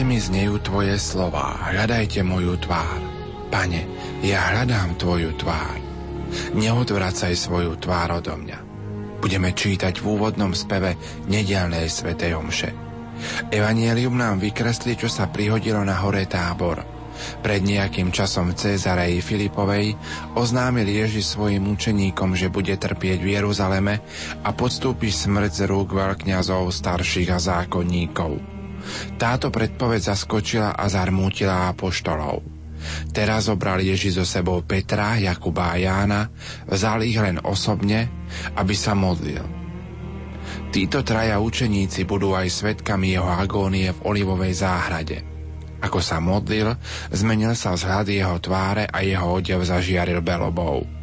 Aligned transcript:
Srdci 0.00 0.16
mi 0.16 0.16
znejú 0.16 0.56
Tvoje 0.64 0.96
slova, 0.96 1.60
hľadajte 1.76 2.24
moju 2.24 2.56
tvár. 2.56 3.04
Pane, 3.52 3.84
ja 4.24 4.48
hľadám 4.48 4.96
Tvoju 4.96 5.36
tvár. 5.36 5.76
Neodvracaj 6.56 7.36
svoju 7.36 7.76
tvár 7.76 8.16
odo 8.16 8.32
mňa. 8.32 8.58
Budeme 9.20 9.52
čítať 9.52 10.00
v 10.00 10.08
úvodnom 10.08 10.56
speve 10.56 10.96
nedelnej 11.28 11.84
svetej 11.92 12.32
omše. 12.32 12.72
Evangelium 13.52 14.16
nám 14.16 14.40
vykreslí, 14.40 14.96
čo 14.96 15.12
sa 15.12 15.28
prihodilo 15.28 15.84
na 15.84 16.00
hore 16.00 16.24
tábor. 16.24 16.80
Pred 17.44 17.60
nejakým 17.60 18.08
časom 18.08 18.56
v 18.56 18.56
Cezareji 18.56 19.20
Filipovej 19.20 20.00
oznámil 20.32 20.88
Ježiš 20.88 21.36
svojim 21.36 21.68
učeníkom, 21.68 22.40
že 22.40 22.48
bude 22.48 22.72
trpieť 22.72 23.20
v 23.20 23.36
Jeruzaleme 23.36 24.00
a 24.40 24.48
podstúpi 24.56 25.12
smrť 25.12 25.60
z 25.60 25.62
rúk 25.68 25.92
veľkňazov, 25.92 26.72
starších 26.72 27.28
a 27.28 27.36
zákonníkov. 27.36 28.59
Táto 29.16 29.52
predpoveď 29.52 30.14
zaskočila 30.14 30.76
a 30.76 30.84
zarmútila 30.86 31.70
apoštolov. 31.70 32.42
Teraz 33.12 33.52
zobral 33.52 33.84
Ježiš 33.84 34.24
so 34.24 34.26
sebou 34.26 34.64
Petra, 34.64 35.20
Jakuba 35.20 35.72
a 35.72 35.76
Jána, 35.76 36.32
vzal 36.64 37.04
ich 37.04 37.20
len 37.20 37.36
osobne, 37.44 38.08
aby 38.56 38.72
sa 38.72 38.96
modlil. 38.96 39.44
Títo 40.70 41.02
traja 41.04 41.42
učeníci 41.42 42.06
budú 42.06 42.32
aj 42.32 42.48
svetkami 42.48 43.12
jeho 43.12 43.28
agónie 43.28 43.90
v 43.90 44.02
olivovej 44.06 44.64
záhrade. 44.64 45.18
Ako 45.80 46.00
sa 46.04 46.20
modlil, 46.20 46.76
zmenil 47.12 47.56
sa 47.56 47.72
vzhľad 47.72 48.06
jeho 48.08 48.36
tváre 48.40 48.84
a 48.88 49.00
jeho 49.00 49.40
odev 49.40 49.64
zažiaril 49.64 50.20
belobou. 50.20 50.99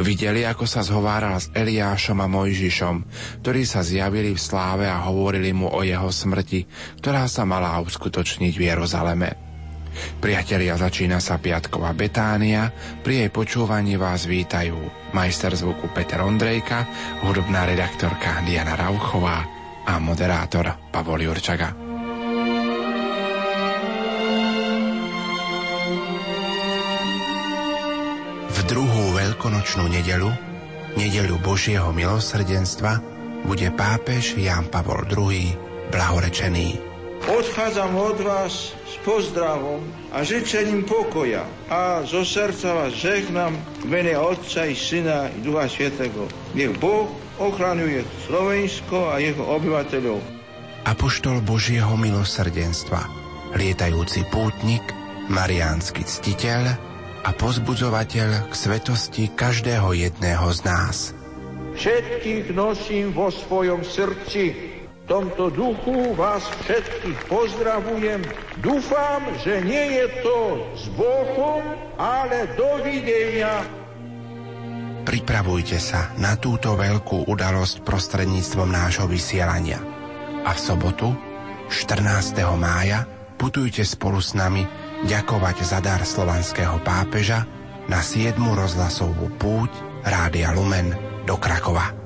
Videli, 0.00 0.46
ako 0.46 0.64
sa 0.64 0.80
zhováral 0.84 1.36
s 1.38 1.50
Eliášom 1.52 2.18
a 2.22 2.26
Mojžišom, 2.30 2.96
ktorí 3.44 3.62
sa 3.66 3.84
zjavili 3.84 4.34
v 4.34 4.40
sláve 4.40 4.86
a 4.88 5.02
hovorili 5.06 5.50
mu 5.52 5.70
o 5.70 5.80
jeho 5.82 6.08
smrti, 6.08 6.66
ktorá 7.00 7.26
sa 7.28 7.42
mala 7.48 7.78
uskutočniť 7.82 8.52
v 8.54 8.64
Jeruzaleme. 8.72 9.52
Priatelia, 9.92 10.72
začína 10.80 11.20
sa 11.20 11.36
Piatková 11.36 11.92
Betánia, 11.92 12.72
pri 13.04 13.24
jej 13.24 13.30
počúvaní 13.30 14.00
vás 14.00 14.24
vítajú 14.24 14.76
majster 15.12 15.52
zvuku 15.52 15.92
Peter 15.92 16.24
Ondrejka, 16.24 16.88
hudobná 17.20 17.68
redaktorka 17.68 18.40
Diana 18.48 18.72
Rauchová 18.72 19.44
a 19.84 20.00
moderátor 20.00 20.72
Pavol 20.88 21.28
Jurčaga. 21.28 21.76
V 28.52 28.58
druhú 28.64 29.11
veľkonočnú 29.22 29.86
nedelu, 29.86 30.30
nedelu 30.98 31.38
Božieho 31.38 31.94
milosrdenstva, 31.94 32.98
bude 33.46 33.70
pápež 33.70 34.34
Jan 34.34 34.66
Pavol 34.66 35.06
II 35.06 35.54
blahorečený. 35.94 36.82
Odchádzam 37.22 37.94
od 37.94 38.18
vás 38.18 38.74
s 38.74 38.98
pozdravom 39.06 39.78
a 40.10 40.26
žečením 40.26 40.82
pokoja 40.82 41.46
a 41.70 42.02
zo 42.02 42.26
srdca 42.26 42.74
vás 42.74 42.98
žehnám 42.98 43.54
v 43.82 43.86
mene 43.86 44.18
Otca 44.18 44.66
i 44.66 44.74
Syna 44.74 45.30
i 45.30 45.38
Ducha 45.38 45.70
Svetého. 45.70 46.26
Nech 46.58 46.74
Boh 46.82 47.06
ochraňuje 47.38 48.02
Slovensko 48.26 49.14
a 49.14 49.22
jeho 49.22 49.38
obyvateľov. 49.54 50.18
Apoštol 50.82 51.46
Božieho 51.46 51.94
milosrdenstva, 51.94 53.06
lietajúci 53.54 54.26
pútnik, 54.34 54.82
mariánsky 55.30 56.02
ctiteľ 56.02 56.74
a 57.22 57.30
pozbudzovateľ 57.30 58.50
k 58.50 58.54
svetosti 58.54 59.30
každého 59.30 59.94
jedného 59.94 60.46
z 60.50 60.60
nás. 60.66 60.96
Všetkých 61.72 62.52
nosím 62.52 63.14
vo 63.14 63.30
svojom 63.32 63.86
srdci 63.86 64.74
v 65.02 65.04
tomto 65.08 65.50
duchu 65.50 66.14
vás 66.14 66.44
všetkých 66.62 67.26
pozdravujem. 67.26 68.22
Dúfam, 68.62 69.22
že 69.42 69.62
nie 69.62 69.98
je 69.98 70.06
to 70.22 70.38
s 70.78 70.86
Bohom, 70.94 71.62
ale 71.98 72.54
dovidenia. 72.54 73.66
Pripravujte 75.02 75.82
sa 75.82 76.14
na 76.22 76.38
túto 76.38 76.78
veľkú 76.78 77.26
udalosť 77.26 77.82
prostredníctvom 77.82 78.70
nášho 78.70 79.10
vysielania. 79.10 79.82
A 80.46 80.54
v 80.54 80.60
sobotu, 80.62 81.10
14. 81.66 82.38
mája, 82.54 83.02
putujte 83.34 83.82
spolu 83.82 84.22
s 84.22 84.38
nami 84.38 84.62
ďakovať 85.06 85.56
za 85.66 85.78
dar 85.82 86.02
slovanského 86.02 86.78
pápeža 86.82 87.46
na 87.90 88.02
7. 88.02 88.38
rozhlasovú 88.38 89.30
púť 89.38 89.70
Rádia 90.06 90.54
Lumen 90.54 90.94
do 91.26 91.38
Krakova. 91.38 92.01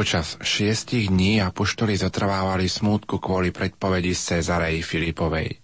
Počas 0.00 0.40
šiestich 0.40 1.12
dní 1.12 1.44
apoštoli 1.44 1.92
zotrvávali 1.92 2.72
smútku 2.72 3.20
kvôli 3.20 3.52
predpovedi 3.52 4.16
z 4.16 4.40
Cezarej 4.40 4.80
Filipovej. 4.80 5.60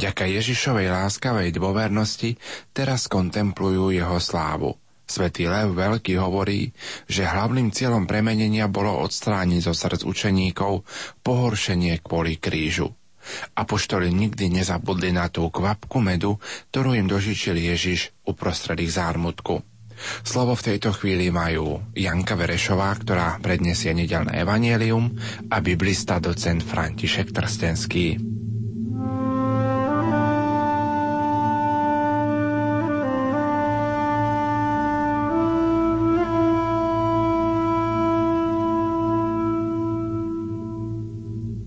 Vďaka 0.00 0.24
Ježišovej 0.24 0.88
láskavej 0.88 1.52
dôvernosti 1.52 2.40
teraz 2.72 3.12
kontemplujú 3.12 3.92
jeho 3.92 4.16
slávu. 4.16 4.80
Svetý 5.04 5.52
Lev 5.52 5.76
Veľký 5.76 6.16
hovorí, 6.16 6.72
že 7.04 7.28
hlavným 7.28 7.76
cieľom 7.76 8.08
premenenia 8.08 8.72
bolo 8.72 9.04
odstrániť 9.04 9.68
zo 9.68 9.76
srdc 9.76 10.08
učeníkov 10.08 10.80
pohoršenie 11.20 12.00
kvôli 12.00 12.40
krížu. 12.40 12.88
Apoštoli 13.52 14.08
nikdy 14.08 14.48
nezabudli 14.48 15.12
na 15.12 15.28
tú 15.28 15.52
kvapku 15.52 16.00
medu, 16.00 16.40
ktorú 16.72 16.96
im 16.96 17.04
dožičil 17.04 17.60
Ježiš 17.60 18.16
uprostred 18.24 18.80
ich 18.80 18.96
zármutku. 18.96 19.60
Slovo 20.24 20.54
v 20.54 20.74
tejto 20.74 20.92
chvíli 20.92 21.28
majú 21.32 21.80
Janka 21.96 22.36
Verešová, 22.36 22.94
ktorá 22.96 23.40
predniesie 23.40 23.92
nedelné 23.96 24.40
evanielium 24.40 25.14
a 25.50 25.60
biblista 25.60 26.20
docent 26.20 26.64
František 26.64 27.32
Trstenský. 27.32 28.34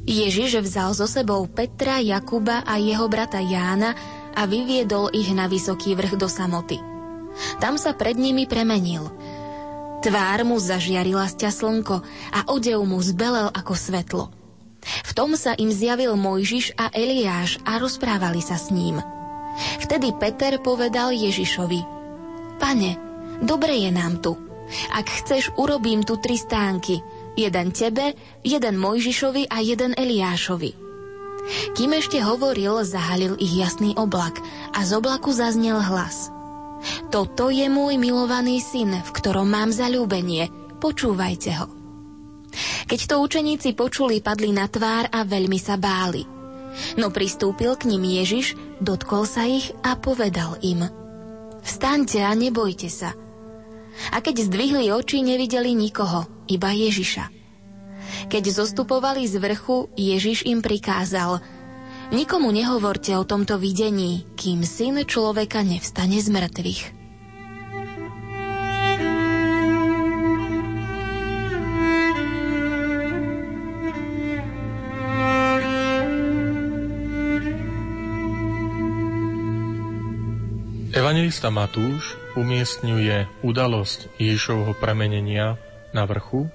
Ježiš 0.07 0.59
vzal 0.63 0.91
so 0.97 1.05
sebou 1.05 1.45
Petra, 1.45 2.03
Jakuba 2.03 2.65
a 2.65 2.79
jeho 2.81 3.05
brata 3.11 3.37
Jána 3.39 3.93
a 4.33 4.43
vyviedol 4.49 5.13
ich 5.13 5.29
na 5.31 5.45
vysoký 5.45 5.93
vrch 5.93 6.19
do 6.19 6.27
samoty. 6.27 6.96
Tam 7.57 7.77
sa 7.77 7.93
pred 7.93 8.17
nimi 8.17 8.45
premenil. 8.49 9.09
Tvár 9.97 10.45
mu 10.45 10.61
zažiarila 10.61 11.25
sťa 11.25 11.49
slnko 11.49 11.97
a 12.29 12.39
odev 12.53 12.79
mu 12.85 13.01
zbelel 13.01 13.49
ako 13.49 13.73
svetlo. 13.73 14.29
V 15.03 15.11
tom 15.17 15.33
sa 15.33 15.57
im 15.57 15.73
zjavil 15.73 16.13
Mojžiš 16.13 16.77
a 16.77 16.93
Eliáš 16.93 17.57
a 17.65 17.81
rozprávali 17.81 18.39
sa 18.39 18.55
s 18.55 18.69
ním. 18.69 19.01
Vtedy 19.81 20.13
Peter 20.21 20.61
povedal 20.61 21.17
Ježišovi, 21.17 21.81
Pane, 22.61 22.91
dobre 23.41 23.73
je 23.83 23.89
nám 23.89 24.21
tu. 24.21 24.37
Ak 24.93 25.09
chceš, 25.09 25.49
urobím 25.57 26.05
tu 26.05 26.21
tri 26.21 26.37
stánky. 26.37 27.01
Jeden 27.37 27.73
tebe, 27.73 28.13
jeden 28.45 28.75
Mojžišovi 28.77 29.49
a 29.49 29.61
jeden 29.65 29.97
Eliášovi. 29.97 30.71
Kým 31.73 31.91
ešte 31.95 32.21
hovoril, 32.21 32.81
zahalil 32.83 33.39
ich 33.39 33.55
jasný 33.55 33.97
oblak 33.97 34.41
a 34.75 34.83
z 34.83 34.91
oblaku 34.99 35.31
zaznel 35.33 35.79
hlas– 35.79 36.29
toto 37.09 37.49
je 37.49 37.65
môj 37.67 37.97
milovaný 37.97 38.61
syn, 38.61 39.01
v 39.01 39.09
ktorom 39.09 39.49
mám 39.49 39.73
zalúbenie. 39.73 40.49
Počúvajte 40.77 41.51
ho. 41.57 41.67
Keď 42.87 42.99
to 43.09 43.15
učeníci 43.21 43.73
počuli, 43.73 44.23
padli 44.23 44.53
na 44.53 44.69
tvár 44.69 45.09
a 45.11 45.25
veľmi 45.25 45.59
sa 45.59 45.75
báli. 45.75 46.23
No 46.95 47.09
pristúpil 47.09 47.73
k 47.73 47.89
ním 47.89 48.05
Ježiš, 48.05 48.53
dotkol 48.77 49.25
sa 49.25 49.49
ich 49.49 49.73
a 49.81 49.97
povedal 49.97 50.61
im 50.61 50.85
Vstaňte 51.65 52.21
a 52.23 52.31
nebojte 52.37 52.87
sa. 52.87 53.17
A 54.13 54.21
keď 54.21 54.47
zdvihli 54.47 54.93
oči, 54.93 55.25
nevideli 55.25 55.73
nikoho, 55.73 56.29
iba 56.47 56.69
Ježiša. 56.69 57.33
Keď 58.29 58.43
zostupovali 58.53 59.25
z 59.25 59.41
vrchu, 59.41 59.89
Ježiš 59.97 60.45
im 60.47 60.61
prikázal– 60.61 61.41
Nikomu 62.07 62.55
nehovorte 62.55 63.11
o 63.19 63.27
tomto 63.27 63.59
videní, 63.59 64.23
kým 64.39 64.63
syn 64.63 65.03
človeka 65.03 65.59
nevstane 65.59 66.15
z 66.23 66.31
mŕtvych. 66.31 66.81
Evangelista 80.95 81.51
Matúš 81.51 82.15
umiestňuje 82.39 83.43
udalosť 83.43 84.15
Ježišovho 84.15 84.79
premenenia 84.79 85.59
na 85.91 86.07
vrchu 86.07 86.47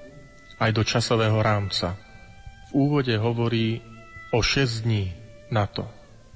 aj 0.56 0.70
do 0.72 0.80
časového 0.80 1.36
rámca. 1.44 2.00
V 2.72 2.88
úvode 2.88 3.12
hovorí 3.20 3.84
o 4.32 4.40
6 4.40 4.88
dní 4.88 5.21
na 5.52 5.68
to. 5.68 5.84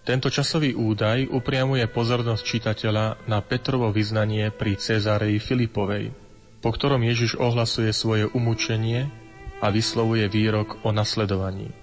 Tento 0.06 0.30
časový 0.30 0.76
údaj 0.76 1.26
upriamuje 1.35 1.82
pozornosť 1.90 2.42
čitateľa 2.46 3.26
na 3.26 3.42
Petrovo 3.42 3.90
vyznanie 3.90 4.54
pri 4.54 4.78
Cezáreji 4.78 5.42
Filipovej, 5.42 6.14
po 6.62 6.70
ktorom 6.70 7.02
Ježiš 7.02 7.35
ohlasuje 7.35 7.90
svoje 7.90 8.30
umúčenie 8.30 9.11
a 9.58 9.66
vyslovuje 9.73 10.30
výrok 10.30 10.78
o 10.87 10.94
nasledovaní. 10.94 11.75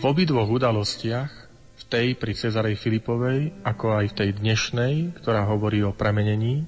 V 0.00 0.02
obidvoch 0.08 0.48
udalostiach, 0.48 1.32
v 1.76 1.82
tej 1.84 2.16
pri 2.16 2.32
Cezarej 2.32 2.80
Filipovej, 2.80 3.52
ako 3.60 4.00
aj 4.00 4.06
v 4.08 4.16
tej 4.24 4.30
dnešnej, 4.40 4.94
ktorá 5.20 5.44
hovorí 5.44 5.84
o 5.84 5.92
premenení, 5.92 6.64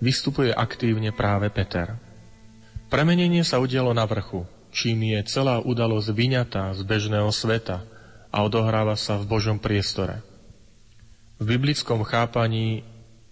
vystupuje 0.00 0.56
aktívne 0.56 1.12
práve 1.12 1.52
Peter. 1.52 2.00
Premenenie 2.88 3.44
sa 3.44 3.60
udialo 3.60 3.92
na 3.92 4.08
vrchu, 4.08 4.48
čím 4.72 5.04
je 5.04 5.20
celá 5.28 5.60
udalosť 5.60 6.08
vyňatá 6.16 6.72
z 6.72 6.80
bežného 6.80 7.28
sveta– 7.28 7.84
a 8.36 8.44
odohráva 8.44 9.00
sa 9.00 9.16
v 9.16 9.24
Božom 9.24 9.56
priestore. 9.56 10.20
V 11.40 11.56
biblickom 11.56 12.04
chápaní 12.04 12.84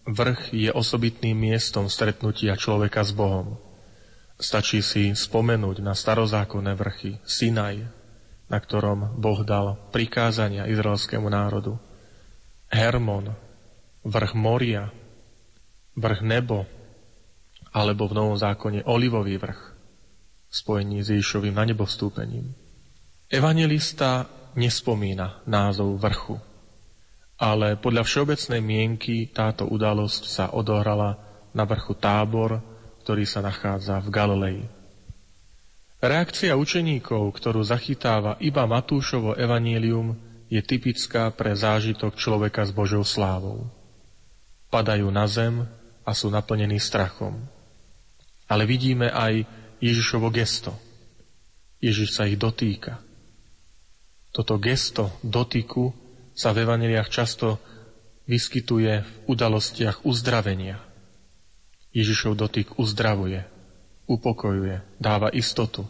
vrch 0.09 0.57
je 0.57 0.73
osobitným 0.73 1.37
miestom 1.37 1.93
stretnutia 1.93 2.57
človeka 2.57 3.05
s 3.05 3.13
Bohom. 3.13 3.61
Stačí 4.41 4.81
si 4.81 5.13
spomenúť 5.13 5.85
na 5.85 5.93
starozákonné 5.93 6.73
vrchy 6.73 7.21
Sinaj, 7.21 7.85
na 8.49 8.57
ktorom 8.57 9.21
Boh 9.21 9.45
dal 9.45 9.77
prikázania 9.93 10.65
izraelskému 10.73 11.29
národu. 11.29 11.77
Hermon, 12.73 13.37
vrch 14.09 14.33
Moria, 14.33 14.89
vrch 16.01 16.21
Nebo, 16.25 16.65
alebo 17.77 18.09
v 18.09 18.17
Novom 18.17 18.37
zákone 18.41 18.89
Olivový 18.89 19.37
vrch, 19.37 19.61
spojení 20.49 21.05
s 21.05 21.13
Ježišovým 21.13 21.53
na 21.53 21.69
nebo 21.69 21.85
vstúpením. 21.85 22.57
Evangelista 23.29 24.29
nespomína 24.55 25.43
názov 25.45 25.99
vrchu. 25.99 26.39
Ale 27.39 27.75
podľa 27.79 28.07
všeobecnej 28.07 28.63
mienky 28.63 29.27
táto 29.29 29.67
udalosť 29.67 30.23
sa 30.27 30.45
odohrala 30.55 31.19
na 31.55 31.67
vrchu 31.67 31.95
Tábor, 31.99 32.63
ktorý 33.03 33.27
sa 33.27 33.43
nachádza 33.43 34.01
v 34.01 34.09
Galilei. 34.09 34.61
Reakcia 36.05 36.53
učeníkov, 36.55 37.33
ktorú 37.33 37.65
zachytáva 37.65 38.37
iba 38.39 38.69
Matúšovo 38.69 39.35
evanílium, 39.41 40.17
je 40.53 40.61
typická 40.61 41.33
pre 41.33 41.57
zážitok 41.57 42.15
človeka 42.15 42.63
s 42.63 42.71
Božou 42.71 43.03
slávou. 43.03 43.67
Padajú 44.69 45.09
na 45.09 45.25
zem 45.25 45.65
a 46.05 46.11
sú 46.13 46.29
naplnení 46.29 46.77
strachom. 46.77 47.41
Ale 48.45 48.69
vidíme 48.69 49.09
aj 49.09 49.49
Ježišovo 49.81 50.29
gesto. 50.29 50.77
Ježiš 51.81 52.17
sa 52.17 52.29
ich 52.29 52.37
dotýka. 52.37 53.01
Toto 54.35 54.59
gesto 54.59 55.15
dotyku 55.23 55.95
sa 56.35 56.51
v 56.51 56.67
evaneliách 56.67 57.07
často 57.07 57.63
vyskytuje 58.27 58.93
v 58.99 59.11
udalostiach 59.31 60.03
uzdravenia. 60.03 60.83
Ježišov 61.95 62.35
dotyk 62.35 62.75
uzdravuje, 62.75 63.47
upokojuje, 64.11 64.83
dáva 64.99 65.31
istotu. 65.31 65.87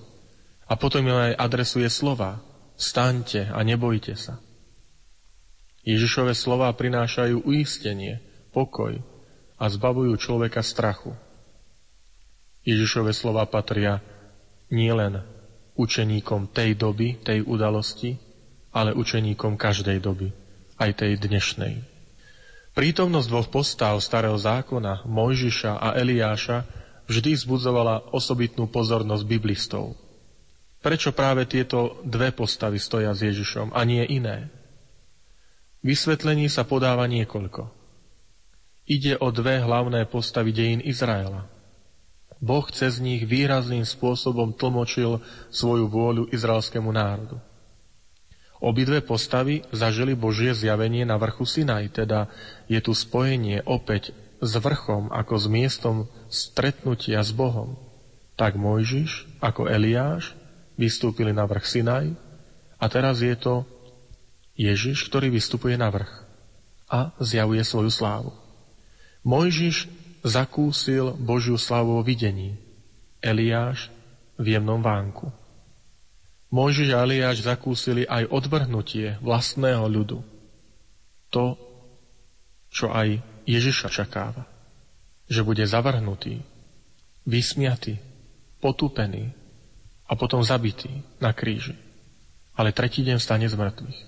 A 0.69 0.77
potom 0.77 1.01
im 1.09 1.33
aj 1.33 1.41
adresuje 1.41 1.89
slova. 1.89 2.45
Staňte 2.77 3.49
a 3.49 3.65
nebojte 3.65 4.13
sa. 4.13 4.43
Ježišové 5.89 6.37
slova 6.37 6.69
prinášajú 6.77 7.49
uistenie, 7.49 8.21
pokoj 8.53 9.01
a 9.57 9.65
zbavujú 9.73 10.21
človeka 10.21 10.61
strachu. 10.61 11.17
Ježišové 12.65 13.17
slova 13.17 13.49
patria 13.49 14.05
nielen 14.69 15.21
učeníkom 15.77 16.51
tej 16.51 16.77
doby, 16.77 17.21
tej 17.21 17.45
udalosti, 17.45 18.24
ale 18.75 18.91
učeníkom 18.91 19.55
každej 19.55 20.03
doby, 20.03 20.35
aj 20.83 21.07
tej 21.07 21.15
dnešnej. 21.23 21.87
Prítomnosť 22.75 23.29
dvoch 23.31 23.49
postáv 23.55 24.03
starého 24.03 24.35
zákona, 24.35 25.07
Mojžiša 25.07 25.79
a 25.79 25.95
Eliáša, 25.95 26.67
vždy 27.07 27.39
zbudzovala 27.39 28.11
osobitnú 28.11 28.67
pozornosť 28.67 29.25
biblistov. 29.31 29.95
Prečo 30.83 31.15
práve 31.15 31.47
tieto 31.47 32.03
dve 32.03 32.35
postavy 32.35 32.83
stoja 32.83 33.15
s 33.15 33.23
Ježišom 33.23 33.71
a 33.73 33.81
nie 33.87 34.03
iné? 34.11 34.51
Vysvetlení 35.87 36.51
sa 36.51 36.67
podáva 36.67 37.07
niekoľko. 37.07 37.71
Ide 38.85 39.17
o 39.23 39.31
dve 39.33 39.65
hlavné 39.65 40.05
postavy 40.11 40.53
dejín 40.53 40.83
Izraela. 40.85 41.49
Boh 42.43 42.67
cez 42.69 43.01
nich 43.01 43.25
výrazným 43.25 43.87
spôsobom 43.87 44.53
tlmočil 44.53 45.25
svoju 45.49 45.89
vôľu 45.89 46.29
izraelskému 46.35 46.91
národu. 46.93 47.41
Obidve 48.65 49.05
postavy 49.05 49.61
zažili 49.77 50.17
Božie 50.17 50.57
zjavenie 50.57 51.05
na 51.05 51.21
vrchu 51.21 51.45
Sinaj, 51.45 52.01
teda 52.01 52.33
je 52.65 52.81
tu 52.81 52.97
spojenie 52.97 53.61
opäť 53.69 54.17
s 54.41 54.57
vrchom 54.57 55.13
ako 55.13 55.37
s 55.37 55.47
miestom 55.53 55.97
stretnutia 56.33 57.21
s 57.21 57.29
Bohom. 57.29 57.77
Tak 58.41 58.57
Mojžiš 58.57 59.29
ako 59.45 59.69
Eliáš 59.69 60.33
vystúpili 60.81 61.37
na 61.37 61.45
vrch 61.45 61.67
Sinaj 61.69 62.17
a 62.81 62.85
teraz 62.89 63.21
je 63.21 63.37
to 63.37 63.69
Ježiš, 64.57 65.13
ktorý 65.13 65.29
vystupuje 65.29 65.77
na 65.77 65.93
vrch 65.93 66.25
a 66.89 67.13
zjavuje 67.21 67.61
svoju 67.61 67.93
slávu. 67.93 68.33
Mojžiš 69.29 69.93
zakúsil 70.25 71.13
Božiu 71.21 71.61
slávu 71.61 72.01
o 72.01 72.03
videní, 72.03 72.57
Eliáš 73.21 73.93
v 74.41 74.57
jemnom 74.57 74.81
vánku. 74.81 75.44
Mojžiš 76.55 76.95
a 76.95 77.03
Eliáš 77.03 77.43
zakúsili 77.43 78.07
aj 78.07 78.31
odvrhnutie 78.31 79.19
vlastného 79.19 79.91
ľudu. 79.91 80.23
To, 81.35 81.59
čo 82.71 82.95
aj 82.95 83.19
Ježiša 83.43 83.91
čakáva. 83.91 84.47
Že 85.27 85.43
bude 85.43 85.67
zavrhnutý, 85.67 86.47
vysmiatý, 87.27 87.99
potúpený 88.63 89.35
a 90.07 90.15
potom 90.15 90.47
zabitý 90.47 91.03
na 91.19 91.35
kríži. 91.35 91.75
Ale 92.55 92.71
tretí 92.71 93.03
deň 93.03 93.19
stane 93.19 93.51
z 93.51 93.59
mŕtvych. 93.59 94.01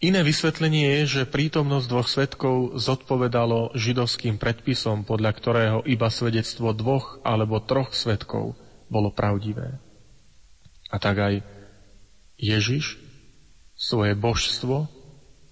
Iné 0.00 0.20
vysvetlenie 0.24 1.04
je, 1.04 1.20
že 1.20 1.28
prítomnosť 1.28 1.86
dvoch 1.88 2.08
svetkov 2.08 2.56
zodpovedalo 2.80 3.76
židovským 3.76 4.40
predpisom, 4.40 5.04
podľa 5.04 5.32
ktorého 5.36 5.78
iba 5.84 6.08
svedectvo 6.08 6.72
dvoch 6.72 7.20
alebo 7.20 7.60
troch 7.60 7.92
svetkov 7.92 8.56
bolo 8.88 9.12
pravdivé. 9.12 9.76
A 10.92 10.96
tak 10.96 11.16
aj 11.20 11.55
Ježiš 12.36 13.00
svoje 13.76 14.16
božstvo 14.16 14.88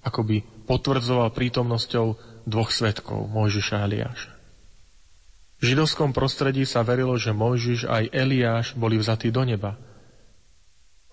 akoby 0.05 0.45
potvrdzoval 0.69 1.33
prítomnosťou 1.33 2.07
dvoch 2.45 2.71
svetkov, 2.73 3.29
Mojžiša 3.29 3.75
a 3.81 3.85
Eliáša. 3.89 4.33
V 5.61 5.73
židovskom 5.73 6.13
prostredí 6.13 6.69
sa 6.69 6.85
verilo, 6.85 7.17
že 7.17 7.33
Mojžiš 7.33 7.89
aj 7.89 8.13
Eliáš 8.13 8.67
boli 8.77 9.01
vzatí 9.01 9.33
do 9.33 9.45
neba. 9.49 9.81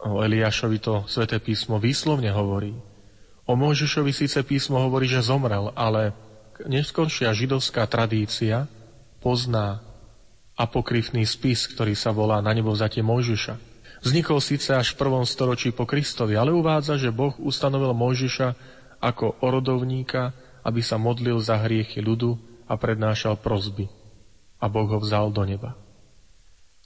O 0.02 0.20
Eliášovi 0.20 0.78
to 0.84 1.08
sväté 1.08 1.40
písmo 1.40 1.80
výslovne 1.80 2.32
hovorí– 2.36 2.76
O 3.52 3.60
Mojžišovi 3.60 4.14
síce 4.14 4.40
písmo 4.48 4.80
hovorí, 4.80 5.12
že 5.12 5.26
zomrel, 5.26 5.74
ale 5.74 6.14
neskoršia 6.64 7.34
židovská 7.34 7.84
tradícia 7.90 8.70
pozná 9.20 9.82
apokryfný 10.56 11.28
spis, 11.28 11.66
ktorý 11.68 11.98
sa 11.98 12.14
volá 12.14 12.38
Na 12.40 12.56
nebo 12.56 12.72
vzatie 12.72 13.02
Mojžiša. 13.02 13.71
Vznikol 14.02 14.42
síce 14.42 14.74
až 14.74 14.94
v 14.94 15.00
prvom 15.06 15.26
storočí 15.26 15.70
po 15.70 15.86
Kristovi, 15.86 16.34
ale 16.34 16.50
uvádza, 16.50 16.98
že 16.98 17.14
Boh 17.14 17.38
ustanovil 17.38 17.94
Mojžiša 17.94 18.48
ako 18.98 19.42
orodovníka, 19.46 20.34
aby 20.66 20.82
sa 20.82 20.98
modlil 20.98 21.38
za 21.38 21.62
hriechy 21.62 22.02
ľudu 22.02 22.38
a 22.66 22.78
prednášal 22.78 23.38
prozby. 23.38 23.90
A 24.62 24.66
Boh 24.70 24.90
ho 24.90 24.98
vzal 25.02 25.30
do 25.30 25.46
neba. 25.46 25.78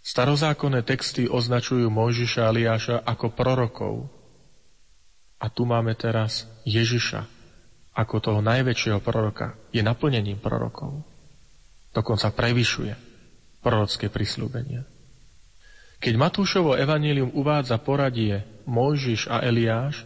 Starozákonné 0.03 0.83
texty 0.83 1.27
označujú 1.27 1.87
Mojžiša 1.87 2.39
a 2.45 2.49
Eliáša 2.51 2.95
ako 3.03 3.31
prorokov, 3.31 3.93
a 5.39 5.51
tu 5.51 5.67
máme 5.67 5.93
teraz 5.93 6.47
Ježiša 6.63 7.27
ako 7.95 8.15
toho 8.17 8.39
najväčšieho 8.43 8.99
proroka. 9.03 9.55
Je 9.71 9.83
naplnením 9.83 10.39
prorokov. 10.39 11.03
Dokonca 11.93 12.31
prevyšuje 12.31 12.93
prorocké 13.63 14.11
prislúbenia. 14.11 14.83
Keď 15.99 16.13
Matúšovo 16.19 16.75
evanílium 16.75 17.31
uvádza 17.33 17.79
poradie 17.79 18.43
Mojžiš 18.67 19.31
a 19.31 19.41
Eliáš, 19.45 20.03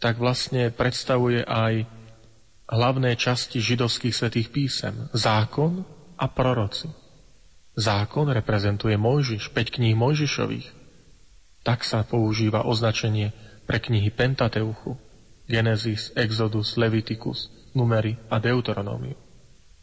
tak 0.00 0.16
vlastne 0.16 0.72
predstavuje 0.72 1.44
aj 1.44 1.84
hlavné 2.70 3.18
časti 3.18 3.60
židovských 3.60 4.14
svetých 4.14 4.48
písem. 4.48 4.94
Zákon 5.12 5.84
a 6.16 6.26
proroci. 6.30 6.88
Zákon 7.76 8.30
reprezentuje 8.32 8.96
Mojžiš, 8.96 9.52
5 9.52 9.76
kníh 9.76 9.96
Mojžišových. 9.98 10.68
Tak 11.60 11.84
sa 11.84 12.06
používa 12.06 12.64
označenie 12.64 13.36
pre 13.68 13.78
knihy 13.78 14.08
Pentateuchu, 14.08 14.96
Genesis, 15.44 16.14
Exodus, 16.16 16.80
Leviticus, 16.80 17.52
Numery 17.76 18.16
a 18.32 18.40
Deuteronómiu. 18.40 19.18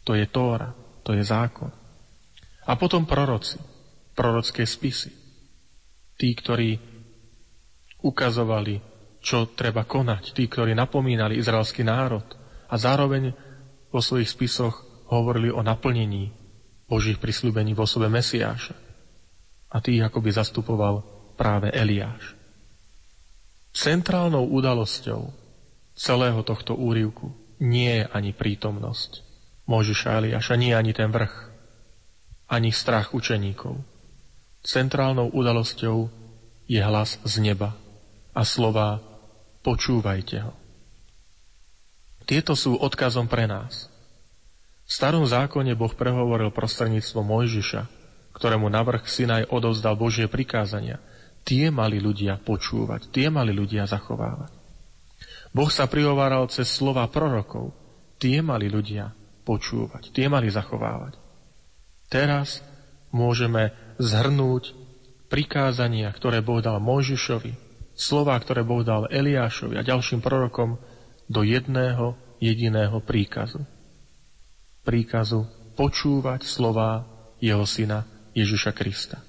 To 0.02 0.16
je 0.16 0.26
Tóra, 0.26 0.74
to 1.04 1.14
je 1.14 1.22
zákon. 1.22 1.70
A 2.68 2.72
potom 2.76 3.04
proroci, 3.08 3.56
prorocké 4.18 4.66
spisy. 4.66 5.14
Tí, 6.18 6.34
ktorí 6.34 6.74
ukazovali, 8.02 8.82
čo 9.22 9.54
treba 9.54 9.86
konať, 9.86 10.34
tí, 10.34 10.50
ktorí 10.50 10.74
napomínali 10.74 11.38
izraelský 11.38 11.86
národ 11.86 12.26
a 12.66 12.74
zároveň 12.74 13.30
vo 13.94 14.02
svojich 14.02 14.26
spisoch 14.26 14.82
hovorili 15.14 15.54
o 15.54 15.62
naplnení 15.62 16.34
Božích 16.90 17.22
prisľúbení 17.22 17.78
v 17.78 17.82
osobe 17.86 18.10
Mesiáša. 18.10 18.74
A 19.70 19.78
tých 19.78 20.02
akoby 20.02 20.34
zastupoval 20.34 21.06
práve 21.38 21.70
Eliáš. 21.70 22.34
Centrálnou 23.70 24.48
udalosťou 24.50 25.30
celého 25.94 26.40
tohto 26.42 26.74
úrivku 26.74 27.30
nie 27.62 28.02
je 28.02 28.04
ani 28.10 28.34
prítomnosť 28.34 29.22
Možiša 29.68 30.24
Eliáša, 30.24 30.56
nie 30.56 30.72
ani 30.72 30.96
ten 30.96 31.12
vrch, 31.12 31.52
ani 32.48 32.72
strach 32.72 33.12
učeníkov. 33.12 33.76
Centrálnou 34.68 35.32
udalosťou 35.32 36.12
je 36.68 36.76
hlas 36.76 37.16
z 37.24 37.34
neba 37.40 37.72
a 38.36 38.44
slova 38.44 39.00
počúvajte 39.64 40.44
ho. 40.44 40.52
Tieto 42.28 42.52
sú 42.52 42.76
odkazom 42.76 43.24
pre 43.24 43.48
nás. 43.48 43.88
V 44.84 44.90
starom 44.92 45.24
zákone 45.24 45.72
Boh 45.72 45.96
prehovoril 45.96 46.52
prostredníctvom 46.52 47.24
Mojžiša, 47.24 47.82
ktorému 48.36 48.68
navrh 48.68 49.08
Sinaj 49.08 49.48
odovzdal 49.48 49.96
Božie 49.96 50.28
prikázania– 50.28 51.00
tie 51.48 51.72
mali 51.72 51.96
ľudia 51.96 52.36
počúvať, 52.36 53.08
tie 53.08 53.32
mali 53.32 53.56
ľudia 53.56 53.88
zachovávať. 53.88 54.52
Boh 55.56 55.72
sa 55.72 55.88
prihováral 55.88 56.44
cez 56.52 56.68
slova 56.68 57.08
prorokov, 57.08 57.72
tie 58.20 58.44
mali 58.44 58.68
ľudia 58.68 59.16
počúvať, 59.48 60.12
tie 60.12 60.28
mali 60.28 60.52
zachovávať. 60.52 61.16
Teraz 62.12 62.60
môžeme 63.16 63.72
zhrnúť 63.98 64.74
prikázania, 65.28 66.08
ktoré 66.14 66.40
Boh 66.40 66.62
dal 66.62 66.80
Mojžišovi, 66.80 67.52
slova, 67.92 68.38
ktoré 68.40 68.64
Boh 68.64 68.80
dal 68.86 69.10
Eliášovi 69.10 69.76
a 69.76 69.86
ďalším 69.86 70.24
prorokom 70.24 70.80
do 71.28 71.40
jedného 71.44 72.16
jediného 72.40 73.02
príkazu. 73.04 73.60
Príkazu 74.86 75.44
počúvať 75.76 76.48
slova 76.48 77.04
jeho 77.42 77.66
syna 77.68 78.08
Ježiša 78.32 78.72
Krista. 78.72 79.20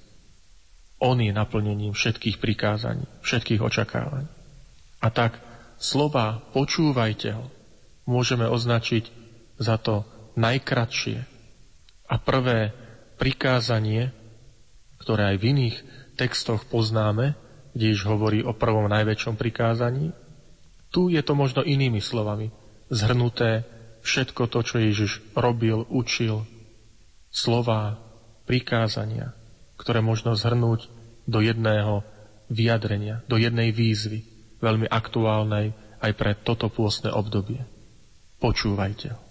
On 1.00 1.16
je 1.16 1.32
naplnením 1.32 1.92
všetkých 1.92 2.40
prikázaní, 2.40 3.04
všetkých 3.24 3.60
očakávaní. 3.60 4.28
A 5.00 5.08
tak 5.08 5.40
slova 5.80 6.44
počúvajte 6.52 7.28
ho 7.36 7.48
môžeme 8.10 8.50
označiť 8.50 9.04
za 9.60 9.78
to 9.78 10.02
najkratšie 10.34 11.22
a 12.10 12.14
prvé 12.18 12.74
prikázanie, 13.16 14.10
ktoré 15.00 15.34
aj 15.34 15.36
v 15.40 15.48
iných 15.56 15.76
textoch 16.20 16.68
poznáme, 16.68 17.34
kde 17.72 17.96
už 17.96 18.02
hovorí 18.04 18.44
o 18.44 18.52
prvom 18.52 18.86
najväčšom 18.86 19.34
prikázaní. 19.40 20.12
Tu 20.92 21.14
je 21.14 21.22
to 21.24 21.32
možno 21.32 21.64
inými 21.64 22.02
slovami 22.02 22.52
zhrnuté 22.90 23.64
všetko 24.02 24.50
to, 24.50 24.60
čo 24.66 24.76
Ježiš 24.82 25.22
robil, 25.38 25.86
učil, 25.88 26.44
slova, 27.30 28.02
prikázania, 28.44 29.32
ktoré 29.78 30.02
možno 30.02 30.34
zhrnúť 30.34 30.90
do 31.30 31.38
jedného 31.38 32.02
vyjadrenia, 32.50 33.22
do 33.30 33.38
jednej 33.38 33.70
výzvy, 33.70 34.26
veľmi 34.58 34.90
aktuálnej 34.90 35.72
aj 36.02 36.12
pre 36.18 36.34
toto 36.34 36.66
pôstne 36.66 37.14
obdobie. 37.14 37.62
Počúvajte 38.42 39.06
ho. 39.14 39.29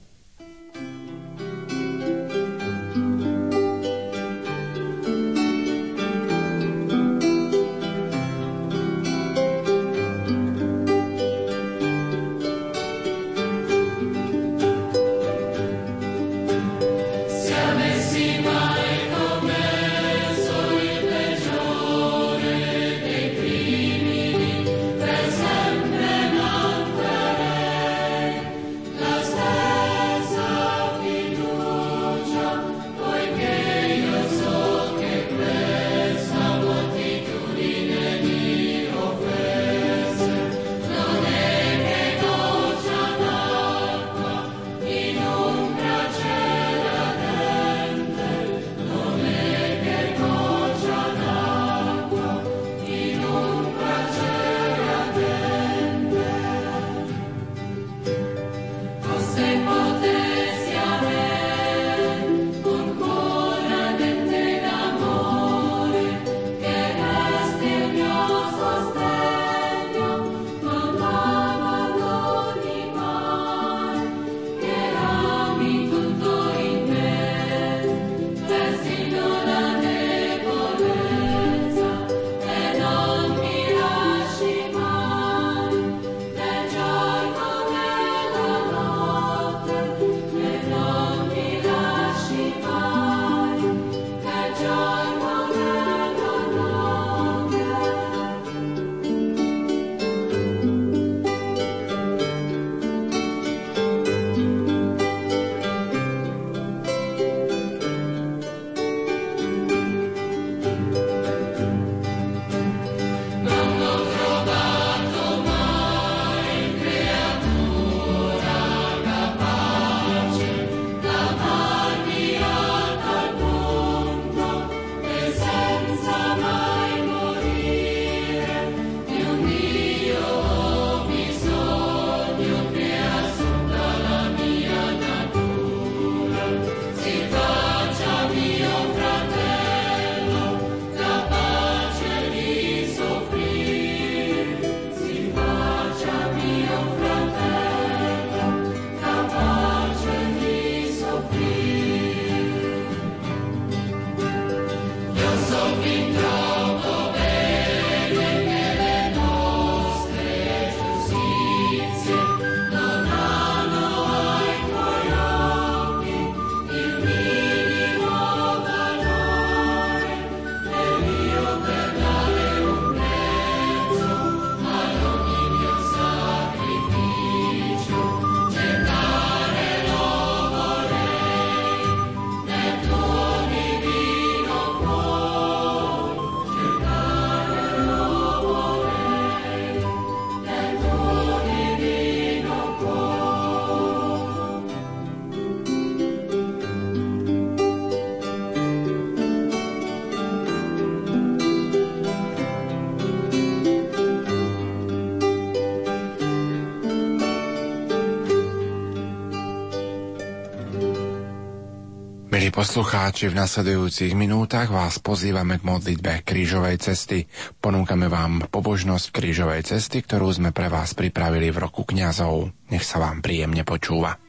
Poslucháči, 212.69 213.33
v 213.33 213.39
nasledujúcich 213.41 214.13
minútach 214.13 214.69
vás 214.69 215.01
pozývame 215.01 215.57
k 215.57 215.65
modlitbe 215.65 216.21
krížovej 216.21 216.77
cesty. 216.77 217.25
Ponúkame 217.57 218.05
vám 218.05 218.45
pobožnosť 218.45 219.09
krížovej 219.09 219.65
cesty, 219.65 220.05
ktorú 220.05 220.29
sme 220.29 220.53
pre 220.53 220.69
vás 220.69 220.93
pripravili 220.93 221.49
v 221.49 221.65
roku 221.65 221.81
kňazov. 221.81 222.53
Nech 222.69 222.85
sa 222.85 223.01
vám 223.01 223.25
príjemne 223.25 223.65
počúva. 223.65 224.28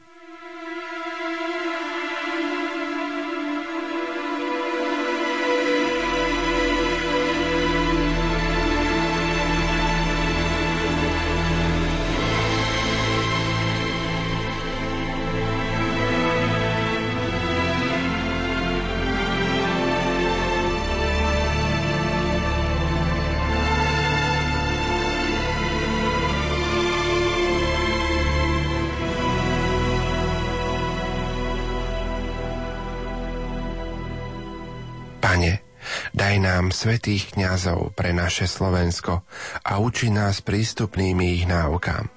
Svetých 36.81 37.37
kňazov 37.37 37.93
pre 37.93 38.09
naše 38.09 38.49
Slovensko 38.49 39.21
a 39.61 39.77
učí 39.77 40.09
nás 40.09 40.41
prístupnými 40.41 41.37
ich 41.37 41.45
náukám. 41.45 42.09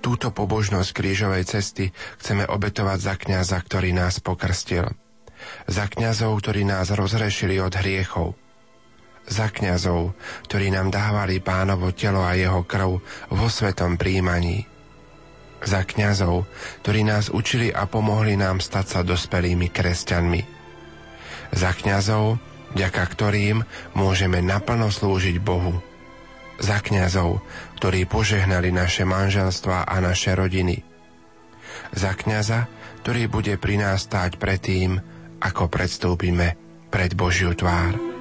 Túto 0.00 0.32
pobožnosť 0.32 0.90
krížovej 0.96 1.44
cesty 1.44 1.92
chceme 2.16 2.48
obetovať 2.48 2.98
za 3.04 3.14
kňaza, 3.20 3.58
ktorý 3.60 3.92
nás 3.92 4.24
pokrstil. 4.24 4.88
Za 5.68 5.84
kňazov, 5.92 6.40
ktorí 6.40 6.64
nás 6.64 6.88
rozrešili 6.88 7.60
od 7.60 7.76
hriechov. 7.76 8.32
Za 9.28 9.52
kňazov, 9.52 10.16
ktorí 10.48 10.72
nám 10.72 10.88
dávali 10.88 11.44
pánovo 11.44 11.92
telo 11.92 12.24
a 12.24 12.32
jeho 12.32 12.64
krv 12.64 13.04
vo 13.28 13.46
svetom 13.52 14.00
príjmaní. 14.00 14.64
Za 15.60 15.84
kňazov, 15.84 16.48
ktorí 16.80 17.04
nás 17.04 17.28
učili 17.28 17.68
a 17.68 17.84
pomohli 17.84 18.36
nám 18.40 18.64
stať 18.64 18.86
sa 18.88 19.00
dospelými 19.04 19.68
kresťanmi. 19.68 20.40
Za 21.52 21.72
kňazov, 21.76 22.40
vďaka 22.74 23.02
ktorým 23.06 23.62
môžeme 23.94 24.42
naplno 24.42 24.90
slúžiť 24.90 25.38
Bohu. 25.40 25.78
Za 26.58 26.78
kňazov, 26.78 27.42
ktorí 27.82 28.06
požehnali 28.06 28.70
naše 28.70 29.02
manželstva 29.02 29.90
a 29.90 29.94
naše 29.98 30.38
rodiny. 30.38 30.86
Za 31.90 32.14
kňaza, 32.14 32.70
ktorý 33.02 33.26
bude 33.26 33.58
pri 33.58 33.82
nás 33.82 34.06
stáť 34.06 34.38
pred 34.38 34.62
tým, 34.62 35.02
ako 35.42 35.66
predstúpime 35.66 36.54
pred 36.94 37.10
Božiu 37.18 37.50
tvár. 37.58 38.13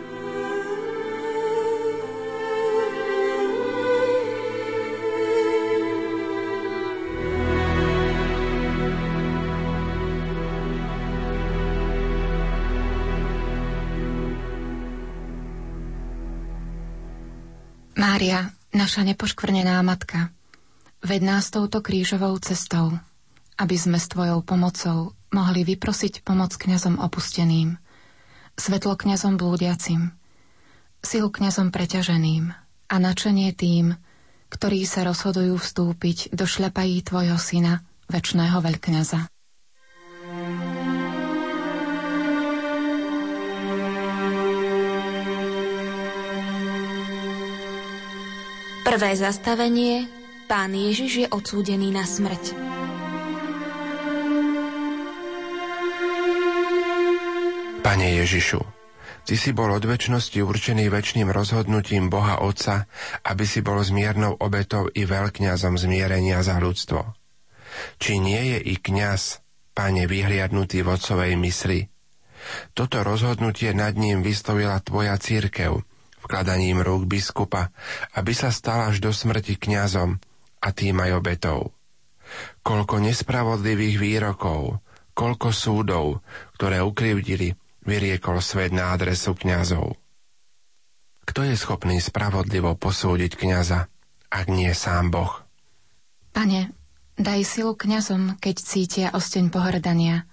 Mária, 18.03 18.51
naša 18.75 19.07
nepoškvrnená 19.07 19.79
matka, 19.79 20.27
ved 20.99 21.23
nás 21.23 21.47
touto 21.47 21.79
krížovou 21.79 22.35
cestou, 22.43 22.99
aby 23.55 23.79
sme 23.79 23.95
s 23.95 24.11
Tvojou 24.11 24.43
pomocou 24.43 25.15
mohli 25.31 25.63
vyprosiť 25.63 26.19
pomoc 26.19 26.51
kňazom 26.51 26.99
opusteným, 26.99 27.79
svetlo 28.59 28.99
kňazom 28.99 29.39
blúdiacim, 29.39 30.11
silu 30.99 31.31
kňazom 31.31 31.71
preťaženým 31.71 32.51
a 32.91 32.95
načenie 32.99 33.55
tým, 33.55 33.95
ktorí 34.51 34.83
sa 34.83 35.07
rozhodujú 35.07 35.55
vstúpiť 35.55 36.35
do 36.35 36.43
šľapají 36.43 37.07
Tvojho 37.07 37.39
syna, 37.39 37.87
väčšného 38.11 38.59
veľkňaza. 38.59 39.32
Prvé 48.93 49.17
zastavenie 49.17 50.05
Pán 50.45 50.69
Ježiš 50.69 51.25
je 51.25 51.27
odsúdený 51.33 51.89
na 51.89 52.05
smrť. 52.05 52.53
Pane 57.81 58.07
Ježišu, 58.21 58.61
Ty 59.25 59.33
si 59.33 59.49
bol 59.49 59.73
od 59.73 59.81
väčšnosti 59.81 60.37
určený 60.45 60.93
väčšným 60.93 61.25
rozhodnutím 61.33 62.13
Boha 62.13 62.45
Otca, 62.45 62.85
aby 63.25 63.49
si 63.49 63.65
bol 63.65 63.81
zmiernou 63.81 64.37
obetou 64.37 64.85
i 64.93 65.09
veľkňazom 65.09 65.73
zmierenia 65.73 66.45
za 66.45 66.61
ľudstvo. 66.61 67.17
Či 67.97 68.21
nie 68.21 68.53
je 68.53 68.59
i 68.61 68.77
kňaz, 68.77 69.41
Pane, 69.73 70.05
vyhliadnutý 70.05 70.85
v 70.85 70.93
Otcovej 70.93 71.33
mysli? 71.41 71.89
Toto 72.77 73.01
rozhodnutie 73.01 73.73
nad 73.73 73.97
ním 73.97 74.21
vyslovila 74.21 74.77
Tvoja 74.85 75.17
církev– 75.17 75.81
vkladaním 76.23 76.79
rúk 76.79 77.05
biskupa, 77.05 77.69
aby 78.15 78.31
sa 78.31 78.49
stal 78.49 78.89
až 78.89 79.03
do 79.03 79.11
smrti 79.11 79.59
kňazom 79.59 80.17
a 80.63 80.67
tým 80.71 80.97
aj 81.03 81.11
obetou. 81.19 81.75
Koľko 82.63 83.03
nespravodlivých 83.03 83.99
výrokov, 83.99 84.79
koľko 85.13 85.53
súdov, 85.53 86.05
ktoré 86.57 86.81
ukrivdili, 86.81 87.53
vyriekol 87.85 88.39
svet 88.39 88.71
na 88.71 88.95
adresu 88.95 89.35
kňazov. 89.35 89.99
Kto 91.23 91.39
je 91.43 91.55
schopný 91.55 91.99
spravodlivo 92.03 92.75
posúdiť 92.75 93.37
kňaza, 93.37 93.87
ak 94.33 94.45
nie 94.49 94.71
sám 94.73 95.13
Boh? 95.13 95.43
Pane, 96.33 96.73
daj 97.15 97.45
silu 97.45 97.77
kňazom, 97.77 98.41
keď 98.41 98.55
cítia 98.57 99.07
osteň 99.13 99.53
pohrdania, 99.53 100.25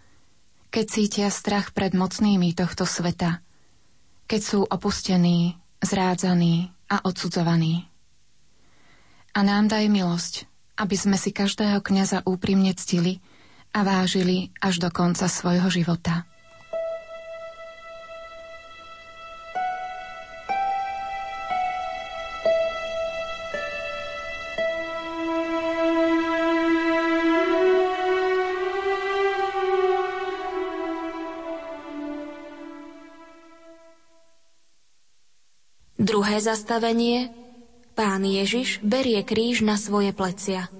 keď 0.73 0.85
cítia 0.89 1.29
strach 1.29 1.77
pred 1.77 1.93
mocnými 1.93 2.57
tohto 2.57 2.89
sveta, 2.89 3.45
keď 4.25 4.41
sú 4.41 4.59
opustení, 4.65 5.60
zrádzaný 5.83 6.71
a 6.87 7.03
odsudzovaný. 7.03 7.91
A 9.35 9.41
nám 9.43 9.67
daj 9.67 9.91
milosť, 9.91 10.35
aby 10.79 10.97
sme 10.97 11.19
si 11.19 11.35
každého 11.35 11.83
kňaza 11.83 12.25
úprimne 12.25 12.73
ctili 12.73 13.19
a 13.75 13.83
vážili 13.83 14.51
až 14.63 14.83
do 14.83 14.89
konca 14.91 15.27
svojho 15.27 15.67
života. 15.71 16.30
Zastavenie 36.41 37.29
Pán 37.93 38.25
Ježiš 38.25 38.81
berie 38.81 39.21
kríž 39.29 39.61
na 39.61 39.77
svoje 39.77 40.17
plecia. 40.17 40.73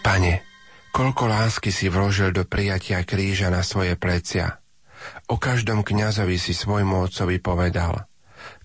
Pane, 0.00 0.40
koľko 0.88 1.28
lásky 1.28 1.68
si 1.68 1.92
vložil 1.92 2.32
do 2.32 2.48
prijatia 2.48 3.04
kríža 3.04 3.52
na 3.52 3.60
svoje 3.60 4.00
plecia. 4.00 4.64
O 5.28 5.36
každom 5.36 5.84
kňazovi 5.84 6.40
si 6.40 6.56
svojmu 6.56 7.04
otcovi 7.04 7.44
povedal, 7.44 8.08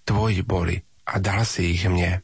tvoji 0.07 0.39
boli 0.39 0.79
a 1.03 1.19
dal 1.19 1.43
si 1.43 1.75
ich 1.75 1.83
mne. 1.83 2.23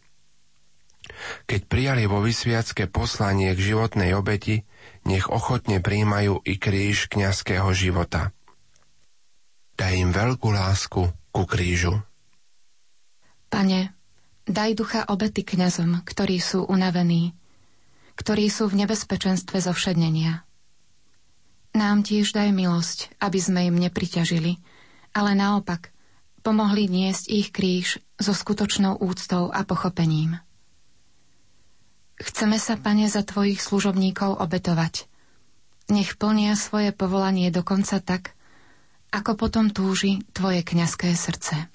Keď 1.45 1.67
prijali 1.67 2.07
vo 2.07 2.23
vysviacké 2.23 2.87
poslanie 2.87 3.51
k 3.53 3.75
životnej 3.75 4.15
obeti, 4.15 4.63
nech 5.05 5.29
ochotne 5.29 5.79
príjmajú 5.79 6.41
i 6.41 6.57
kríž 6.57 7.07
kňazského 7.13 7.69
života. 7.71 8.33
Daj 9.77 9.93
im 9.93 10.09
veľkú 10.09 10.49
lásku 10.49 11.01
ku 11.29 11.43
krížu. 11.45 12.01
Pane, 13.51 13.93
daj 14.49 14.71
ducha 14.73 15.05
obety 15.07 15.45
kňazom, 15.45 16.01
ktorí 16.01 16.41
sú 16.41 16.65
unavení, 16.65 17.37
ktorí 18.17 18.49
sú 18.49 18.71
v 18.71 18.83
nebezpečenstve 18.83 19.61
zovšednenia. 19.61 20.41
Nám 21.75 22.07
tiež 22.07 22.31
daj 22.31 22.55
milosť, 22.55 23.19
aby 23.19 23.39
sme 23.39 23.67
im 23.67 23.75
nepriťažili, 23.75 24.63
ale 25.11 25.31
naopak 25.35 25.91
pomohli 26.39 26.87
niesť 26.87 27.25
ich 27.27 27.49
kríž 27.51 27.99
so 28.15 28.31
skutočnou 28.31 28.95
úctou 29.03 29.51
a 29.51 29.67
pochopením. 29.67 30.39
Chceme 32.15 32.55
sa, 32.55 32.79
Pane, 32.79 33.11
za 33.11 33.21
Tvojich 33.21 33.59
služobníkov 33.59 34.39
obetovať. 34.39 35.07
Nech 35.91 36.15
plnia 36.15 36.55
svoje 36.55 36.95
povolanie 36.95 37.51
dokonca 37.51 37.99
tak, 37.99 38.33
ako 39.11 39.35
potom 39.35 39.69
túži 39.69 40.23
Tvoje 40.31 40.63
kňazské 40.63 41.13
srdce. 41.13 41.67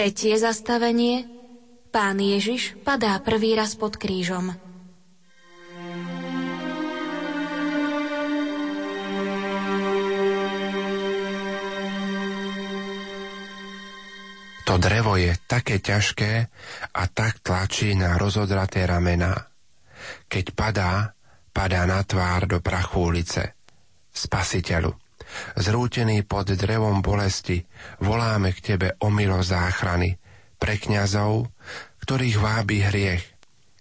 Tretie 0.00 0.32
zastavenie. 0.40 1.28
Pán 1.92 2.16
Ježiš 2.16 2.72
padá 2.88 3.20
prvý 3.20 3.52
raz 3.52 3.76
pod 3.76 4.00
krížom. 4.00 4.48
To 14.64 14.74
drevo 14.80 15.20
je 15.20 15.36
také 15.44 15.84
ťažké 15.84 16.48
a 16.96 17.02
tak 17.12 17.44
tlačí 17.44 17.92
na 17.92 18.16
rozodraté 18.16 18.88
ramená. 18.88 19.52
Keď 20.32 20.56
padá, 20.56 21.12
padá 21.52 21.84
na 21.84 22.00
tvár 22.08 22.48
do 22.48 22.64
prachu 22.64 23.12
ulice. 23.12 23.52
Spasiteľu, 24.08 24.96
zrútený 25.56 26.22
pod 26.24 26.52
drevom 26.52 27.02
bolesti, 27.02 27.64
voláme 28.00 28.54
k 28.56 28.74
Tebe 28.74 28.88
o 29.00 29.08
milo 29.08 29.40
záchrany 29.40 30.16
pre 30.60 30.76
kňazov, 30.76 31.48
ktorých 32.04 32.36
vábi 32.38 32.84
hriech, 32.84 33.24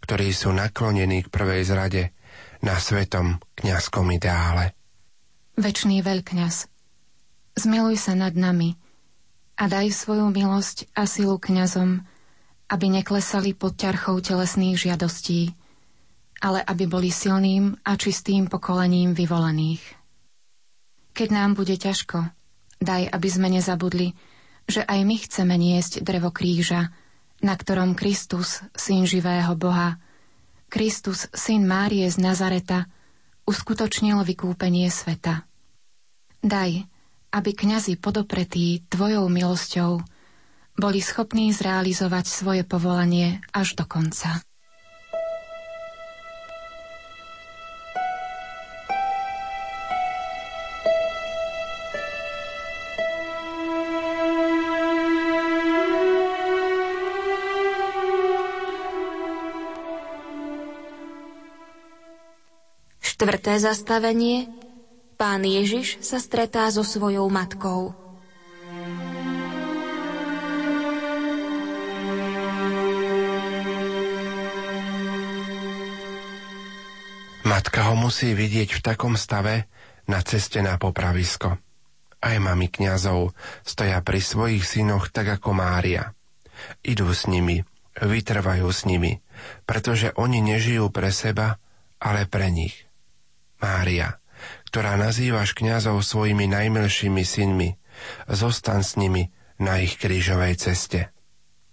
ktorí 0.04 0.34
sú 0.34 0.56
naklonení 0.56 1.28
k 1.28 1.34
prvej 1.34 1.62
zrade 1.68 2.04
na 2.66 2.76
svetom 2.80 3.40
kňazskom 3.60 4.10
ideále. 4.16 4.76
Večný 5.60 6.00
veľkňaz, 6.00 6.72
zmiluj 7.60 7.96
sa 8.00 8.16
nad 8.16 8.32
nami, 8.36 8.80
a 9.60 9.68
daj 9.68 9.92
svoju 9.92 10.32
milosť 10.32 10.88
a 10.96 11.04
silu 11.04 11.36
kňazom, 11.36 12.00
aby 12.72 12.86
neklesali 12.88 13.52
pod 13.52 13.76
ťarchou 13.76 14.24
telesných 14.24 14.80
žiadostí, 14.80 15.52
ale 16.40 16.64
aby 16.64 16.88
boli 16.88 17.12
silným 17.12 17.76
a 17.84 18.00
čistým 18.00 18.48
pokolením 18.48 19.12
vyvolených. 19.12 19.99
Keď 21.20 21.36
nám 21.36 21.52
bude 21.52 21.76
ťažko, 21.76 22.32
daj, 22.80 23.12
aby 23.12 23.28
sme 23.28 23.52
nezabudli, 23.52 24.16
že 24.72 24.88
aj 24.88 25.04
my 25.04 25.20
chceme 25.20 25.52
niesť 25.60 26.00
drevo 26.00 26.32
kríža, 26.32 26.96
na 27.44 27.60
ktorom 27.60 27.92
Kristus, 27.92 28.64
syn 28.72 29.04
živého 29.04 29.52
Boha, 29.60 30.00
Kristus, 30.72 31.28
syn 31.36 31.68
Márie 31.68 32.08
z 32.08 32.24
Nazareta, 32.24 32.88
uskutočnil 33.44 34.24
vykúpenie 34.24 34.88
sveta. 34.88 35.44
Daj, 36.40 36.88
aby 37.36 37.52
kňazi 37.52 38.00
podopretí 38.00 38.88
Tvojou 38.88 39.28
milosťou 39.28 40.00
boli 40.80 41.04
schopní 41.04 41.52
zrealizovať 41.52 42.32
svoje 42.32 42.64
povolanie 42.64 43.44
až 43.52 43.76
do 43.76 43.84
konca. 43.84 44.40
Štvrté 63.20 63.60
zastavenie 63.60 64.48
Pán 65.20 65.44
Ježiš 65.44 66.00
sa 66.00 66.24
stretá 66.24 66.72
so 66.72 66.88
svojou 66.88 67.28
matkou. 67.28 67.92
Matka 77.44 77.92
ho 77.92 78.00
musí 78.00 78.32
vidieť 78.32 78.80
v 78.80 78.84
takom 78.88 79.20
stave 79.20 79.68
na 80.08 80.24
ceste 80.24 80.64
na 80.64 80.80
popravisko. 80.80 81.60
Aj 82.24 82.36
mami 82.40 82.72
kňazov 82.72 83.36
stoja 83.68 84.00
pri 84.00 84.24
svojich 84.24 84.64
synoch 84.64 85.12
tak 85.12 85.44
ako 85.44 85.52
Mária. 85.52 86.16
Idú 86.88 87.12
s 87.12 87.28
nimi, 87.28 87.68
vytrvajú 88.00 88.72
s 88.72 88.88
nimi, 88.88 89.20
pretože 89.68 90.16
oni 90.16 90.40
nežijú 90.40 90.88
pre 90.88 91.12
seba, 91.12 91.60
ale 92.00 92.24
pre 92.24 92.48
nich. 92.48 92.89
Mária, 93.60 94.20
ktorá 94.72 94.96
nazývaš 94.96 95.56
kňazov 95.56 96.00
svojimi 96.04 96.48
najmilšími 96.48 97.24
synmi, 97.24 97.76
zostan 98.32 98.84
s 98.84 98.96
nimi 98.96 99.32
na 99.60 99.84
ich 99.84 100.00
krížovej 100.00 100.56
ceste. 100.56 101.12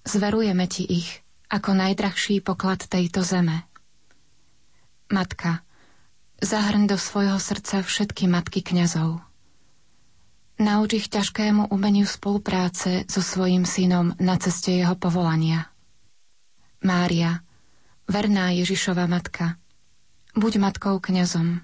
Zverujeme 0.06 0.66
ti 0.66 0.82
ich 0.86 1.22
ako 1.46 1.78
najdrahší 1.78 2.42
poklad 2.42 2.82
tejto 2.90 3.22
zeme. 3.22 3.66
Matka, 5.06 5.62
zahrň 6.42 6.90
do 6.90 6.98
svojho 6.98 7.38
srdca 7.38 7.86
všetky 7.86 8.26
matky 8.26 8.66
kňazov. 8.66 9.22
Nauč 10.56 11.04
ich 11.04 11.06
ťažkému 11.12 11.68
umeniu 11.68 12.08
spolupráce 12.08 13.04
so 13.06 13.20
svojim 13.20 13.68
synom 13.68 14.16
na 14.16 14.40
ceste 14.40 14.72
jeho 14.72 14.96
povolania. 14.96 15.68
Mária, 16.80 17.44
verná 18.08 18.50
Ježišova 18.56 19.04
matka, 19.04 19.60
buď 20.32 20.52
matkou 20.58 20.96
kňazom. 20.96 21.60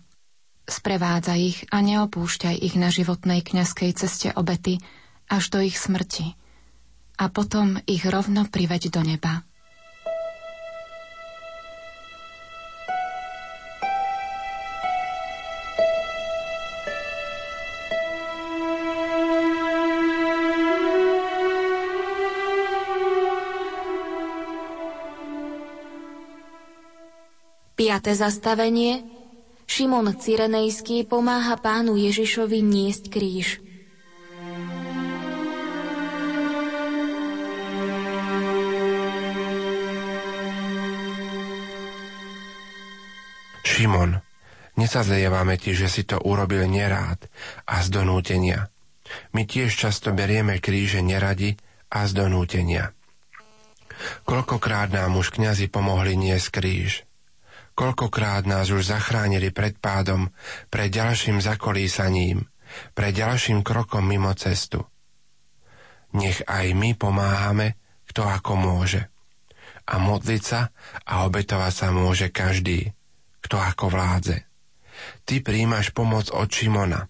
Sprevádza 0.63 1.35
ich 1.35 1.67
a 1.75 1.83
neopúšťaj 1.83 2.55
ich 2.63 2.79
na 2.79 2.87
životnej 2.87 3.43
kňazskej 3.43 3.91
ceste 3.99 4.29
obety 4.31 4.79
až 5.27 5.51
do 5.51 5.59
ich 5.59 5.75
smrti. 5.75 6.39
A 7.19 7.29
potom 7.29 7.83
ich 7.87 8.07
rovno 8.07 8.47
priveď 8.47 8.95
do 8.95 9.03
neba. 9.03 9.43
Piaté 27.83 28.15
zastavenie 28.15 29.12
Šimon 29.73 30.13
Cyrenejský 30.13 31.09
pomáha 31.09 31.57
pánu 31.57 31.97
Ježišovi 31.97 32.61
niesť 32.61 33.09
kríž. 33.09 33.57
Šimon, 43.65 44.21
nesazlievame 44.77 45.57
ti, 45.57 45.73
že 45.73 45.89
si 45.89 46.05
to 46.05 46.21
urobil 46.21 46.69
nerád 46.69 47.33
a 47.65 47.81
z 47.81 47.89
donútenia. 47.97 48.69
My 49.33 49.49
tiež 49.49 49.73
často 49.73 50.13
berieme 50.13 50.61
kríže 50.61 51.01
neradi 51.01 51.57
a 51.89 52.05
z 52.05 52.13
donútenia. 52.13 52.93
Koľkokrát 54.29 54.93
nám 54.93 55.17
už 55.17 55.33
kňazi 55.33 55.73
pomohli 55.73 56.13
niesť 56.13 56.61
kríž– 56.61 56.93
Koľkokrát 57.73 58.45
nás 58.45 58.69
už 58.69 58.93
zachránili 58.93 59.49
pred 59.49 59.81
pádom, 59.81 60.29
pred 60.69 60.93
ďalším 60.93 61.41
zakolísaním, 61.41 62.45
pred 62.93 63.13
ďalším 63.17 63.65
krokom 63.65 64.05
mimo 64.05 64.33
cestu. 64.37 64.85
Nech 66.13 66.45
aj 66.45 66.77
my 66.77 66.93
pomáhame, 66.93 67.81
kto 68.13 68.29
ako 68.29 68.53
môže. 68.61 69.09
A 69.89 69.97
modliť 69.97 70.43
sa 70.45 70.69
a 71.09 71.25
obetovať 71.25 71.73
sa 71.73 71.89
môže 71.89 72.29
každý, 72.29 72.93
kto 73.41 73.57
ako 73.57 73.89
vládze. 73.89 74.45
Ty 75.25 75.35
príjmaš 75.41 75.97
pomoc 75.97 76.29
od 76.29 76.47
Šimona. 76.53 77.09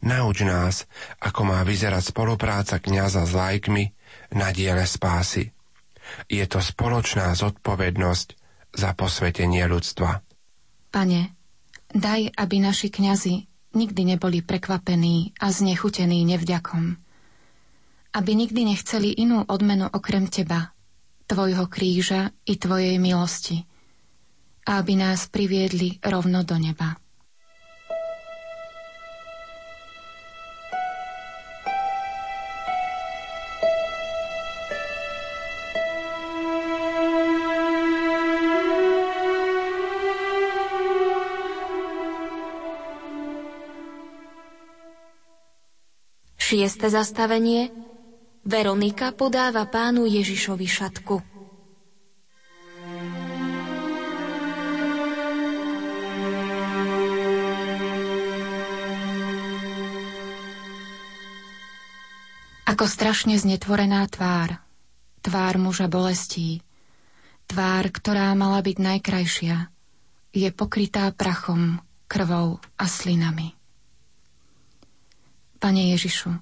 Nauč 0.00 0.42
nás, 0.42 0.90
ako 1.22 1.46
má 1.46 1.60
vyzerať 1.62 2.10
spolupráca 2.10 2.82
kniaza 2.82 3.22
s 3.28 3.32
lajkmi 3.36 3.94
na 4.34 4.50
diele 4.50 4.82
spásy. 4.88 5.54
Je 6.26 6.42
to 6.50 6.58
spoločná 6.58 7.30
zodpovednosť 7.36 8.39
za 8.74 8.94
posvetenie 8.94 9.66
ľudstva. 9.66 10.22
Pane, 10.90 11.34
daj, 11.90 12.34
aby 12.34 12.56
naši 12.58 12.90
kňazi 12.90 13.34
nikdy 13.74 14.02
neboli 14.14 14.42
prekvapení 14.42 15.38
a 15.38 15.54
znechutení 15.54 16.26
nevďakom. 16.26 16.98
Aby 18.10 18.30
nikdy 18.34 18.74
nechceli 18.74 19.14
inú 19.14 19.46
odmenu 19.46 19.86
okrem 19.86 20.26
Teba, 20.26 20.74
Tvojho 21.30 21.70
kríža 21.70 22.34
i 22.42 22.58
Tvojej 22.58 22.98
milosti. 22.98 23.62
A 24.66 24.82
aby 24.82 24.98
nás 24.98 25.30
priviedli 25.30 26.02
rovno 26.02 26.42
do 26.42 26.58
neba. 26.58 26.98
Šieste 46.50 46.90
zastavenie. 46.90 47.70
Veronika 48.42 49.14
podáva 49.14 49.70
pánu 49.70 50.02
Ježišovi 50.02 50.66
šatku. 50.66 51.22
Ako 62.66 62.82
strašne 62.82 63.38
znetvorená 63.38 64.10
tvár, 64.10 64.58
tvár 65.22 65.54
muža 65.54 65.86
bolestí, 65.86 66.66
tvár, 67.46 67.94
ktorá 67.94 68.34
mala 68.34 68.58
byť 68.58 68.74
najkrajšia, 68.74 69.70
je 70.34 70.50
pokrytá 70.50 71.14
prachom, 71.14 71.78
krvou 72.10 72.58
a 72.74 72.90
slinami. 72.90 73.59
Pane 75.60 75.92
Ježišu, 75.92 76.32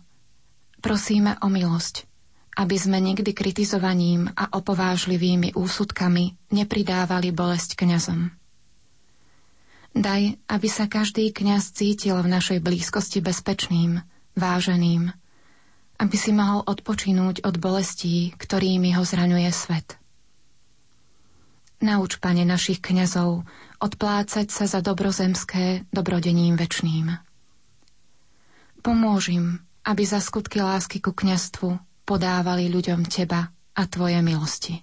prosíme 0.78 1.35
o 1.42 1.50
milosť, 1.50 2.07
aby 2.54 2.78
sme 2.78 3.02
nikdy 3.02 3.35
kritizovaním 3.35 4.31
a 4.31 4.46
opovážlivými 4.54 5.59
úsudkami 5.59 6.54
nepridávali 6.54 7.35
bolesť 7.35 7.74
kňazom. 7.74 8.31
Daj, 9.90 10.38
aby 10.46 10.68
sa 10.70 10.87
každý 10.87 11.35
kňaz 11.35 11.74
cítil 11.74 12.14
v 12.22 12.31
našej 12.31 12.62
blízkosti 12.62 13.18
bezpečným, 13.18 14.07
váženým, 14.38 15.11
aby 15.98 16.14
si 16.14 16.31
mohol 16.31 16.62
odpočinúť 16.62 17.42
od 17.42 17.59
bolestí, 17.59 18.31
ktorými 18.38 18.94
ho 18.94 19.02
zraňuje 19.02 19.50
svet. 19.50 19.98
Nauč, 21.78 22.18
pane, 22.18 22.42
našich 22.42 22.78
kňazov 22.78 23.42
odplácať 23.78 24.46
sa 24.50 24.66
za 24.66 24.78
dobrozemské 24.78 25.87
dobrodením 25.90 26.54
večným. 26.54 27.18
Pomôž 28.80 29.34
im, 29.34 29.58
aby 29.82 30.02
za 30.06 30.22
skutky 30.22 30.62
lásky 30.62 31.02
ku 31.02 31.10
kňastvu 31.16 31.78
podávali 32.08 32.70
ľuďom 32.72 33.04
teba 33.04 33.52
a 33.74 33.82
tvoje 33.84 34.18
milosti. 34.24 34.82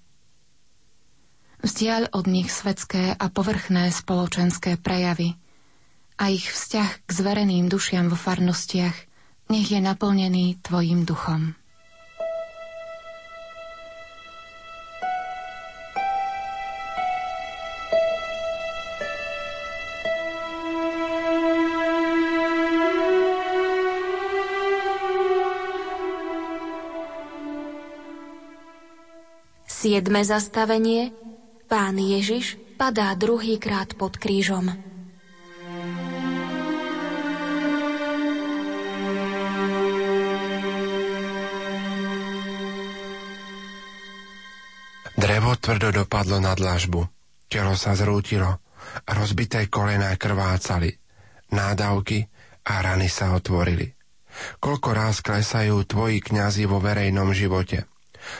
Vzdiaľ 1.65 2.13
od 2.13 2.29
nich 2.29 2.53
svetské 2.53 3.17
a 3.17 3.25
povrchné 3.33 3.89
spoločenské 3.89 4.77
prejavy 4.77 5.33
a 6.21 6.29
ich 6.29 6.45
vzťah 6.45 6.89
k 7.03 7.09
zvereným 7.09 7.65
dušiam 7.67 8.07
vo 8.07 8.17
farnostiach 8.19 8.95
nech 9.49 9.67
je 9.69 9.81
naplnený 9.81 10.61
tvojim 10.61 11.05
duchom. 11.05 11.57
Siedme 29.85 30.25
zastavenie. 30.25 31.13
Pán 31.69 32.01
Ježiš 32.01 32.57
padá 32.73 33.13
druhýkrát 33.13 33.93
pod 33.93 34.17
krížom. 34.17 34.73
Drevo 45.13 45.53
tvrdo 45.53 45.93
dopadlo 45.93 46.41
na 46.41 46.57
dlažbu, 46.57 47.05
telo 47.45 47.77
sa 47.77 47.93
zrútilo. 47.93 48.57
Rozbité 49.05 49.69
kolená 49.69 50.17
krvácali, 50.17 50.97
nádavky 51.53 52.25
a 52.65 52.81
rany 52.81 53.05
sa 53.05 53.37
otvorili. 53.37 53.93
Koľko 54.57 54.89
ráz 54.97 55.21
klesajú 55.21 55.77
tvoji 55.85 56.25
kňazi 56.25 56.65
vo 56.65 56.81
verejnom 56.81 57.37
živote– 57.37 57.85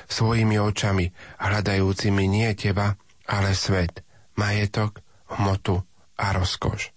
svojimi 0.10 0.58
očami, 0.60 1.12
hľadajúcimi 1.40 2.26
nie 2.26 2.50
teba, 2.58 2.98
ale 3.26 3.58
svet, 3.58 4.06
majetok, 4.38 5.02
hmotu 5.38 5.82
a 6.18 6.26
rozkoš. 6.36 6.94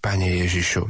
Pane 0.00 0.44
Ježišu, 0.44 0.86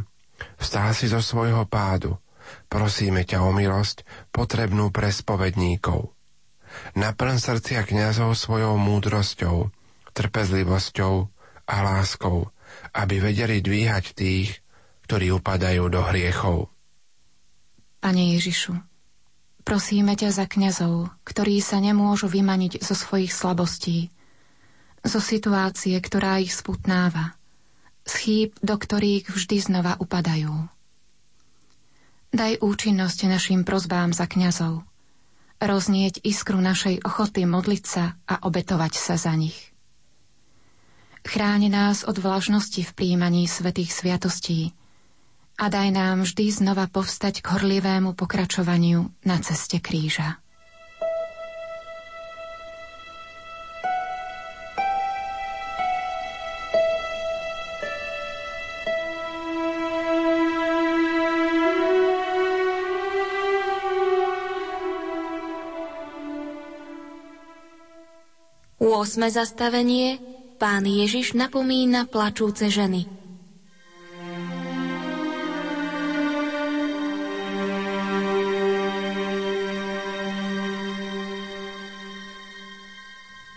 vstal 0.60 0.92
si 0.92 1.10
zo 1.10 1.24
svojho 1.24 1.64
pádu, 1.66 2.20
prosíme 2.68 3.24
ťa 3.24 3.42
o 3.42 3.50
milosť, 3.50 4.04
potrebnú 4.30 4.92
pre 4.94 5.10
spovedníkov. 5.10 6.12
Naplň 6.98 7.36
srdcia 7.38 7.86
kňazov 7.86 8.34
svojou 8.34 8.74
múdrosťou, 8.76 9.70
trpezlivosťou 10.14 11.14
a 11.64 11.76
láskou, 11.80 12.50
aby 12.94 13.22
vedeli 13.22 13.62
dvíhať 13.62 14.04
tých, 14.14 14.60
ktorí 15.06 15.30
upadajú 15.34 15.84
do 15.90 16.00
hriechov. 16.02 16.70
Pane 18.02 18.36
Ježišu, 18.36 18.74
Prosíme 19.64 20.12
ťa 20.12 20.28
za 20.28 20.44
kňazov, 20.44 21.08
ktorí 21.24 21.56
sa 21.64 21.80
nemôžu 21.80 22.28
vymaniť 22.28 22.84
zo 22.84 22.92
svojich 22.92 23.32
slabostí, 23.32 24.12
zo 25.00 25.20
situácie, 25.24 25.96
ktorá 25.96 26.36
ich 26.44 26.52
sputnáva, 26.52 27.32
z 28.04 28.12
chýb, 28.20 28.50
do 28.60 28.76
ktorých 28.76 29.32
vždy 29.32 29.56
znova 29.64 29.96
upadajú. 29.96 30.68
Daj 32.34 32.60
účinnosť 32.60 33.30
našim 33.30 33.64
prozbám 33.64 34.12
za 34.12 34.28
kňazov, 34.28 34.84
roznieť 35.64 36.20
iskru 36.20 36.60
našej 36.60 37.00
ochoty 37.00 37.48
modliť 37.48 37.84
sa 37.88 38.20
a 38.28 38.44
obetovať 38.44 38.92
sa 39.00 39.16
za 39.16 39.32
nich. 39.32 39.72
Chráň 41.24 41.72
nás 41.72 42.04
od 42.04 42.20
vlažnosti 42.20 42.84
v 42.84 42.92
príjmaní 42.92 43.48
svetých 43.48 43.96
sviatostí, 43.96 44.76
a 45.54 45.70
daj 45.70 45.88
nám 45.94 46.26
vždy 46.26 46.50
znova 46.50 46.90
povstať 46.90 47.38
k 47.38 47.46
horlivému 47.54 48.18
pokračovaniu 48.18 49.06
na 49.22 49.38
ceste 49.38 49.78
kríža. 49.78 50.42
Osme 69.04 69.28
zastavenie 69.28 70.16
Pán 70.56 70.88
Ježiš 70.88 71.36
napomína 71.36 72.08
plačúce 72.08 72.72
ženy– 72.72 73.04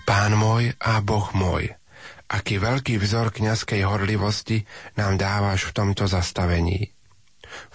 a 0.07 1.03
Boh 1.03 1.27
môj, 1.35 1.75
aký 2.31 2.63
veľký 2.63 2.95
vzor 2.95 3.35
kňazskej 3.35 3.83
horlivosti 3.83 4.63
nám 4.95 5.19
dávaš 5.19 5.67
v 5.67 5.75
tomto 5.75 6.07
zastavení. 6.07 6.95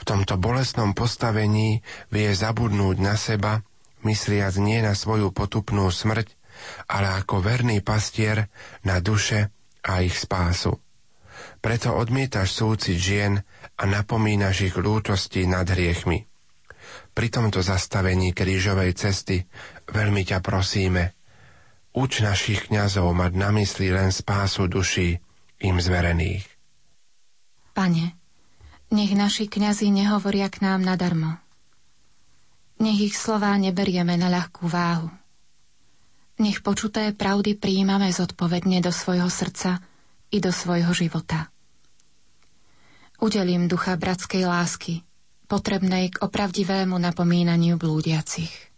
V 0.01 0.03
tomto 0.09 0.41
bolestnom 0.41 0.97
postavení 0.97 1.85
vie 2.09 2.31
zabudnúť 2.33 2.97
na 3.05 3.21
seba, 3.21 3.61
mysliac 4.09 4.57
nie 4.57 4.81
na 4.81 4.97
svoju 4.97 5.29
potupnú 5.33 5.93
smrť, 5.93 6.33
ale 6.89 7.21
ako 7.21 7.45
verný 7.45 7.85
pastier 7.85 8.49
na 8.81 9.05
duše 9.05 9.53
a 9.85 10.01
ich 10.01 10.17
spásu. 10.17 10.81
Preto 11.61 11.95
odmietaš 11.95 12.53
súcit 12.53 12.99
žien 12.99 13.45
a 13.77 13.83
napomínaš 13.85 14.73
ich 14.73 14.77
lútosti 14.81 15.45
nad 15.45 15.69
hriechmi. 15.69 16.27
Pri 17.13 17.29
tomto 17.29 17.61
zastavení 17.61 18.33
krížovej 18.33 18.97
cesty 18.97 19.45
veľmi 19.93 20.25
ťa 20.25 20.41
prosíme, 20.41 21.22
Uč 21.93 22.25
našich 22.25 22.73
kňazov 22.73 23.13
mať 23.13 23.33
na 23.37 23.53
mysli 23.53 23.93
len 23.93 24.09
spásu 24.09 24.65
duší 24.65 25.21
im 25.61 25.77
zverených. 25.77 26.49
Pane, 27.77 28.17
nech 28.93 29.13
naši 29.13 29.45
kňazi 29.45 29.93
nehovoria 29.93 30.49
k 30.49 30.65
nám 30.65 30.81
nadarmo. 30.81 31.37
Nech 32.81 33.13
ich 33.13 33.15
slová 33.17 33.53
neberieme 33.61 34.17
na 34.17 34.33
ľahkú 34.33 34.73
váhu. 34.73 35.13
Nech 36.41 36.65
počuté 36.65 37.13
pravdy 37.13 37.61
príjmame 37.61 38.09
zodpovedne 38.09 38.81
do 38.81 38.89
svojho 38.89 39.29
srdca 39.29 39.85
i 40.33 40.41
do 40.41 40.49
svojho 40.49 40.97
života. 40.97 41.53
Udelím 43.21 43.69
ducha 43.69 44.01
bratskej 44.01 44.49
lásky, 44.49 45.05
potrebnej 45.45 46.09
k 46.09 46.25
opravdivému 46.25 46.97
napomínaniu 46.97 47.77
blúdiacich. 47.77 48.72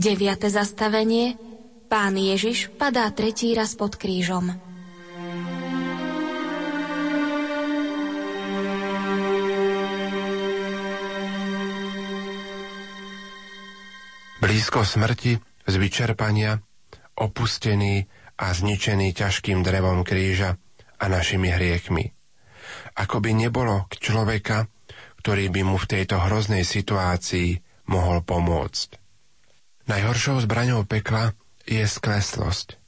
Deviate 0.00 0.48
zastavenie 0.48 1.36
Pán 1.92 2.16
Ježiš 2.16 2.72
padá 2.72 3.04
tretí 3.12 3.52
raz 3.52 3.76
pod 3.76 4.00
krížom. 4.00 4.48
Blízko 14.40 14.88
smrti, 14.88 15.36
z 15.68 15.74
vyčerpania, 15.76 16.56
opustený 17.20 18.08
a 18.40 18.56
zničený 18.56 19.12
ťažkým 19.12 19.60
drevom 19.60 20.00
kríža 20.00 20.56
a 20.96 21.04
našimi 21.12 21.52
hriechmi. 21.52 22.08
Ako 22.96 23.20
by 23.20 23.36
nebolo 23.36 23.84
k 23.92 24.00
človeka, 24.00 24.64
ktorý 25.20 25.52
by 25.52 25.60
mu 25.60 25.76
v 25.76 25.90
tejto 25.92 26.24
hroznej 26.24 26.64
situácii 26.64 27.60
mohol 27.92 28.24
pomôcť. 28.24 28.99
Najhoršou 29.90 30.46
zbraňou 30.46 30.86
pekla 30.86 31.34
je 31.66 31.82
skleslosť. 31.82 32.78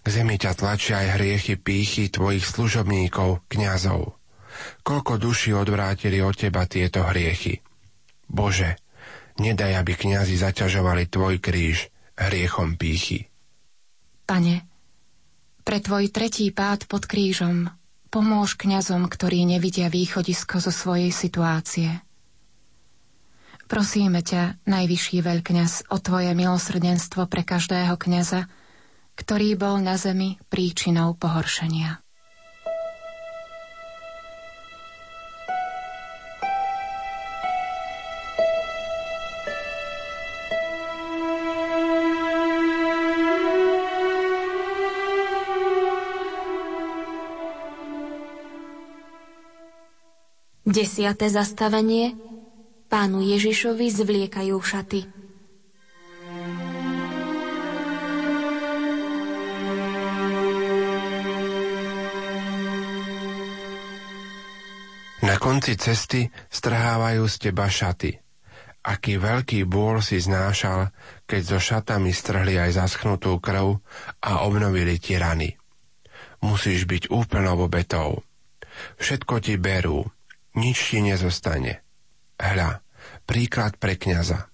K 0.00 0.06
zemi 0.08 0.40
ťa 0.40 0.56
tlačia 0.56 1.04
aj 1.04 1.20
hriechy 1.20 1.60
pýchy 1.60 2.08
tvojich 2.08 2.48
služobníkov, 2.48 3.44
kňazov. 3.52 4.16
Koľko 4.80 5.20
duši 5.20 5.52
odvrátili 5.52 6.24
od 6.24 6.32
teba 6.32 6.64
tieto 6.64 7.04
hriechy. 7.04 7.60
Bože, 8.24 8.80
nedaj, 9.36 9.84
aby 9.84 10.00
kňazi 10.00 10.40
zaťažovali 10.40 11.12
tvoj 11.12 11.44
kríž 11.44 11.92
hriechom 12.16 12.80
pýchy. 12.80 13.28
Pane, 14.24 14.64
pre 15.60 15.78
tvoj 15.84 16.08
tretí 16.08 16.48
pád 16.56 16.88
pod 16.88 17.04
krížom 17.04 17.68
pomôž 18.08 18.56
kňazom, 18.56 19.12
ktorí 19.12 19.44
nevidia 19.44 19.92
východisko 19.92 20.56
zo 20.64 20.72
svojej 20.72 21.12
situácie. 21.12 22.05
Prosíme 23.66 24.22
ťa, 24.22 24.62
najvyšší 24.62 25.26
veľkňaz, 25.26 25.90
o 25.90 25.98
tvoje 25.98 26.30
milosrdenstvo 26.38 27.26
pre 27.26 27.42
každého 27.42 27.98
kňaza, 27.98 28.46
ktorý 29.18 29.58
bol 29.58 29.82
na 29.82 29.98
zemi 29.98 30.38
príčinou 30.46 31.18
pohoršenia. 31.18 31.98
Desiate 50.66 51.26
zastavenie 51.26 52.35
Pánu 52.86 53.18
Ježišovi 53.18 53.90
zvliekajú 53.90 54.56
šaty. 54.62 55.00
Na 65.26 65.34
konci 65.42 65.74
cesty 65.74 66.30
strhávajú 66.46 67.26
z 67.26 67.36
teba 67.42 67.66
šaty. 67.66 68.14
Aký 68.86 69.18
veľký 69.18 69.66
bôl 69.66 69.98
si 69.98 70.22
znášal, 70.22 70.94
keď 71.26 71.42
so 71.42 71.58
šatami 71.58 72.14
strhli 72.14 72.54
aj 72.54 72.78
zaschnutú 72.78 73.42
krv 73.42 73.82
a 74.22 74.46
obnovili 74.46 75.02
ti 75.02 75.18
rany. 75.18 75.58
Musíš 76.38 76.86
byť 76.86 77.10
úplnou 77.10 77.66
obetou. 77.66 78.22
Všetko 79.02 79.42
ti 79.42 79.58
berú, 79.58 80.06
nič 80.54 80.94
ti 80.94 81.02
nezostane. 81.02 81.85
Hľa, 82.36 82.84
príklad 83.24 83.80
pre 83.80 83.96
kniaza. 83.96 84.52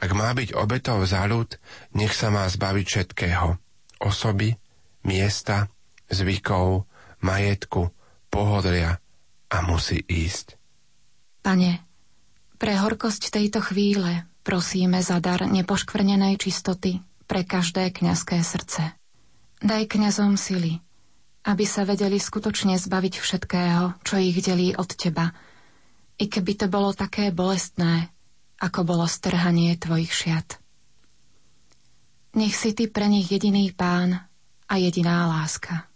Ak 0.00 0.10
má 0.12 0.32
byť 0.32 0.56
obetov 0.56 1.04
za 1.04 1.24
ľud, 1.24 1.56
nech 1.96 2.12
sa 2.12 2.32
má 2.32 2.48
zbaviť 2.48 2.86
všetkého. 2.86 3.56
Osoby, 4.00 4.56
miesta, 5.04 5.68
zvykov, 6.12 6.84
majetku, 7.24 7.92
pohodlia 8.28 9.00
a 9.48 9.56
musí 9.64 10.00
ísť. 10.04 10.56
Pane, 11.40 11.80
pre 12.60 12.76
horkosť 12.76 13.32
tejto 13.32 13.64
chvíle 13.64 14.28
prosíme 14.44 15.00
za 15.00 15.20
dar 15.20 15.44
nepoškvrnenej 15.48 16.36
čistoty 16.36 17.00
pre 17.24 17.42
každé 17.44 17.92
kňazské 17.92 18.40
srdce. 18.44 18.92
Daj 19.64 19.88
kňazom 19.88 20.36
sily, 20.36 20.84
aby 21.48 21.64
sa 21.64 21.88
vedeli 21.88 22.20
skutočne 22.20 22.76
zbaviť 22.76 23.14
všetkého, 23.16 23.96
čo 24.04 24.14
ich 24.20 24.36
delí 24.44 24.76
od 24.76 24.88
Teba– 24.92 25.32
i 26.16 26.24
keby 26.28 26.52
to 26.54 26.66
bolo 26.72 26.96
také 26.96 27.28
bolestné, 27.32 28.08
ako 28.56 28.88
bolo 28.88 29.04
strhanie 29.04 29.76
tvojich 29.76 30.12
šiat. 30.12 30.48
Nech 32.36 32.56
si 32.56 32.76
ty 32.76 32.88
pre 32.88 33.08
nich 33.08 33.28
jediný 33.32 33.72
pán 33.72 34.28
a 34.68 34.74
jediná 34.76 35.28
láska. 35.28 35.88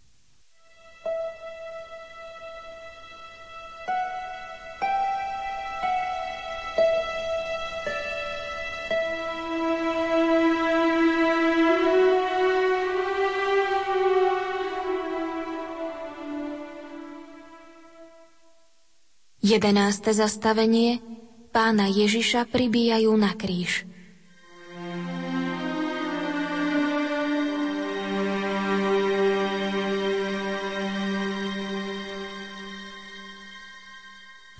Jedenáste 19.50 20.14
zastavenie 20.14 21.02
Pána 21.50 21.90
Ježiša 21.90 22.46
pribíjajú 22.46 23.10
na 23.18 23.34
kríž. 23.34 23.82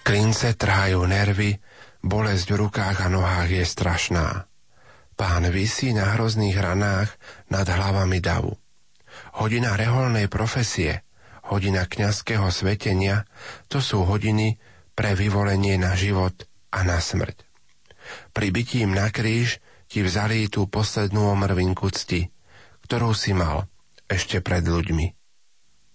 Klince 0.02 0.58
trhajú 0.58 1.06
nervy, 1.06 1.62
bolesť 2.02 2.50
v 2.50 2.56
rukách 2.66 3.06
a 3.06 3.08
nohách 3.14 3.46
je 3.46 3.62
strašná. 3.62 4.50
Pán 5.14 5.46
vysí 5.54 5.94
na 5.94 6.18
hrozných 6.18 6.58
ranách 6.58 7.14
nad 7.46 7.62
hlavami 7.62 8.18
davu. 8.18 8.58
Hodina 9.38 9.78
reholnej 9.78 10.26
profesie, 10.26 11.06
hodina 11.46 11.86
kňazského 11.86 12.50
svetenia, 12.50 13.22
to 13.70 13.78
sú 13.78 14.02
hodiny, 14.02 14.58
pre 15.00 15.16
vyvolenie 15.16 15.80
na 15.80 15.96
život 15.96 16.44
a 16.68 16.84
na 16.84 17.00
smrť. 17.00 17.48
Pribitím 18.36 18.92
na 18.92 19.08
kríž 19.08 19.56
ti 19.88 20.04
vzali 20.04 20.44
tú 20.52 20.68
poslednú 20.68 21.32
omrvinku 21.32 21.88
cti, 21.88 22.28
ktorú 22.84 23.16
si 23.16 23.32
mal 23.32 23.64
ešte 24.12 24.44
pred 24.44 24.60
ľuďmi. 24.60 25.16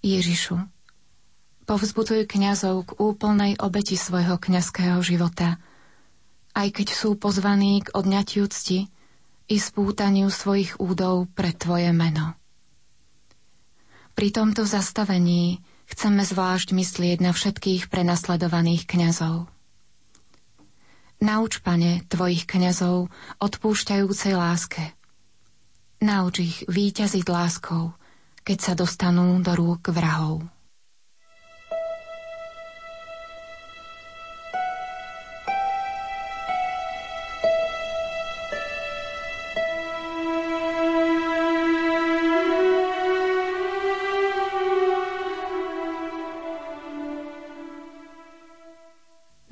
Ježišu, 0.02 0.58
povzbuduj 1.70 2.26
kňazov 2.26 2.90
k 2.90 2.92
úplnej 2.98 3.54
obeti 3.62 3.94
svojho 3.94 4.42
kňazského 4.42 4.98
života, 5.06 5.62
aj 6.58 6.74
keď 6.74 6.88
sú 6.90 7.14
pozvaní 7.14 7.86
k 7.86 7.94
odňatiu 7.94 8.50
cti 8.50 8.90
i 9.46 9.56
spútaniu 9.62 10.34
svojich 10.34 10.82
údov 10.82 11.30
pre 11.38 11.54
Tvoje 11.54 11.94
meno. 11.94 12.34
Pri 14.18 14.34
tomto 14.34 14.66
zastavení 14.66 15.62
chceme 15.90 16.24
zvlášť 16.26 16.74
myslieť 16.74 17.18
na 17.22 17.36
všetkých 17.36 17.90
prenasledovaných 17.90 18.86
kňazov. 18.90 19.50
Nauč, 21.22 21.64
pane, 21.64 22.04
tvojich 22.08 22.46
kňazov 22.46 23.10
odpúšťajúcej 23.40 24.34
láske. 24.36 24.94
Nauč 26.04 26.34
ich 26.44 26.58
výťaziť 26.68 27.26
láskou, 27.26 27.96
keď 28.46 28.58
sa 28.62 28.74
dostanú 28.78 29.40
do 29.42 29.56
rúk 29.58 29.90
vrahov. 29.90 30.55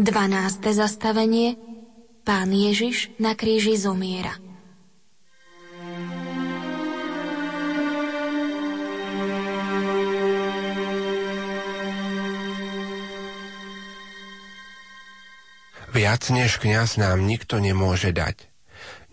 12. 0.04 0.60
zastavenie 0.76 1.56
Pán 2.28 2.52
Ježiš 2.52 3.16
na 3.24 3.40
kríži 3.40 3.80
zomiera. 3.80 4.36
Viac 15.96 16.24
než 16.36 16.60
kňaz 16.60 17.00
nám 17.00 17.24
nikto 17.24 17.64
nemôže 17.64 18.12
dať. 18.12 18.52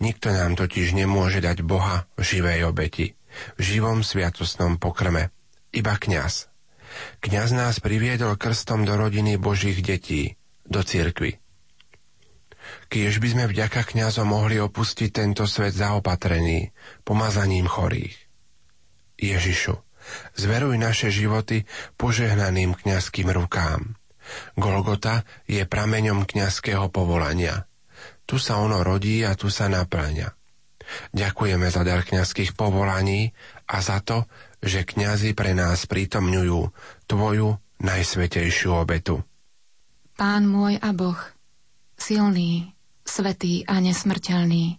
Nikto 0.03 0.35
nám 0.35 0.59
totiž 0.59 0.91
nemôže 0.91 1.39
dať 1.39 1.63
Boha 1.63 2.03
v 2.19 2.35
živej 2.35 2.67
obeti, 2.67 3.15
v 3.55 3.61
živom 3.63 4.03
sviatostnom 4.03 4.75
pokrme. 4.75 5.31
Iba 5.71 5.95
kňaz. 5.95 6.51
Kňaz 7.23 7.55
nás 7.55 7.79
priviedol 7.79 8.35
krstom 8.35 8.83
do 8.83 8.99
rodiny 8.99 9.39
Božích 9.39 9.79
detí, 9.79 10.35
do 10.71 10.79
cirkvy. 10.79 11.35
Kiež 12.87 13.19
by 13.19 13.27
sme 13.27 13.45
vďaka 13.51 13.83
kňazom 13.83 14.31
mohli 14.31 14.55
opustiť 14.55 15.09
tento 15.11 15.43
svet 15.43 15.75
zaopatrený, 15.75 16.71
pomazaním 17.03 17.67
chorých. 17.67 18.15
Ježišu, 19.19 19.75
zveruj 20.39 20.79
naše 20.79 21.11
životy 21.11 21.67
požehnaným 21.99 22.73
kňazským 22.79 23.27
rukám. 23.27 23.99
Golgota 24.55 25.27
je 25.49 25.67
prameňom 25.67 26.23
kňazského 26.23 26.87
povolania. 26.87 27.67
Tu 28.23 28.39
sa 28.39 28.63
ono 28.63 28.79
rodí 28.79 29.27
a 29.27 29.35
tu 29.35 29.51
sa 29.51 29.67
naplňa. 29.67 30.31
Ďakujeme 31.15 31.67
za 31.71 31.81
dar 31.83 32.03
kňazských 32.03 32.55
povolaní 32.55 33.31
a 33.67 33.79
za 33.79 34.03
to, 34.03 34.27
že 34.61 34.87
kňazi 34.87 35.33
pre 35.33 35.55
nás 35.55 35.87
prítomňujú 35.87 36.59
Tvoju 37.07 37.57
najsvetejšiu 37.81 38.71
obetu. 38.77 39.23
Pán 40.21 40.45
môj 40.45 40.77
a 40.77 40.93
Boh, 40.93 41.17
silný, 41.97 42.77
svetý 43.01 43.65
a 43.65 43.81
nesmrteľný, 43.81 44.77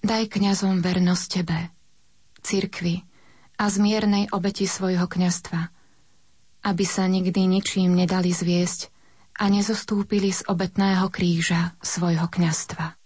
daj 0.00 0.32
kňazom 0.32 0.80
vernosť 0.80 1.24
Tebe, 1.28 1.68
cirkvi 2.40 3.04
a 3.60 3.68
zmiernej 3.68 4.32
obeti 4.32 4.64
svojho 4.64 5.04
kňastva, 5.12 5.60
aby 6.72 6.84
sa 6.88 7.04
nikdy 7.04 7.44
ničím 7.44 8.00
nedali 8.00 8.32
zviesť 8.32 8.88
a 9.36 9.52
nezostúpili 9.52 10.32
z 10.32 10.48
obetného 10.48 11.04
kríža 11.12 11.76
svojho 11.84 12.24
kňastva. 12.24 12.96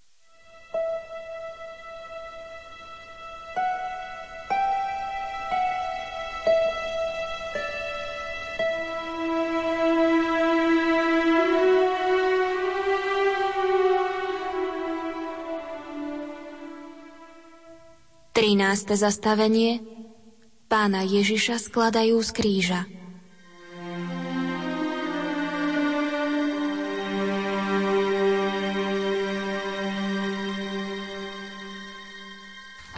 13. 18.60 18.92
zastavenie 18.92 19.80
Pána 20.68 21.00
Ježiša 21.00 21.56
skladajú 21.56 22.20
z 22.20 22.30
kríža. 22.36 22.80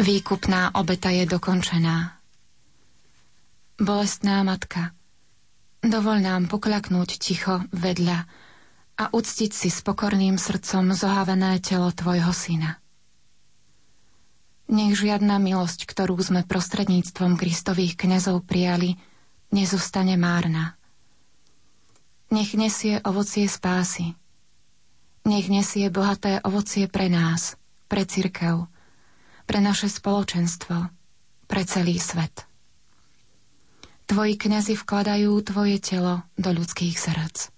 Výkupná 0.02 0.74
obeta 0.74 1.14
je 1.14 1.30
dokončená. 1.30 2.18
Bolestná 3.78 4.42
matka, 4.42 4.90
dovol 5.78 6.26
nám 6.26 6.50
pokľaknúť 6.50 7.22
ticho 7.22 7.62
vedľa 7.70 8.26
a 8.98 9.04
uctiť 9.14 9.50
si 9.54 9.70
s 9.70 9.78
pokorným 9.86 10.42
srdcom 10.42 10.90
zohavené 10.90 11.62
telo 11.62 11.94
Tvojho 11.94 12.34
syna. 12.34 12.81
Nech 14.70 14.94
žiadna 14.94 15.42
milosť, 15.42 15.84
ktorú 15.88 16.14
sme 16.22 16.46
prostredníctvom 16.46 17.34
Kristových 17.34 17.98
kňazov 17.98 18.46
prijali, 18.46 18.94
nezostane 19.50 20.14
márna. 20.14 20.78
Nech 22.32 22.56
nesie 22.56 23.02
ovocie 23.04 23.44
spásy. 23.50 24.16
Nech 25.22 25.46
nesie 25.52 25.86
bohaté 25.92 26.40
ovocie 26.42 26.88
pre 26.88 27.06
nás, 27.12 27.54
pre 27.86 28.08
cirkev, 28.08 28.66
pre 29.44 29.60
naše 29.60 29.86
spoločenstvo, 29.92 30.88
pre 31.46 31.62
celý 31.68 32.00
svet. 32.00 32.48
Tvoji 34.08 34.34
kňazi 34.40 34.74
vkladajú 34.74 35.30
tvoje 35.44 35.78
telo 35.78 36.26
do 36.34 36.50
ľudských 36.50 36.96
srdc. 36.96 37.52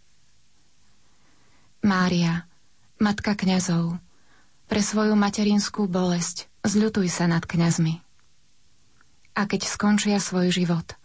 Mária, 1.84 2.48
matka 2.98 3.36
kňazov, 3.36 4.00
pre 4.66 4.80
svoju 4.80 5.14
materinskú 5.14 5.86
bolesť 5.86 6.48
Zľutuj 6.64 7.12
sa 7.12 7.28
nad 7.28 7.44
kňazmi. 7.44 8.00
A 9.36 9.44
keď 9.44 9.68
skončia 9.68 10.16
svoj 10.16 10.48
život, 10.48 10.96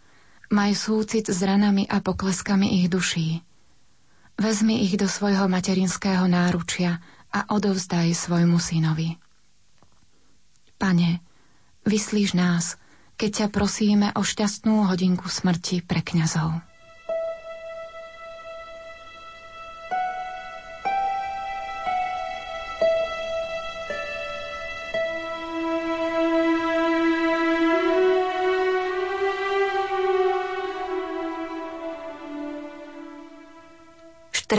maj 0.48 0.72
súcit 0.80 1.28
s 1.28 1.44
ranami 1.44 1.84
a 1.84 2.00
pokleskami 2.00 2.80
ich 2.80 2.88
duší. 2.88 3.44
Vezmi 4.40 4.88
ich 4.88 4.96
do 4.96 5.12
svojho 5.12 5.52
materinského 5.52 6.24
náručia 6.32 7.04
a 7.36 7.52
odovzdaj 7.52 8.16
svojmu 8.16 8.56
synovi. 8.56 9.20
Pane, 10.80 11.20
vyslíš 11.84 12.40
nás, 12.40 12.80
keď 13.20 13.30
ťa 13.44 13.48
prosíme 13.52 14.08
o 14.16 14.24
šťastnú 14.24 14.88
hodinku 14.88 15.28
smrti 15.28 15.84
pre 15.84 16.00
kňazov. 16.00 16.69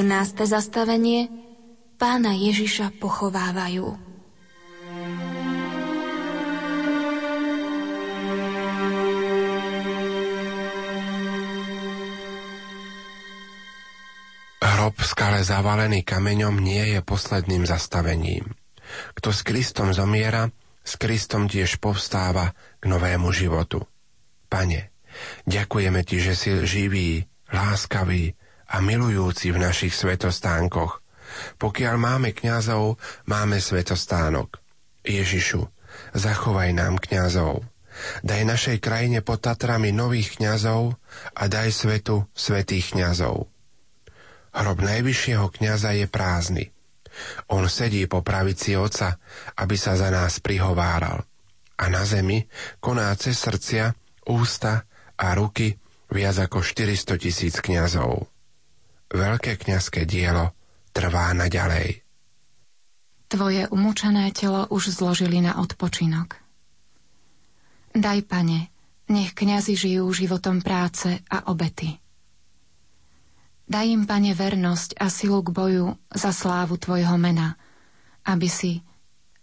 14. 0.00 0.48
zastavenie 0.48 1.28
Pána 2.00 2.32
Ježiša 2.32 2.96
pochovávajú. 3.04 4.00
Hrob 14.64 14.96
skale 15.04 15.44
zavalený 15.44 16.00
kameňom 16.00 16.56
nie 16.56 16.96
je 16.96 17.04
posledným 17.04 17.68
zastavením. 17.68 18.56
Kto 19.12 19.36
s 19.36 19.44
Kristom 19.44 19.92
zomiera, 19.92 20.48
s 20.80 20.96
Kristom 20.96 21.44
tiež 21.44 21.76
povstáva 21.76 22.56
k 22.80 22.88
novému 22.88 23.28
životu. 23.36 23.84
Pane, 24.48 24.96
ďakujeme 25.44 26.00
Ti, 26.08 26.24
že 26.24 26.32
si 26.32 26.56
živý, 26.64 27.28
láskavý, 27.52 28.32
a 28.70 28.78
milujúci 28.78 29.50
v 29.50 29.58
našich 29.58 29.90
svetostánkoch. 29.98 31.02
Pokiaľ 31.58 31.94
máme 31.98 32.30
kňazov, 32.30 32.98
máme 33.26 33.58
svetostánok. 33.58 34.62
Ježišu, 35.02 35.66
zachovaj 36.14 36.70
nám 36.74 37.02
kňazov. 37.02 37.66
Daj 38.22 38.46
našej 38.46 38.78
krajine 38.78 39.20
pod 39.20 39.42
Tatrami 39.42 39.90
nových 39.90 40.38
kňazov 40.38 40.94
a 41.34 41.42
daj 41.50 41.74
svetu 41.74 42.30
svetých 42.32 42.94
kňazov. 42.94 43.50
Hrob 44.50 44.78
najvyššieho 44.82 45.46
kňaza 45.50 45.98
je 45.98 46.06
prázdny. 46.06 46.64
On 47.50 47.66
sedí 47.66 48.06
po 48.06 48.22
pravici 48.22 48.78
oca, 48.78 49.18
aby 49.58 49.74
sa 49.74 49.98
za 49.98 50.14
nás 50.14 50.38
prihováral. 50.38 51.26
A 51.74 51.90
na 51.90 52.06
zemi 52.06 52.46
koná 52.78 53.10
cez 53.18 53.34
srdcia, 53.42 53.98
ústa 54.30 54.86
a 55.18 55.34
ruky 55.34 55.74
viac 56.06 56.38
ako 56.38 56.62
400 56.62 57.18
tisíc 57.18 57.58
kňazov 57.58 58.29
veľké 59.10 59.58
kňazské 59.58 60.06
dielo 60.06 60.54
trvá 60.94 61.34
naďalej. 61.34 62.02
Tvoje 63.30 63.70
umúčané 63.70 64.34
telo 64.34 64.66
už 64.74 64.90
zložili 64.90 65.38
na 65.38 65.62
odpočinok. 65.62 66.34
Daj, 67.94 68.26
pane, 68.26 68.70
nech 69.06 69.34
kňazi 69.34 69.74
žijú 69.78 70.06
životom 70.10 70.62
práce 70.62 71.22
a 71.30 71.46
obety. 71.50 71.98
Daj 73.70 73.86
im, 73.86 74.02
pane, 74.02 74.34
vernosť 74.34 74.98
a 74.98 75.06
silu 75.06 75.46
k 75.46 75.54
boju 75.54 75.94
za 76.10 76.34
slávu 76.34 76.74
tvojho 76.74 77.14
mena, 77.22 77.54
aby 78.26 78.50
si, 78.50 78.82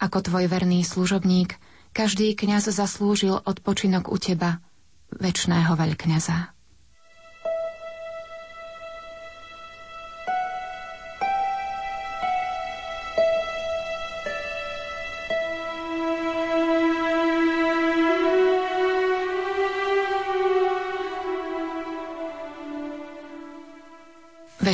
ako 0.03 0.19
tvoj 0.19 0.51
verný 0.51 0.83
služobník, 0.83 1.55
každý 1.95 2.35
kňaz 2.35 2.67
zaslúžil 2.67 3.39
odpočinok 3.39 4.11
u 4.11 4.19
teba, 4.19 4.59
väčšného 5.15 5.71
veľkňaza. 5.79 6.56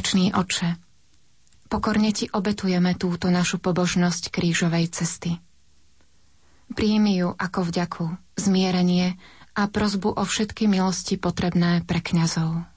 Večný 0.03 0.35
oče, 0.35 0.75
pokorne 1.71 2.11
ti 2.11 2.27
obetujeme 2.27 2.91
túto 2.99 3.31
našu 3.31 3.55
pobožnosť 3.55 4.35
krížovej 4.35 4.91
cesty. 4.91 5.39
Príjmi 6.75 7.23
ju 7.23 7.31
ako 7.31 7.71
vďaku, 7.71 8.05
zmierenie 8.35 9.15
a 9.55 9.63
prozbu 9.71 10.11
o 10.11 10.23
všetky 10.27 10.67
milosti 10.67 11.15
potrebné 11.15 11.87
pre 11.87 12.03
kňazov. 12.03 12.67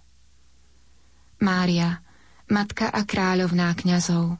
Mária, 1.42 1.98
matka 2.46 2.94
a 2.94 3.02
kráľovná 3.02 3.74
kňazov, 3.74 4.38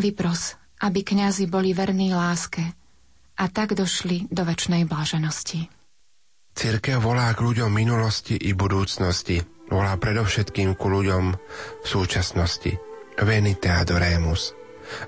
vypros, 0.00 0.56
aby 0.80 1.04
kňazi 1.04 1.44
boli 1.52 1.76
verní 1.76 2.16
láske 2.16 2.64
a 3.36 3.44
tak 3.52 3.76
došli 3.76 4.24
do 4.32 4.40
väčšnej 4.48 4.88
bláženosti. 4.88 5.68
Cirkev 6.56 6.96
volá 6.96 7.28
k 7.36 7.44
ľuďom 7.44 7.68
minulosti 7.68 8.40
i 8.40 8.56
budúcnosti, 8.56 9.44
volá 9.70 9.94
predovšetkým 9.98 10.78
ku 10.78 10.86
ľuďom 10.90 11.24
v 11.82 11.86
súčasnosti. 11.86 12.78
Venite 13.16 13.72
adoremus. 13.72 14.52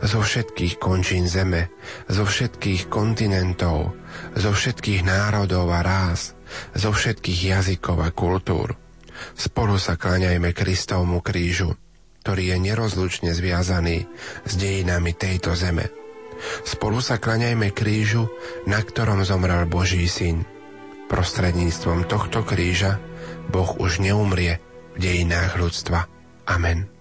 Zo 0.03 0.27
všetkých 0.27 0.83
končín 0.83 1.31
zeme, 1.31 1.71
zo 2.11 2.27
všetkých 2.27 2.91
kontinentov, 2.91 3.95
zo 4.35 4.51
všetkých 4.51 5.07
národov 5.07 5.71
a 5.71 5.87
rás, 5.87 6.35
zo 6.75 6.91
všetkých 6.91 7.55
jazykov 7.55 8.03
a 8.03 8.11
kultúr. 8.11 8.75
Spolu 9.39 9.79
sa 9.79 9.95
klaňajme 9.95 10.51
Kristovmu 10.51 11.23
krížu, 11.23 11.79
ktorý 12.27 12.55
je 12.55 12.57
nerozlučne 12.59 13.31
zviazaný 13.31 14.07
s 14.43 14.53
dejinami 14.59 15.15
tejto 15.15 15.55
zeme. 15.55 15.91
Spolu 16.67 16.99
sa 16.99 17.19
klaňajme 17.19 17.71
krížu, 17.71 18.31
na 18.67 18.83
ktorom 18.83 19.23
zomrel 19.27 19.67
Boží 19.67 20.07
syn. 20.11 20.43
Prostredníctvom 21.07 22.07
tohto 22.07 22.43
kríža 22.47 23.01
Boh 23.49 23.81
už 23.81 24.05
neumrie 24.05 24.61
v 24.95 24.97
dejinách 25.01 25.57
ľudstva. 25.57 26.05
Amen. 26.49 26.98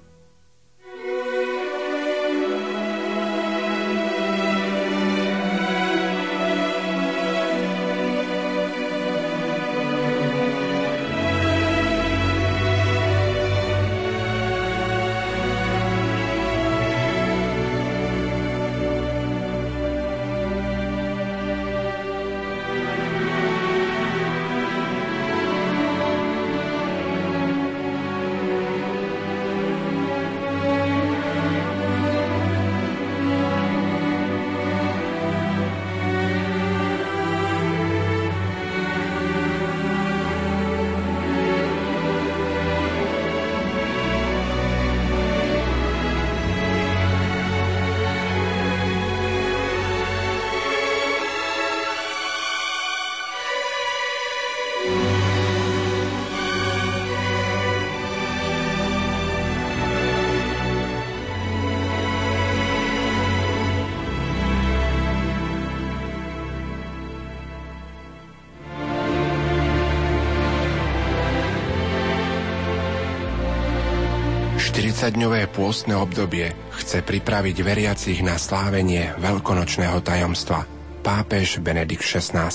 40-dňové 75.07 75.47
pôstne 75.55 75.95
obdobie 75.95 76.51
chce 76.83 76.99
pripraviť 76.99 77.63
veriacich 77.63 78.19
na 78.19 78.35
slávenie 78.35 79.15
veľkonočného 79.15 80.03
tajomstva. 80.03 80.67
Pápež 80.99 81.63
Benedikt 81.63 82.03
XVI. 82.03 82.51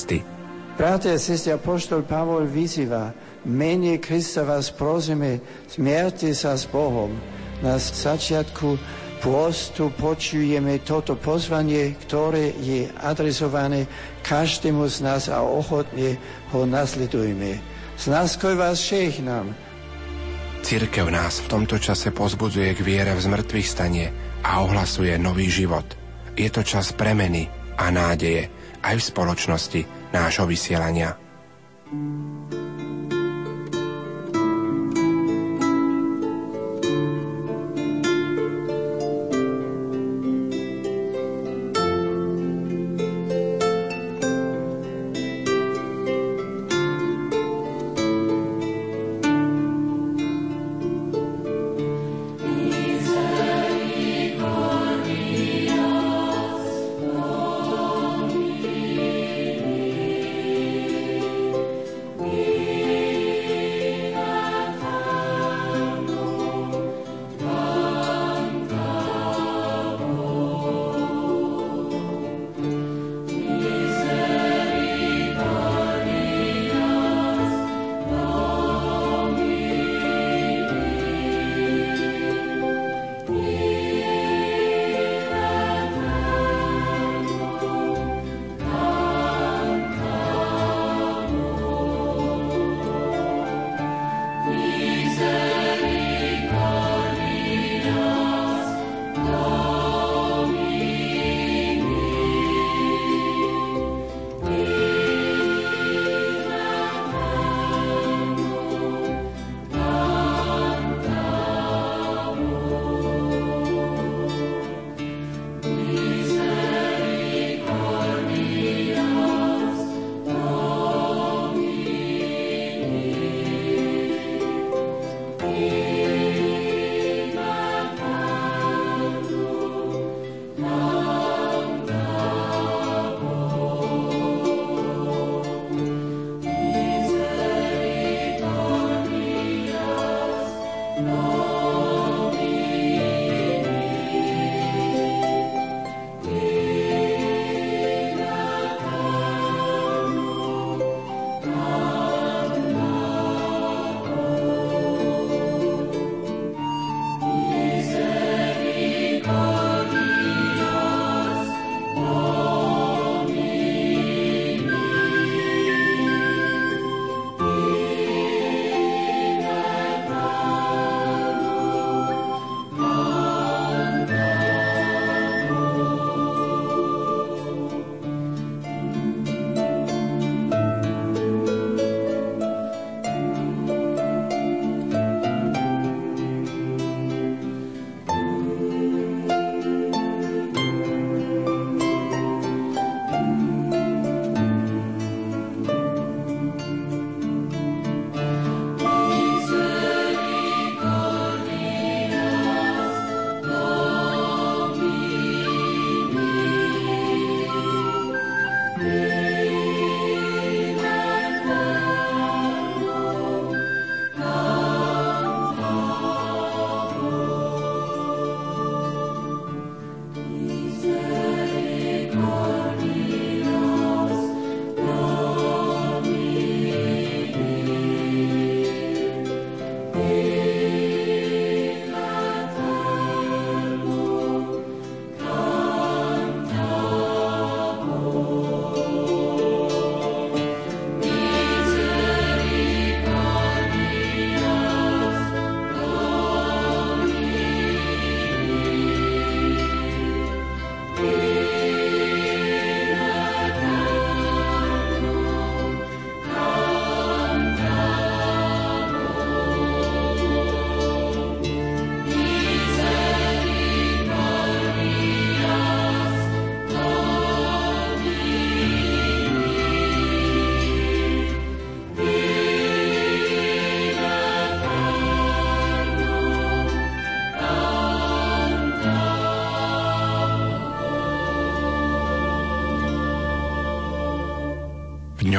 Bratia 0.76 1.16
sestri, 1.16 1.56
apoštol 1.56 2.04
Pavol 2.04 2.44
vyzýva, 2.44 3.16
mene 3.48 3.96
Krista 3.96 4.44
vás 4.44 4.68
prosíme, 4.68 5.40
smierte 5.64 6.28
sa 6.36 6.52
s 6.52 6.68
Bohom. 6.68 7.16
Na 7.64 7.80
začiatku 7.80 8.76
pôstu 9.24 9.88
počujeme 9.96 10.76
toto 10.84 11.16
pozvanie, 11.16 11.96
ktoré 12.04 12.52
je 12.60 12.84
adresované 13.00 13.88
každému 14.28 14.92
z 14.92 14.96
nás 15.00 15.32
a 15.32 15.40
ochotne 15.40 16.20
ho 16.52 16.68
nasledujme. 16.68 17.64
S 17.96 18.12
náskoj 18.12 18.60
vás 18.60 18.76
nám, 19.24 19.56
Církev 20.72 21.12
nás 21.12 21.44
v 21.44 21.52
tomto 21.52 21.76
čase 21.76 22.16
pozbudzuje 22.16 22.72
k 22.72 22.80
viere 22.80 23.12
v 23.12 23.20
zmrtvých 23.20 23.68
stanie 23.68 24.08
a 24.40 24.64
ohlasuje 24.64 25.12
nový 25.20 25.52
život. 25.52 25.84
Je 26.32 26.48
to 26.48 26.64
čas 26.64 26.96
premeny 26.96 27.44
a 27.76 27.92
nádeje 27.92 28.48
aj 28.80 28.96
v 28.96 29.08
spoločnosti 29.12 29.80
nášho 30.16 30.48
vysielania. 30.48 31.12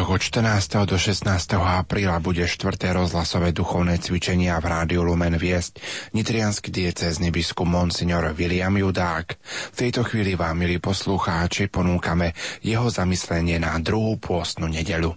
Piatok 0.04 0.20
od 0.20 0.84
14. 0.84 0.84
do 0.84 0.98
16. 1.00 1.32
apríla 1.64 2.20
bude 2.20 2.44
4. 2.44 2.76
rozhlasové 2.92 3.56
duchovné 3.56 4.04
cvičenia 4.04 4.60
v 4.60 4.68
Rádiu 4.68 5.00
Lumen 5.00 5.40
viesť 5.40 5.80
nitrianský 6.12 6.76
diecézny 6.76 7.32
biskup 7.32 7.64
Monsignor 7.64 8.36
William 8.36 8.76
Judák. 8.76 9.40
V 9.72 9.78
tejto 9.80 10.04
chvíli 10.04 10.36
vám, 10.36 10.60
milí 10.60 10.84
poslucháči, 10.84 11.72
ponúkame 11.72 12.36
jeho 12.60 12.92
zamyslenie 12.92 13.64
na 13.64 13.80
druhú 13.80 14.20
pôstnu 14.20 14.68
nedelu. 14.68 15.16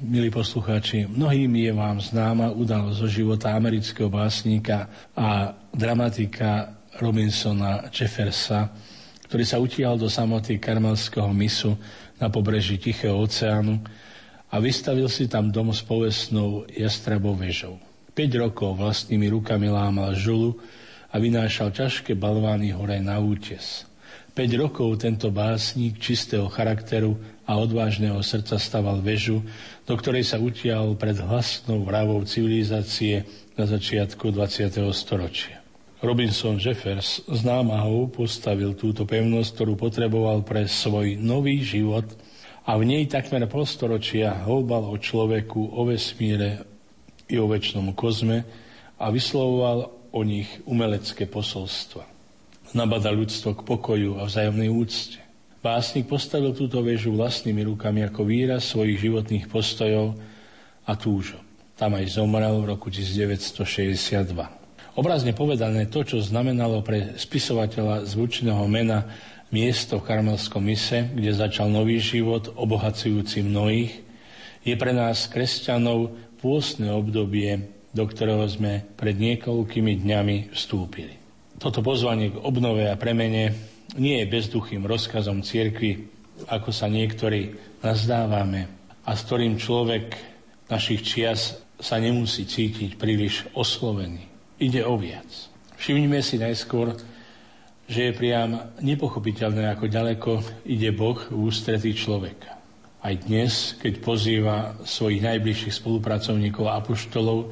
Milí 0.00 0.32
poslucháči, 0.32 1.04
mnohým 1.12 1.52
je 1.52 1.72
vám 1.76 2.00
známa 2.00 2.56
udalosť 2.56 3.04
zo 3.04 3.08
života 3.12 3.52
amerického 3.52 4.08
básnika 4.08 4.88
a 5.12 5.52
dramatika 5.76 6.80
Robinsona 7.04 7.84
Jeffersa, 7.92 8.72
ktorý 9.28 9.44
sa 9.44 9.60
utial 9.60 10.00
do 10.00 10.08
samoty 10.08 10.56
karmelského 10.56 11.28
misu 11.36 11.76
na 12.16 12.32
pobreží 12.32 12.80
Tichého 12.80 13.20
oceánu 13.20 13.76
a 14.52 14.60
vystavil 14.60 15.08
si 15.08 15.24
tam 15.32 15.48
dom 15.48 15.72
s 15.72 15.80
povestnou 15.80 16.68
jastrabou 16.68 17.32
vežou. 17.32 17.80
5 18.12 18.44
rokov 18.44 18.76
vlastnými 18.76 19.32
rukami 19.32 19.72
lámal 19.72 20.12
žulu 20.12 20.60
a 21.08 21.16
vynášal 21.16 21.72
ťažké 21.72 22.12
balvány 22.12 22.76
hore 22.76 23.00
na 23.00 23.16
útes. 23.16 23.88
5 24.36 24.60
rokov 24.60 25.00
tento 25.00 25.32
básnik 25.32 25.96
čistého 25.96 26.48
charakteru 26.52 27.16
a 27.48 27.56
odvážneho 27.56 28.20
srdca 28.20 28.60
staval 28.60 29.00
väžu, 29.00 29.40
do 29.88 29.96
ktorej 29.96 30.28
sa 30.28 30.36
utial 30.36 30.92
pred 31.00 31.16
hlasnou 31.16 31.84
vravou 31.84 32.20
civilizácie 32.24 33.24
na 33.56 33.64
začiatku 33.64 34.32
20. 34.32 34.72
storočia. 34.92 35.60
Robinson 36.04 36.58
Jeffers 36.58 37.24
s 37.24 37.40
námahou 37.46 38.10
postavil 38.10 38.76
túto 38.76 39.08
pevnosť, 39.08 39.48
ktorú 39.54 39.72
potreboval 39.78 40.44
pre 40.44 40.68
svoj 40.68 41.16
nový 41.16 41.60
život 41.64 42.04
a 42.62 42.78
v 42.78 42.82
nej 42.86 43.04
takmer 43.10 43.42
polstoročia 43.50 44.46
houbal 44.46 44.86
o 44.86 44.94
človeku, 44.94 45.74
o 45.74 45.82
vesmíre 45.82 46.62
i 47.26 47.34
o 47.38 47.50
väčšnom 47.50 47.90
kozme 47.98 48.46
a 49.02 49.10
vyslovoval 49.10 49.90
o 50.14 50.20
nich 50.22 50.46
umelecké 50.68 51.26
posolstva. 51.26 52.06
Nabada 52.72 53.10
ľudstvo 53.10 53.58
k 53.58 53.66
pokoju 53.66 54.22
a 54.22 54.28
vzájomnej 54.30 54.70
úcte. 54.70 55.18
Básnik 55.62 56.10
postavil 56.10 56.54
túto 56.54 56.82
väžu 56.82 57.14
vlastnými 57.14 57.66
rukami 57.66 58.02
ako 58.06 58.26
výraz 58.26 58.66
svojich 58.70 58.98
životných 58.98 59.46
postojov 59.46 60.18
a 60.86 60.92
túžob. 60.98 61.42
Tam 61.78 61.94
aj 61.98 62.14
zomrel 62.14 62.62
v 62.62 62.78
roku 62.78 62.90
1962. 62.90 64.32
Obrazne 64.92 65.32
povedané 65.32 65.88
to, 65.88 66.04
čo 66.04 66.20
znamenalo 66.20 66.84
pre 66.84 67.16
spisovateľa 67.16 68.04
zvučného 68.04 68.60
mena 68.68 69.08
miesto 69.52 70.00
v 70.00 70.08
Karmelskom 70.08 70.64
mise, 70.64 71.12
kde 71.12 71.36
začal 71.36 71.68
nový 71.68 72.00
život, 72.00 72.50
obohacujúci 72.56 73.44
mnohých, 73.44 73.92
je 74.64 74.74
pre 74.74 74.96
nás, 74.96 75.28
kresťanov, 75.28 76.16
pôstne 76.40 76.90
obdobie, 76.90 77.70
do 77.92 78.08
ktorého 78.08 78.42
sme 78.48 78.82
pred 78.96 79.14
niekoľkými 79.20 80.00
dňami 80.00 80.36
vstúpili. 80.56 81.20
Toto 81.60 81.84
pozvanie 81.84 82.32
k 82.32 82.40
obnove 82.42 82.88
a 82.88 82.98
premene 82.98 83.54
nie 83.94 84.18
je 84.18 84.32
bezduchým 84.32 84.88
rozkazom 84.88 85.44
cirkvi, 85.44 86.08
ako 86.48 86.72
sa 86.72 86.88
niektorí 86.88 87.54
nazdávame 87.84 88.66
a 89.04 89.10
s 89.12 89.20
ktorým 89.28 89.60
človek 89.60 90.16
našich 90.72 91.04
čias 91.04 91.60
sa 91.76 92.00
nemusí 92.00 92.48
cítiť 92.48 92.96
príliš 92.96 93.46
oslovený. 93.52 94.24
Ide 94.62 94.86
o 94.86 94.94
viac. 94.96 95.28
Všimnime 95.76 96.22
si 96.22 96.38
najskôr, 96.38 96.94
že 97.86 98.10
je 98.10 98.18
priam 98.18 98.72
nepochopiteľné, 98.78 99.74
ako 99.74 99.84
ďaleko 99.90 100.30
ide 100.66 100.90
Boh 100.94 101.18
v 101.18 101.50
ústretí 101.50 101.92
človeka. 101.92 102.58
Aj 103.02 103.14
dnes, 103.18 103.74
keď 103.82 103.92
pozýva 103.98 104.56
svojich 104.86 105.26
najbližších 105.26 105.74
spolupracovníkov 105.74 106.64
a 106.70 106.78
apoštolov 106.78 107.50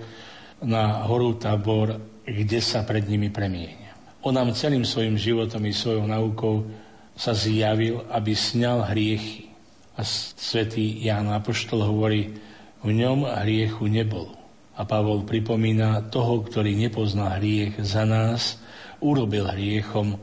na 0.63 1.03
horu 1.11 1.35
Tabor, 1.35 1.99
kde 2.23 2.63
sa 2.63 2.87
pred 2.87 3.03
nimi 3.11 3.29
premienia. 3.35 3.91
On 4.23 4.31
nám 4.31 4.55
celým 4.55 4.87
svojim 4.87 5.19
životom 5.19 5.65
i 5.67 5.75
svojou 5.75 6.07
naukou 6.07 6.69
sa 7.17 7.35
zjavil, 7.35 8.07
aby 8.13 8.33
sňal 8.37 8.93
hriechy. 8.93 9.51
A 9.99 10.07
svätý 10.07 11.03
Ján 11.03 11.29
Apoštol 11.29 11.85
hovorí, 11.85 12.33
v 12.81 12.91
ňom 12.97 13.29
hriechu 13.45 13.91
nebolo. 13.91 14.33
A 14.79 14.89
Pavol 14.89 15.29
pripomína 15.29 16.09
toho, 16.09 16.41
ktorý 16.41 16.73
nepozná 16.73 17.37
hriech 17.37 17.77
za 17.85 18.09
nás, 18.09 18.57
urobil 19.01 19.49
hriechom, 19.51 20.17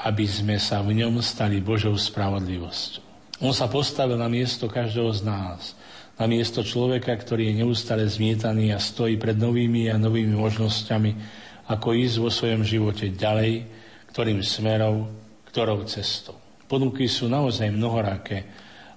aby 0.00 0.24
sme 0.28 0.56
sa 0.60 0.80
v 0.80 1.04
ňom 1.04 1.20
stali 1.24 1.58
Božou 1.64 1.96
spravodlivosťou. 1.96 3.02
On 3.42 3.50
sa 3.50 3.66
postavil 3.66 4.14
na 4.14 4.30
miesto 4.30 4.70
každého 4.70 5.10
z 5.10 5.22
nás, 5.26 5.74
na 6.14 6.30
miesto 6.30 6.62
človeka, 6.62 7.10
ktorý 7.10 7.50
je 7.50 7.66
neustále 7.66 8.06
zmietaný 8.06 8.70
a 8.70 8.78
stojí 8.78 9.18
pred 9.18 9.34
novými 9.34 9.90
a 9.90 9.98
novými 9.98 10.38
možnosťami, 10.38 11.10
ako 11.66 11.88
ísť 11.96 12.16
vo 12.22 12.30
svojom 12.30 12.62
živote 12.62 13.10
ďalej, 13.10 13.66
ktorým 14.14 14.40
smerom, 14.44 15.10
ktorou 15.50 15.82
cestou. 15.90 16.38
Ponuky 16.70 17.10
sú 17.10 17.26
naozaj 17.26 17.74
mnohoraké, 17.74 18.46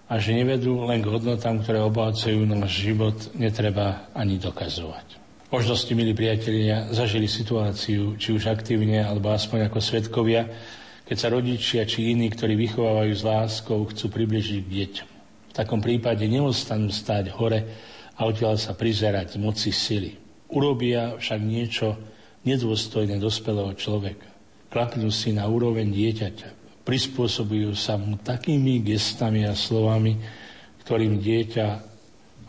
a 0.08 0.24
že 0.24 0.32
nevedú 0.32 0.88
len 0.88 1.04
k 1.04 1.12
hodnotám, 1.12 1.60
ktoré 1.60 1.84
obohacujú 1.84 2.48
náš 2.48 2.80
život, 2.80 3.16
netreba 3.36 4.08
ani 4.16 4.40
dokazovať. 4.40 5.27
Možno 5.48 5.80
ste, 5.80 5.96
milí 5.96 6.12
priatelia, 6.12 6.92
zažili 6.92 7.24
situáciu, 7.24 8.20
či 8.20 8.36
už 8.36 8.52
aktívne, 8.52 9.00
alebo 9.00 9.32
aspoň 9.32 9.72
ako 9.72 9.80
svetkovia, 9.80 10.44
keď 11.08 11.16
sa 11.16 11.32
rodičia 11.32 11.88
či 11.88 12.12
iní, 12.12 12.28
ktorí 12.28 12.60
vychovávajú 12.60 13.14
s 13.16 13.24
láskou, 13.24 13.88
chcú 13.88 14.12
približiť 14.12 14.60
k 14.60 14.74
deťom. 14.76 15.10
V 15.48 15.54
takom 15.56 15.80
prípade 15.80 16.28
neostanú 16.28 16.92
stáť 16.92 17.32
hore 17.32 17.64
a 18.20 18.28
odtiaľ 18.28 18.60
sa 18.60 18.76
prizerať 18.76 19.40
moci 19.40 19.72
sily. 19.72 20.20
Urobia 20.52 21.16
však 21.16 21.40
niečo 21.40 21.96
nedôstojné 22.44 23.16
dospelého 23.16 23.72
človeka. 23.80 24.28
Klapnú 24.68 25.08
si 25.16 25.32
na 25.32 25.48
úroveň 25.48 25.88
dieťaťa, 25.96 26.84
prispôsobujú 26.84 27.72
sa 27.72 27.96
mu 27.96 28.20
takými 28.20 28.84
gestami 28.84 29.48
a 29.48 29.56
slovami, 29.56 30.20
ktorým 30.84 31.24
dieťa 31.24 31.68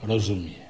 rozumie. 0.03 0.68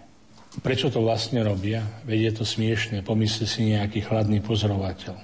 Prečo 0.59 0.90
to 0.90 1.00
vlastne 1.06 1.40
robia? 1.46 1.86
Veď 2.02 2.18
je 2.18 2.32
to 2.42 2.44
smiešne, 2.44 3.06
pomyslí 3.06 3.46
si 3.46 3.61
nejaký 3.70 4.02
chladný 4.02 4.42
pozorovateľ. 4.42 5.14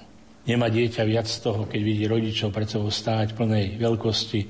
Nemá 0.45 0.69
dieťa 0.69 1.03
viac 1.03 1.27
z 1.27 1.41
toho, 1.41 1.65
keď 1.65 1.81
vidí 1.81 2.05
rodičov 2.05 2.53
pred 2.53 2.69
sebou 2.69 2.93
stáť 2.93 3.33
plnej 3.33 3.81
veľkosti, 3.81 4.41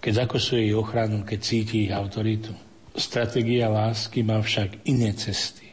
keď 0.00 0.26
zakosuje 0.26 0.72
ich 0.72 0.76
ochranu, 0.76 1.22
keď 1.22 1.38
cíti 1.38 1.86
ich 1.86 1.92
autoritu. 1.92 2.50
Stratégia 2.96 3.68
lásky 3.68 4.24
má 4.24 4.40
však 4.40 4.88
iné 4.88 5.12
cesty. 5.12 5.64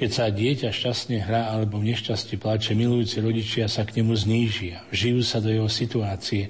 Keď 0.00 0.10
sa 0.10 0.32
dieťa 0.32 0.72
šťastne 0.72 1.20
hrá 1.20 1.52
alebo 1.52 1.76
v 1.76 1.92
nešťastí 1.92 2.40
plače, 2.40 2.72
milujúci 2.72 3.20
rodičia 3.20 3.68
sa 3.68 3.84
k 3.84 4.00
nemu 4.00 4.16
znížia, 4.16 4.80
žijú 4.88 5.20
sa 5.20 5.44
do 5.44 5.52
jeho 5.52 5.68
situácie, 5.68 6.48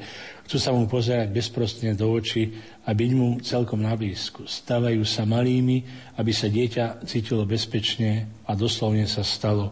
chcú 0.50 0.58
sa 0.58 0.74
mu 0.74 0.90
pozerať 0.90 1.30
bezprostredne 1.30 1.94
do 1.94 2.10
očí 2.10 2.58
a 2.82 2.90
byť 2.90 3.10
mu 3.14 3.38
celkom 3.38 3.86
na 3.86 3.94
blízku. 3.94 4.50
Stávajú 4.50 5.06
sa 5.06 5.22
malými, 5.22 5.86
aby 6.18 6.34
sa 6.34 6.50
dieťa 6.50 7.06
cítilo 7.06 7.46
bezpečne 7.46 8.26
a 8.50 8.58
doslovne 8.58 9.06
sa 9.06 9.22
stalo 9.22 9.70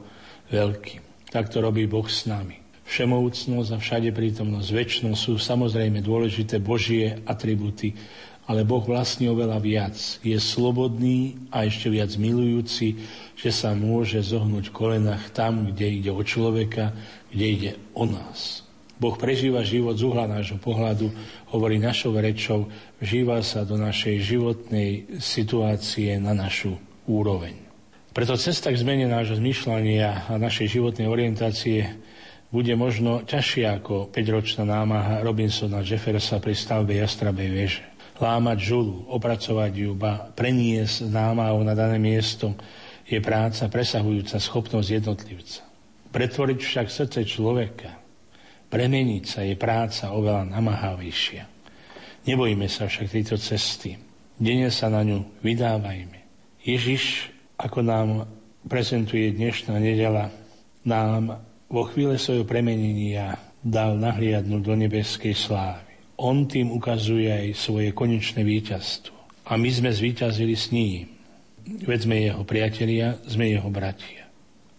veľkým. 0.55 1.03
Tak 1.35 1.51
to 1.51 1.59
robí 1.59 1.91
Boh 1.91 2.07
s 2.07 2.31
nami. 2.31 2.63
Všemovúcnosť 2.87 3.75
a 3.75 3.83
všade 3.83 4.15
prítomnosť, 4.15 4.69
väčšnosť 4.71 5.19
sú 5.19 5.35
samozrejme 5.35 5.99
dôležité 5.99 6.63
Božie 6.63 7.27
atributy, 7.27 7.99
ale 8.47 8.63
Boh 8.63 8.87
vlastne 8.87 9.35
oveľa 9.35 9.59
viac. 9.59 9.99
Je 10.23 10.39
slobodný 10.39 11.43
a 11.51 11.67
ešte 11.67 11.91
viac 11.91 12.15
milujúci, 12.15 13.03
že 13.35 13.51
sa 13.51 13.75
môže 13.75 14.23
zohnúť 14.23 14.71
v 14.71 14.77
kolenách 14.79 15.35
tam, 15.35 15.75
kde 15.75 16.07
ide 16.07 16.11
o 16.15 16.23
človeka, 16.23 16.95
kde 17.35 17.47
ide 17.51 17.73
o 17.99 18.07
nás. 18.07 18.68
Boh 18.99 19.15
prežíva 19.15 19.63
život 19.63 19.95
z 19.95 20.11
uhla 20.11 20.27
nášho 20.27 20.59
pohľadu, 20.59 21.11
hovorí 21.55 21.79
našou 21.79 22.15
rečou, 22.19 22.67
vžíva 22.99 23.39
sa 23.47 23.63
do 23.63 23.79
našej 23.79 24.19
životnej 24.23 25.23
situácie 25.23 26.19
na 26.19 26.35
našu 26.35 26.75
úroveň. 27.07 27.55
Preto 28.11 28.35
cesta 28.35 28.75
k 28.75 28.81
zmene 28.83 29.07
nášho 29.07 29.39
zmyšľania 29.39 30.27
a 30.27 30.35
našej 30.35 30.75
životnej 30.75 31.07
orientácie 31.07 31.95
bude 32.51 32.75
možno 32.75 33.23
ťažšia 33.23 33.79
ako 33.79 34.11
5-ročná 34.11 34.67
námaha 34.67 35.23
Robinsona 35.23 35.87
Jeffersa 35.87 36.43
pri 36.43 36.59
stavbe 36.59 36.99
Jastrabej 36.99 37.51
veže 37.55 37.85
lámať 38.19 38.59
žulu, 38.75 39.07
opracovať 39.15 39.73
ju, 39.79 39.91
ba 39.95 40.31
preniesť 40.35 41.07
námahu 41.07 41.63
na 41.63 41.75
dané 41.79 42.03
miesto, 42.03 42.59
je 43.07 43.23
práca 43.23 43.71
presahujúca 43.71 44.37
schopnosť 44.43 44.89
jednotlivca. 44.91 45.63
Pretvoriť 46.11 46.59
však 46.59 46.87
srdce 46.91 47.21
človeka, 47.25 47.98
premeniť 48.69 49.25
sa 49.25 49.41
je 49.45 49.57
práca 49.57 50.13
oveľa 50.13 50.49
namáhavejšia. 50.49 51.45
Nebojíme 52.29 52.69
sa 52.69 52.87
však 52.87 53.09
tejto 53.09 53.41
cesty. 53.41 53.97
Denne 54.37 54.69
sa 54.69 54.93
na 54.93 55.03
ňu 55.03 55.41
vydávajme. 55.43 56.21
Ježiš, 56.63 57.33
ako 57.57 57.81
nám 57.81 58.09
prezentuje 58.69 59.33
dnešná 59.33 59.81
nedela, 59.81 60.29
nám 60.85 61.41
vo 61.69 61.89
chvíle 61.89 62.21
svojho 62.21 62.45
premenenia 62.45 63.41
dal 63.65 63.97
nahliadnúť 63.97 64.63
do 64.63 64.75
nebeskej 64.77 65.35
slávy. 65.35 65.99
On 66.19 66.47
tým 66.47 66.71
ukazuje 66.71 67.31
aj 67.31 67.57
svoje 67.57 67.91
konečné 67.97 68.45
víťazstvo. 68.45 69.17
a 69.49 69.57
my 69.57 69.71
sme 69.73 69.89
zvíťazili 69.89 70.53
s 70.53 70.69
ním. 70.69 71.09
Veď 71.65 71.99
sme 72.05 72.17
jeho 72.21 72.45
priatelia, 72.45 73.17
sme 73.25 73.49
jeho 73.49 73.69
bratia 73.73 74.29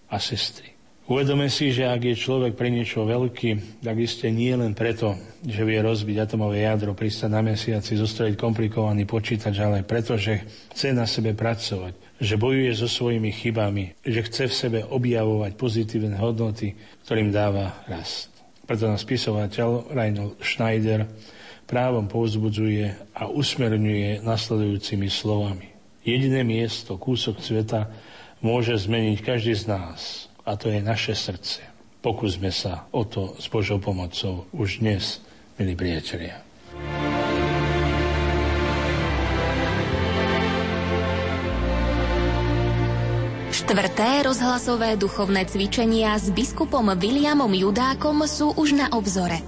a 0.10 0.18
sestry. 0.22 0.79
Uvedome 1.10 1.50
si, 1.50 1.74
že 1.74 1.90
ak 1.90 2.06
je 2.06 2.14
človek 2.14 2.54
pre 2.54 2.70
niečo 2.70 3.02
veľký, 3.02 3.82
tak 3.82 3.98
iste 3.98 4.30
nie 4.30 4.54
len 4.54 4.78
preto, 4.78 5.18
že 5.42 5.66
vie 5.66 5.82
rozbiť 5.82 6.22
atomové 6.22 6.62
jadro, 6.70 6.94
pristať 6.94 7.34
na 7.34 7.42
mesiaci, 7.42 7.98
zostaviť 7.98 8.38
komplikovaný 8.38 9.10
počítač, 9.10 9.58
ale 9.58 9.82
preto, 9.82 10.14
že 10.22 10.46
chce 10.70 10.94
na 10.94 11.10
sebe 11.10 11.34
pracovať, 11.34 11.98
že 12.22 12.38
bojuje 12.38 12.70
so 12.78 12.86
svojimi 12.86 13.34
chybami, 13.34 13.98
že 14.06 14.22
chce 14.22 14.54
v 14.54 14.54
sebe 14.54 14.80
objavovať 14.86 15.58
pozitívne 15.58 16.14
hodnoty, 16.14 16.78
ktorým 17.10 17.34
dáva 17.34 17.82
rast. 17.90 18.30
Preto 18.70 18.86
nás 18.86 19.02
spisovateľ 19.02 19.90
Reinhold 19.90 20.38
Schneider 20.46 21.10
právom 21.66 22.06
povzbudzuje 22.06 23.18
a 23.18 23.26
usmerňuje 23.34 24.22
nasledujúcimi 24.22 25.10
slovami. 25.10 25.74
Jediné 26.06 26.46
miesto, 26.46 27.02
kúsok 27.02 27.42
sveta, 27.42 27.90
môže 28.46 28.78
zmeniť 28.78 29.26
každý 29.26 29.58
z 29.58 29.74
nás, 29.74 30.29
a 30.50 30.58
to 30.58 30.74
je 30.74 30.82
naše 30.82 31.14
srdce. 31.14 31.62
Pokúsme 32.02 32.50
sa 32.50 32.90
o 32.90 33.06
to 33.06 33.38
s 33.38 33.46
Božou 33.54 33.78
pomocou 33.78 34.50
už 34.50 34.82
dnes, 34.82 35.22
milí 35.62 35.78
priatelia. 35.78 36.42
Štvrté 43.54 44.26
rozhlasové 44.26 44.98
duchovné 44.98 45.46
cvičenia 45.46 46.18
s 46.18 46.34
biskupom 46.34 46.90
Williamom 46.98 47.54
Judákom 47.54 48.26
sú 48.26 48.50
už 48.58 48.74
na 48.74 48.90
obzore. 48.90 49.46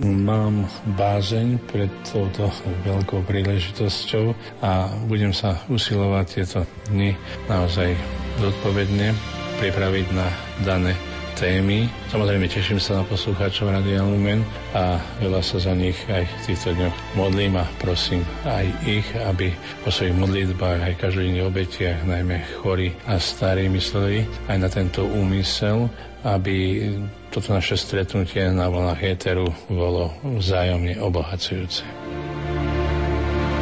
Mám 0.00 0.64
bázeň 0.96 1.60
pred 1.68 1.92
touto 2.08 2.48
veľkou 2.84 3.24
príležitosťou 3.24 4.32
a 4.64 4.92
budem 5.08 5.32
sa 5.36 5.60
usilovať 5.68 6.26
tieto 6.28 6.60
dni 6.88 7.16
naozaj 7.48 7.96
zodpovedne 8.40 9.35
pripraviť 9.56 10.06
na 10.12 10.28
dané 10.62 10.92
témy. 11.36 11.88
Samozrejme 12.08 12.48
teším 12.48 12.80
sa 12.80 13.00
na 13.00 13.04
poslucháčov 13.04 13.68
Radia 13.68 14.00
Lumen 14.00 14.40
a 14.72 14.96
veľa 15.20 15.44
sa 15.44 15.60
za 15.60 15.76
nich 15.76 15.96
aj 16.08 16.24
v 16.24 16.42
týchto 16.48 16.72
dňoch 16.72 16.96
modlím 17.16 17.60
a 17.60 17.68
prosím 17.76 18.24
aj 18.48 18.64
ich, 18.88 19.04
aby 19.16 19.52
po 19.84 19.92
svojich 19.92 20.16
modlitbách 20.16 20.80
aj 20.80 21.00
každodenných 21.00 21.48
obetiach, 21.48 22.08
najmä 22.08 22.40
chorí 22.64 22.96
a 23.04 23.20
starí 23.20 23.68
mysleli 23.68 24.24
aj 24.48 24.56
na 24.56 24.68
tento 24.72 25.04
úmysel, 25.04 25.92
aby 26.24 26.88
toto 27.28 27.52
naše 27.52 27.76
stretnutie 27.76 28.48
na 28.48 28.72
vlnách 28.72 29.04
éteru 29.04 29.52
bolo 29.68 30.16
vzájomne 30.24 30.96
obohacujúce. 31.00 31.84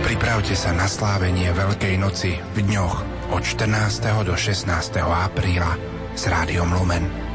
Pripravte 0.07 0.55
sa 0.55 0.71
na 0.71 0.87
slávenie 0.87 1.51
Veľkej 1.51 1.95
noci 1.99 2.39
v 2.55 2.59
dňoch 2.71 3.14
od 3.33 3.43
14. 3.45 4.27
do 4.27 4.37
16. 4.37 5.01
apríla 5.01 5.79
s 6.13 6.29
Rádiom 6.29 6.73
Lumen. 6.75 7.34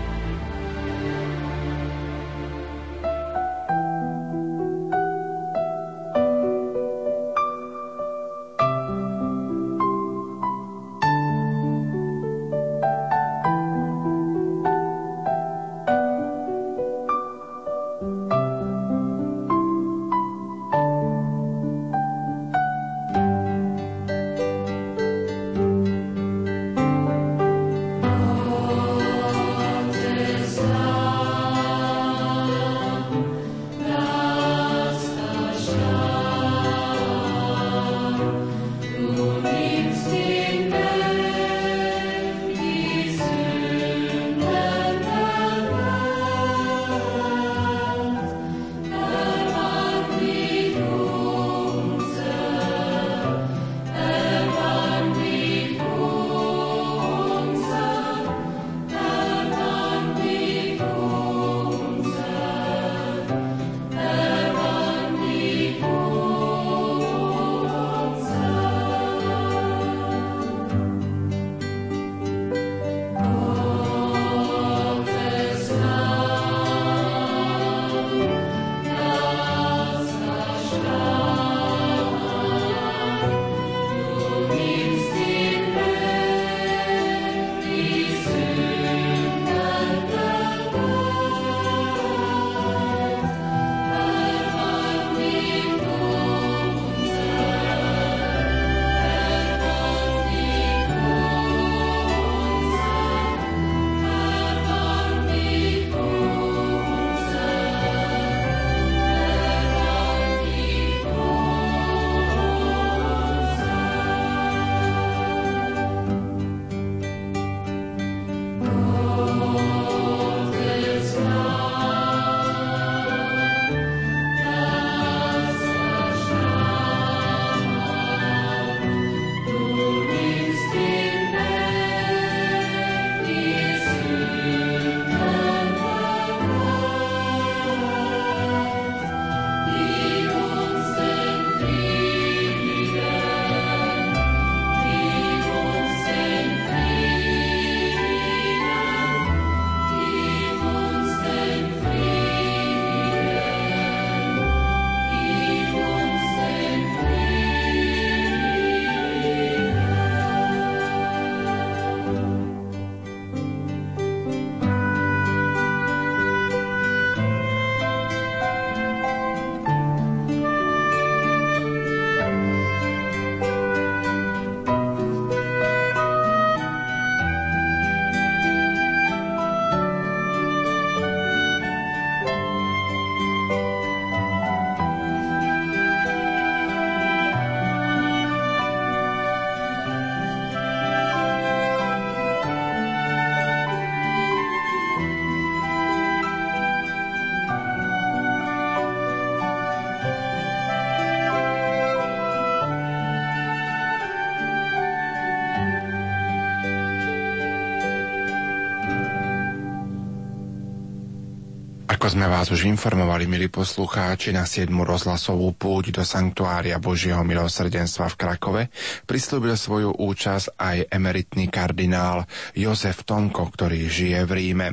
Ako 212.09 212.17
sme 212.17 212.33
vás 212.33 212.49
už 212.49 212.65
informovali, 212.65 213.29
milí 213.29 213.53
poslucháči, 213.53 214.33
na 214.33 214.41
7. 214.41 214.73
rozhlasovú 214.73 215.53
púť 215.53 215.93
do 215.93 216.01
Sanktuária 216.01 216.81
Božieho 216.81 217.21
milosrdenstva 217.21 218.09
v 218.09 218.17
Krakove 218.17 218.63
prislúbil 219.05 219.53
svoju 219.53 219.93
účasť 219.93 220.57
aj 220.57 220.89
emeritný 220.89 221.53
kardinál 221.53 222.25
Jozef 222.57 223.05
Tonko, 223.05 223.53
ktorý 223.53 223.85
žije 223.85 224.25
v 224.25 224.31
Ríme. 224.33 224.67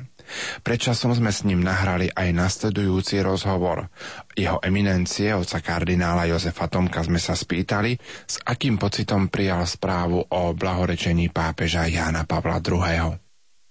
Predčasom 0.65 1.13
sme 1.13 1.29
s 1.29 1.45
ním 1.45 1.61
nahrali 1.61 2.09
aj 2.09 2.33
nasledujúci 2.33 3.21
rozhovor. 3.21 3.93
Jeho 4.33 4.57
eminencie, 4.65 5.37
oca 5.37 5.61
kardinála 5.61 6.33
Jozefa 6.33 6.73
Tomka, 6.73 7.05
sme 7.05 7.21
sa 7.21 7.37
spýtali, 7.37 8.01
s 8.25 8.41
akým 8.49 8.81
pocitom 8.81 9.29
prijal 9.29 9.69
správu 9.69 10.25
o 10.25 10.57
blahorečení 10.57 11.29
pápeža 11.29 11.85
Jána 11.85 12.25
Pavla 12.25 12.65
II. 12.65 13.13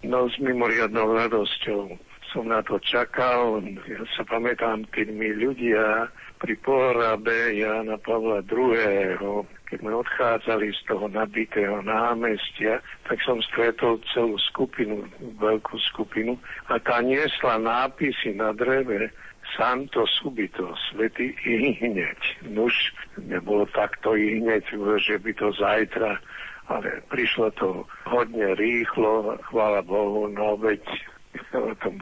No 0.05 0.29
s 0.29 0.37
mimoriadnou 0.37 1.17
radosťou 1.17 2.13
som 2.35 2.51
na 2.51 2.59
to 2.59 2.75
čakal. 2.83 3.63
Ja 3.87 4.03
sa 4.19 4.27
pamätám, 4.27 4.83
keď 4.91 5.07
mi 5.15 5.31
ľudia 5.31 6.11
pri 6.35 6.59
pohrabe 6.59 7.55
Jana 7.55 7.95
Pavla 7.95 8.43
II., 8.43 9.47
keď 9.65 9.77
sme 9.79 9.93
odchádzali 10.03 10.67
z 10.75 10.81
toho 10.85 11.07
nabitého 11.07 11.79
námestia, 11.81 12.83
tak 13.07 13.23
som 13.23 13.39
stretol 13.39 14.03
celú 14.11 14.35
skupinu, 14.51 15.07
veľkú 15.39 15.79
skupinu 15.95 16.35
a 16.69 16.77
tá 16.77 16.99
niesla 16.99 17.57
nápisy 17.57 18.35
na 18.35 18.51
dreve 18.51 19.09
Santo 19.55 20.03
subito, 20.05 20.75
svety 20.91 21.33
i 21.47 21.79
hneď. 21.81 22.19
Nuž, 22.51 22.73
nebolo 23.15 23.65
takto 23.71 24.13
i 24.19 24.43
hneď, 24.43 24.67
že 24.99 25.15
by 25.17 25.31
to 25.33 25.55
zajtra, 25.55 26.19
ale 26.67 27.01
prišlo 27.07 27.47
to 27.55 27.87
hodne 28.09 28.57
rýchlo, 28.57 29.37
chvála 29.49 29.81
Bohu, 29.81 30.27
no 30.27 30.57
veď 30.57 30.81
o 31.71 31.73
tom 31.77 32.01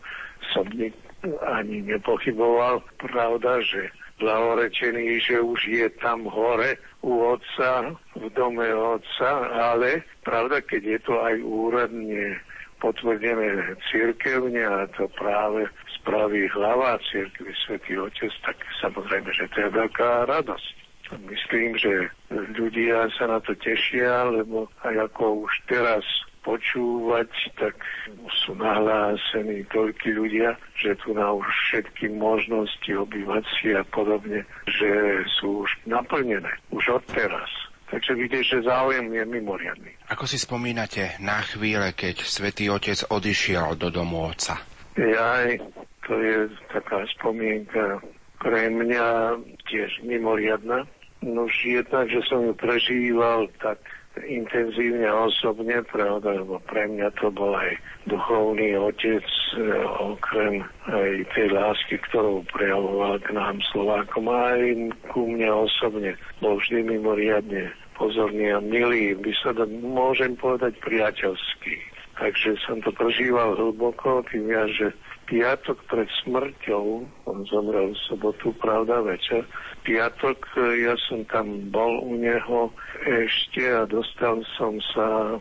som 0.52 0.68
ani 1.48 1.78
nepochyboval. 1.88 2.84
Pravda, 3.00 3.64
že 3.64 3.88
blahorečený, 4.20 5.20
že 5.24 5.42
už 5.42 5.60
je 5.68 5.88
tam 6.00 6.28
hore 6.28 6.78
u 7.02 7.34
otca, 7.34 7.96
v 8.16 8.28
dome 8.36 8.68
otca, 8.74 9.50
ale 9.52 10.04
pravda, 10.24 10.62
keď 10.64 10.82
je 10.84 11.00
to 11.04 11.14
aj 11.20 11.36
úradne 11.44 12.38
potvrdené 12.84 13.80
církevne 13.88 14.60
a 14.60 14.84
to 15.00 15.08
práve 15.16 15.72
spraví 16.00 16.52
hlava 16.52 17.00
církvy 17.08 17.56
Svetý 17.64 17.96
Otec, 17.96 18.32
tak 18.44 18.60
samozrejme, 18.84 19.32
že 19.32 19.48
to 19.56 19.64
je 19.64 19.70
veľká 19.72 20.28
radosť. 20.28 20.76
Myslím, 21.32 21.80
že 21.80 22.12
ľudia 22.60 23.08
sa 23.16 23.32
na 23.32 23.40
to 23.40 23.56
tešia, 23.56 24.28
lebo 24.28 24.68
aj 24.84 25.12
ako 25.12 25.48
už 25.48 25.52
teraz 25.72 26.04
počúvať, 26.44 27.32
tak 27.56 27.76
sú 28.44 28.54
nahlásení 28.60 29.64
toľky 29.72 30.14
ľudia, 30.14 30.60
že 30.76 30.94
tu 31.02 31.16
na 31.16 31.32
už 31.32 31.48
všetky 31.72 32.12
možnosti 32.12 32.92
obyvací 32.92 33.74
a 33.74 33.84
podobne, 33.88 34.44
že 34.68 35.24
sú 35.40 35.64
už 35.64 35.72
naplnené, 35.88 36.52
už 36.76 37.00
od 37.00 37.04
teraz. 37.10 37.50
Takže 37.94 38.18
vidíte, 38.18 38.42
že 38.42 38.66
záujem 38.66 39.06
je 39.14 39.24
mimoriadný. 39.26 39.92
Ako 40.10 40.26
si 40.26 40.42
spomínate 40.42 41.14
na 41.22 41.46
chvíle, 41.46 41.94
keď 41.94 42.26
svätý 42.26 42.66
Otec 42.74 43.06
odišiel 43.06 43.78
do 43.78 43.94
domu 43.94 44.34
Otca? 44.34 44.58
Jaj, 44.98 45.62
to 46.10 46.14
je 46.18 46.50
taká 46.74 47.06
spomienka 47.18 48.02
pre 48.42 48.68
mňa 48.74 49.38
tiež 49.70 50.02
mimoriadná. 50.04 50.90
No 51.24 51.48
jednak, 51.48 52.12
že 52.12 52.20
som 52.28 52.44
ju 52.44 52.54
prežíval 52.58 53.48
tak 53.64 53.80
intenzívne 54.22 55.10
osobne, 55.10 55.82
pravda, 55.90 56.38
lebo 56.38 56.62
pre 56.70 56.86
mňa 56.86 57.10
to 57.18 57.34
bol 57.34 57.50
aj 57.58 57.74
duchovný 58.06 58.78
otec, 58.78 59.26
e, 59.58 59.74
okrem 59.98 60.62
aj 60.86 61.10
tej 61.34 61.48
lásky, 61.50 61.98
ktorú 62.10 62.46
prejavoval 62.54 63.18
k 63.26 63.34
nám 63.34 63.58
Slovákom, 63.74 64.30
a 64.30 64.54
aj 64.54 64.94
ku 65.10 65.26
mne 65.26 65.66
osobne. 65.66 66.14
Bol 66.38 66.62
vždy 66.62 66.86
mimoriadne 66.86 67.74
pozorný 67.98 68.54
a 68.54 68.62
milý, 68.62 69.18
by 69.18 69.34
sa 69.42 69.50
to, 69.58 69.66
môžem 69.82 70.38
povedať, 70.38 70.78
priateľský. 70.86 71.78
Takže 72.14 72.62
som 72.62 72.78
to 72.86 72.94
prežíval 72.94 73.58
hlboko, 73.58 74.22
tým 74.30 74.46
ja, 74.46 74.70
že 74.70 74.94
piatok 75.34 75.82
pred 75.90 76.06
smrťou, 76.22 77.10
on 77.26 77.42
zomrel 77.50 77.98
v 77.98 78.04
sobotu, 78.06 78.54
pravda, 78.62 79.02
večer, 79.02 79.42
piatok 79.82 80.46
e, 80.54 80.86
ja 80.86 80.94
som 81.10 81.26
tam 81.26 81.74
bol 81.74 82.06
u 82.06 82.14
neho 82.14 82.70
ešte 83.02 83.66
a 83.66 83.90
dostal 83.90 84.46
som 84.54 84.78
sa 84.94 85.34
e, 85.34 85.38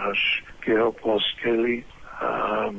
až 0.00 0.20
k 0.64 0.80
jeho 0.80 0.96
posteli 1.04 1.84
a 2.24 2.72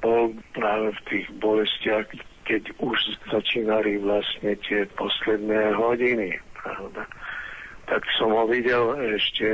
bol 0.00 0.32
práve 0.56 0.88
v 0.96 1.00
tých 1.12 1.26
bolestiach, 1.36 2.08
keď 2.48 2.72
už 2.80 2.96
začínali 3.28 4.00
vlastne 4.00 4.56
tie 4.64 4.88
posledné 4.96 5.76
hodiny, 5.76 6.32
pravda. 6.64 7.04
Tak 7.92 8.08
som 8.16 8.32
ho 8.32 8.48
videl 8.48 8.96
ešte 9.20 9.48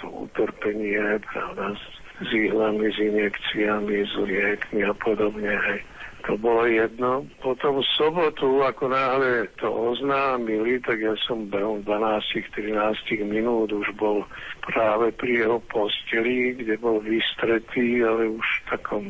to 0.00 0.24
utrpenie, 0.24 1.20
pravda, 1.28 1.76
s 2.22 2.30
ihlami, 2.34 2.90
s 2.90 2.98
injekciami, 2.98 3.96
s 4.06 4.14
liekmi 4.18 4.82
a 4.84 4.94
podobne. 4.94 5.54
Hej. 5.54 5.80
To 6.26 6.34
bolo 6.34 6.66
jedno. 6.66 7.24
Potom 7.38 7.78
v 7.78 7.86
sobotu, 7.94 8.60
ako 8.60 8.90
náhle 8.90 9.46
to 9.56 9.70
oznámili, 9.70 10.82
tak 10.82 10.98
ja 10.98 11.14
som 11.24 11.46
behom 11.46 11.86
12-13 11.86 12.74
minút 13.24 13.70
už 13.70 13.94
bol 13.94 14.26
práve 14.66 15.14
pri 15.14 15.46
jeho 15.46 15.62
posteli, 15.70 16.58
kde 16.58 16.74
bol 16.82 16.98
vystretý, 17.00 18.02
ale 18.02 18.34
už 18.34 18.44
v 18.44 18.64
takom 18.66 19.04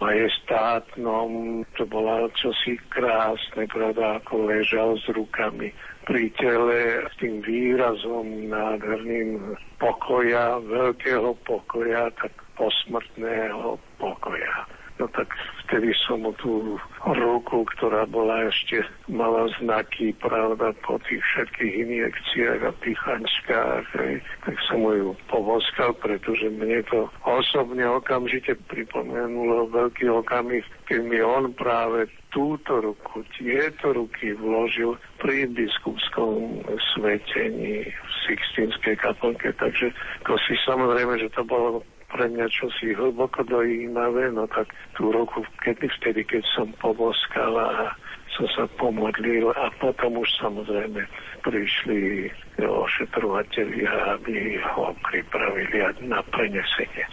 majestátnom, 0.00 1.62
to 1.76 1.88
bolo 1.88 2.28
čosi 2.36 2.76
krásne, 2.92 3.64
pravda, 3.68 4.20
ako 4.20 4.48
ležal 4.48 4.96
s 5.00 5.08
rukami 5.08 5.72
pri 6.06 6.30
tele 6.38 7.02
s 7.08 7.14
tým 7.18 7.42
výrazom 7.42 8.46
nádherným 8.46 9.58
pokoja, 9.82 10.62
veľkého 10.62 11.34
pokoja, 11.42 12.14
tak 12.14 12.45
posmrtného 12.56 13.78
pokoja. 14.00 14.66
No 14.96 15.04
tak 15.12 15.28
vtedy 15.64 15.92
som 16.08 16.24
mu 16.24 16.32
tú 16.40 16.80
ruku, 17.04 17.68
ktorá 17.76 18.08
bola 18.08 18.48
ešte, 18.48 18.80
mala 19.12 19.44
znaky, 19.60 20.16
pravda, 20.16 20.72
po 20.80 20.96
tých 21.04 21.20
všetkých 21.20 21.72
injekciách 21.84 22.60
a 22.64 22.72
pichančkách, 22.80 23.84
hej, 24.00 24.24
tak 24.48 24.56
som 24.64 24.80
mu 24.80 24.96
ju 24.96 25.08
povoskal, 25.28 25.92
pretože 26.00 26.48
mne 26.48 26.80
to 26.88 27.12
osobne 27.28 27.84
okamžite 27.84 28.56
pripomenulo 28.72 29.68
veľký 29.68 30.08
okamih, 30.08 30.64
keď 30.88 31.00
mi 31.04 31.20
on 31.20 31.52
práve 31.52 32.08
túto 32.32 32.80
ruku, 32.80 33.20
tieto 33.36 33.92
ruky 33.92 34.32
vložil 34.32 34.96
pri 35.20 35.44
biskupskom 35.52 36.64
svetení 36.96 37.84
v 37.84 38.10
Sixtínskej 38.24 38.96
kaplnke. 38.96 39.52
Takže 39.60 39.92
to 40.24 40.40
si 40.48 40.56
samozrejme, 40.64 41.20
že 41.20 41.28
to 41.36 41.44
bolo 41.44 41.84
pre 42.16 42.32
mňa 42.32 42.48
čosi 42.48 42.96
hlboko 42.96 43.44
dojímavé, 43.44 44.32
no 44.32 44.48
tak 44.48 44.72
tú 44.96 45.12
roku, 45.12 45.44
kedy 45.60 45.84
vtedy, 46.00 46.24
keď 46.24 46.42
som 46.56 46.72
poboskal 46.80 47.52
a 47.52 47.92
som 48.32 48.48
sa 48.56 48.64
pomodlil 48.80 49.52
a 49.52 49.68
potom 49.76 50.24
už 50.24 50.28
samozrejme 50.40 51.04
prišli 51.44 52.32
ošetrovateľi, 52.64 53.84
aby 54.16 54.56
ho 54.64 54.96
pripravili 55.04 55.84
na 56.08 56.24
prenesenie. 56.32 57.04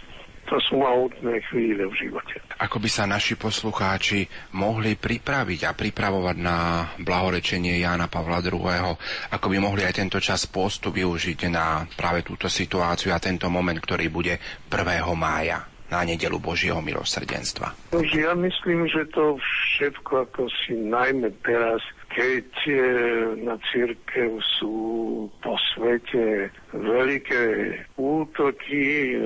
To 0.44 0.60
sú 0.60 0.76
mohutné 0.76 1.40
chvíle 1.48 1.88
v 1.88 1.94
živote. 2.04 2.36
Ako 2.60 2.76
by 2.76 2.88
sa 2.92 3.08
naši 3.08 3.34
poslucháči 3.34 4.28
mohli 4.52 4.92
pripraviť 4.92 5.60
a 5.64 5.72
pripravovať 5.72 6.36
na 6.36 6.58
blahorečenie 7.00 7.80
Jána 7.80 8.12
Pavla 8.12 8.44
II. 8.44 8.92
Ako 9.32 9.46
by 9.48 9.56
mohli 9.56 9.88
aj 9.88 10.04
tento 10.04 10.20
čas 10.20 10.44
postup 10.44 11.00
využiť 11.00 11.48
na 11.48 11.88
práve 11.96 12.20
túto 12.20 12.52
situáciu 12.52 13.16
a 13.16 13.22
tento 13.24 13.48
moment, 13.48 13.80
ktorý 13.80 14.12
bude 14.12 14.36
1. 14.68 14.76
mája 15.16 15.64
na 15.88 16.00
nedelu 16.04 16.36
Božieho 16.40 16.80
milosrdenstva. 16.80 17.94
Ja 18.12 18.32
myslím, 18.34 18.88
že 18.88 19.04
to 19.12 19.38
všetko 19.40 20.28
ako 20.28 20.48
si 20.64 20.74
najmä 20.74 21.30
teraz 21.44 21.80
keď 22.14 22.46
na 23.42 23.58
církev 23.74 24.38
sú 24.62 24.76
po 25.42 25.58
svete 25.74 26.46
veľké 26.70 27.46
útoky, 27.98 29.18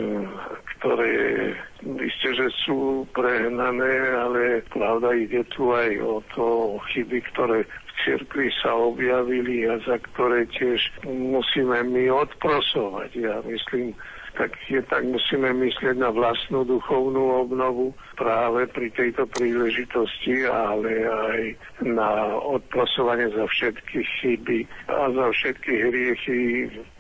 ktoré 0.80 1.52
isté, 1.84 2.28
že 2.32 2.48
sú 2.64 3.04
prehnané, 3.12 3.92
ale 4.16 4.64
pravda 4.72 5.12
ide 5.12 5.44
tu 5.52 5.68
aj 5.76 6.00
o 6.00 6.24
to 6.32 6.44
o 6.74 6.78
chyby, 6.90 7.20
ktoré 7.36 7.68
v 7.68 7.90
cirkvi 8.04 8.48
sa 8.64 8.72
objavili 8.72 9.68
a 9.68 9.76
za 9.84 10.00
ktoré 10.12 10.48
tiež 10.48 10.80
musíme 11.04 11.84
my 11.92 12.08
odprosovať. 12.08 13.10
Ja 13.20 13.44
myslím, 13.44 13.92
tak, 14.38 14.54
je, 14.70 14.78
tak 14.86 15.02
musíme 15.02 15.50
myslieť 15.50 15.98
na 15.98 16.14
vlastnú 16.14 16.62
duchovnú 16.62 17.42
obnovu 17.42 17.90
práve 18.14 18.70
pri 18.70 18.86
tejto 18.94 19.26
príležitosti, 19.34 20.46
ale 20.46 21.10
aj 21.10 21.40
na 21.82 22.38
odprosovanie 22.38 23.26
za 23.34 23.50
všetky 23.50 23.98
chyby 24.22 24.62
a 24.86 25.10
za 25.10 25.26
všetky 25.34 25.72
hriechy 25.90 26.40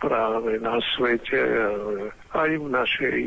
práve 0.02 0.58
na 0.58 0.82
svete, 0.98 1.38
aj 2.34 2.50
v 2.58 2.66
našej 2.66 3.18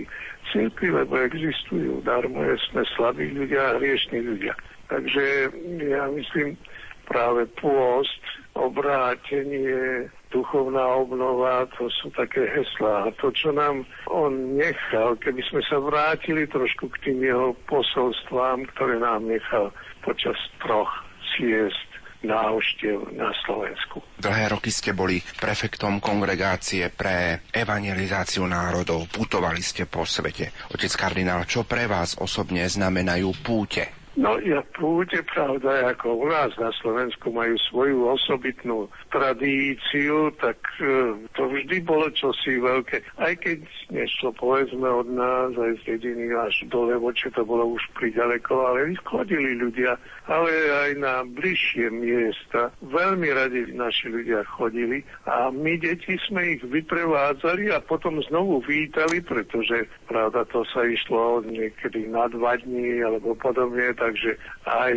cirkvi, 0.51 0.91
lebo 0.91 1.15
existujú. 1.15 2.03
Darmo 2.03 2.43
sme 2.67 2.83
slabí 2.99 3.31
ľudia 3.31 3.63
a 3.63 3.75
hriešní 3.79 4.19
ľudia. 4.19 4.53
Takže 4.91 5.55
ja 5.87 6.11
myslím, 6.11 6.59
práve 7.07 7.47
pôst, 7.55 8.19
obrátenie, 8.55 10.07
duchovná 10.31 10.83
obnova, 10.95 11.67
to 11.75 11.87
sú 11.91 12.11
také 12.15 12.47
heslá. 12.51 13.07
A 13.07 13.15
to, 13.19 13.31
čo 13.31 13.51
nám 13.51 13.83
on 14.07 14.55
nechal, 14.55 15.15
keby 15.19 15.43
sme 15.47 15.61
sa 15.67 15.79
vrátili 15.79 16.47
trošku 16.47 16.91
k 16.97 17.11
tým 17.11 17.19
jeho 17.23 17.55
posolstvám, 17.67 18.67
ktoré 18.75 18.99
nám 18.99 19.27
nechal 19.27 19.71
počas 20.03 20.35
troch 20.59 20.91
siest 21.37 21.91
návštev 22.21 23.17
na 23.17 23.33
Slovensku. 23.45 23.97
Dlhé 24.21 24.53
roky 24.53 24.69
ste 24.69 24.93
boli 24.93 25.17
prefektom 25.41 25.97
kongregácie 25.97 26.93
pre 26.93 27.41
evangelizáciu 27.49 28.45
národov. 28.45 29.09
Putovali 29.09 29.61
ste 29.65 29.89
po 29.89 30.05
svete. 30.05 30.53
Otec 30.69 30.93
kardinál, 30.93 31.49
čo 31.49 31.65
pre 31.65 31.89
vás 31.89 32.21
osobne 32.21 32.61
znamenajú 32.69 33.33
púte? 33.41 34.00
No 34.21 34.37
ja 34.37 34.61
púte, 34.77 35.17
pravda, 35.25 35.89
ako 35.97 36.13
u 36.13 36.29
nás 36.29 36.53
na 36.61 36.69
Slovensku 36.77 37.33
majú 37.33 37.57
svoju 37.73 38.05
osobitnú 38.05 38.85
tradíciu, 39.09 40.29
tak 40.37 40.61
e, 40.77 41.17
to 41.33 41.49
vždy 41.49 41.81
bolo 41.81 42.05
čosi 42.13 42.61
veľké. 42.61 43.01
Aj 43.17 43.33
keď 43.33 43.65
nešlo 43.89 44.29
povedzme 44.37 44.85
od 44.85 45.09
nás, 45.09 45.57
aj 45.57 45.73
z 45.81 45.97
dediny 45.97 46.37
až 46.37 46.53
do 46.69 46.85
Levoče, 46.85 47.33
to 47.33 47.41
bolo 47.41 47.73
už 47.73 47.81
priďaleko, 47.97 48.53
ale 48.61 48.93
chodili 49.01 49.57
ľudia, 49.57 49.97
ale 50.29 50.53
aj 50.69 50.91
na 51.01 51.25
bližšie 51.25 51.89
miesta. 51.89 52.69
Veľmi 52.85 53.25
radi 53.33 53.73
naši 53.73 54.13
ľudia 54.13 54.45
chodili 54.53 55.01
a 55.25 55.49
my 55.49 55.81
deti 55.81 56.21
sme 56.29 56.61
ich 56.61 56.61
vyprevádzali 56.61 57.73
a 57.73 57.81
potom 57.81 58.21
znovu 58.29 58.61
vítali, 58.69 59.17
pretože 59.25 59.89
pravda 60.05 60.45
to 60.53 60.61
sa 60.69 60.85
išlo 60.85 61.41
niekedy 61.41 62.05
na 62.05 62.29
dva 62.29 62.53
dní 62.61 63.01
alebo 63.01 63.33
podobne, 63.33 63.97
takže 64.11 64.35
aj 64.67 64.93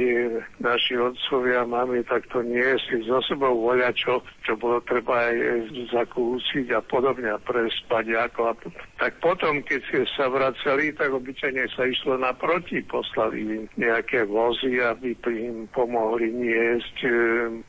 naši 0.59 0.99
otcovia, 0.99 1.63
mamy 1.63 2.03
takto 2.03 2.43
niesli 2.43 3.07
zo 3.07 3.23
sebou 3.23 3.55
voľačo, 3.63 4.27
čo 4.43 4.59
bolo 4.59 4.83
treba 4.83 5.31
aj 5.31 5.71
zakúsiť 5.95 6.75
a 6.75 6.83
podobne 6.83 7.31
a 7.31 7.39
prespať. 7.39 8.11
Ako. 8.27 8.59
Tak 8.99 9.23
potom, 9.23 9.63
keď 9.63 10.03
sa 10.19 10.27
vracali, 10.27 10.91
tak 10.99 11.15
obyčajne 11.15 11.63
sa 11.79 11.87
išlo 11.87 12.19
naproti, 12.19 12.83
poslali 12.83 13.63
im 13.63 13.65
nejaké 13.79 14.27
vozy, 14.27 14.83
aby 14.83 15.15
im 15.31 15.71
pomohli 15.71 16.35
niesť 16.35 16.97
e, 17.07 17.11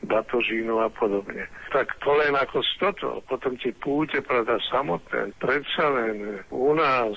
batožínu 0.02 0.82
a 0.82 0.90
podobne. 0.90 1.46
Tak 1.70 1.94
to 2.02 2.10
len 2.10 2.34
ako 2.34 2.58
z 2.66 2.72
toto. 2.82 3.08
Potom 3.30 3.54
tie 3.62 3.70
púte, 3.70 4.18
pravda, 4.18 4.58
samotné. 4.66 5.30
Predsa 5.38 5.84
len 5.94 6.42
u 6.50 6.74
nás 6.74 7.14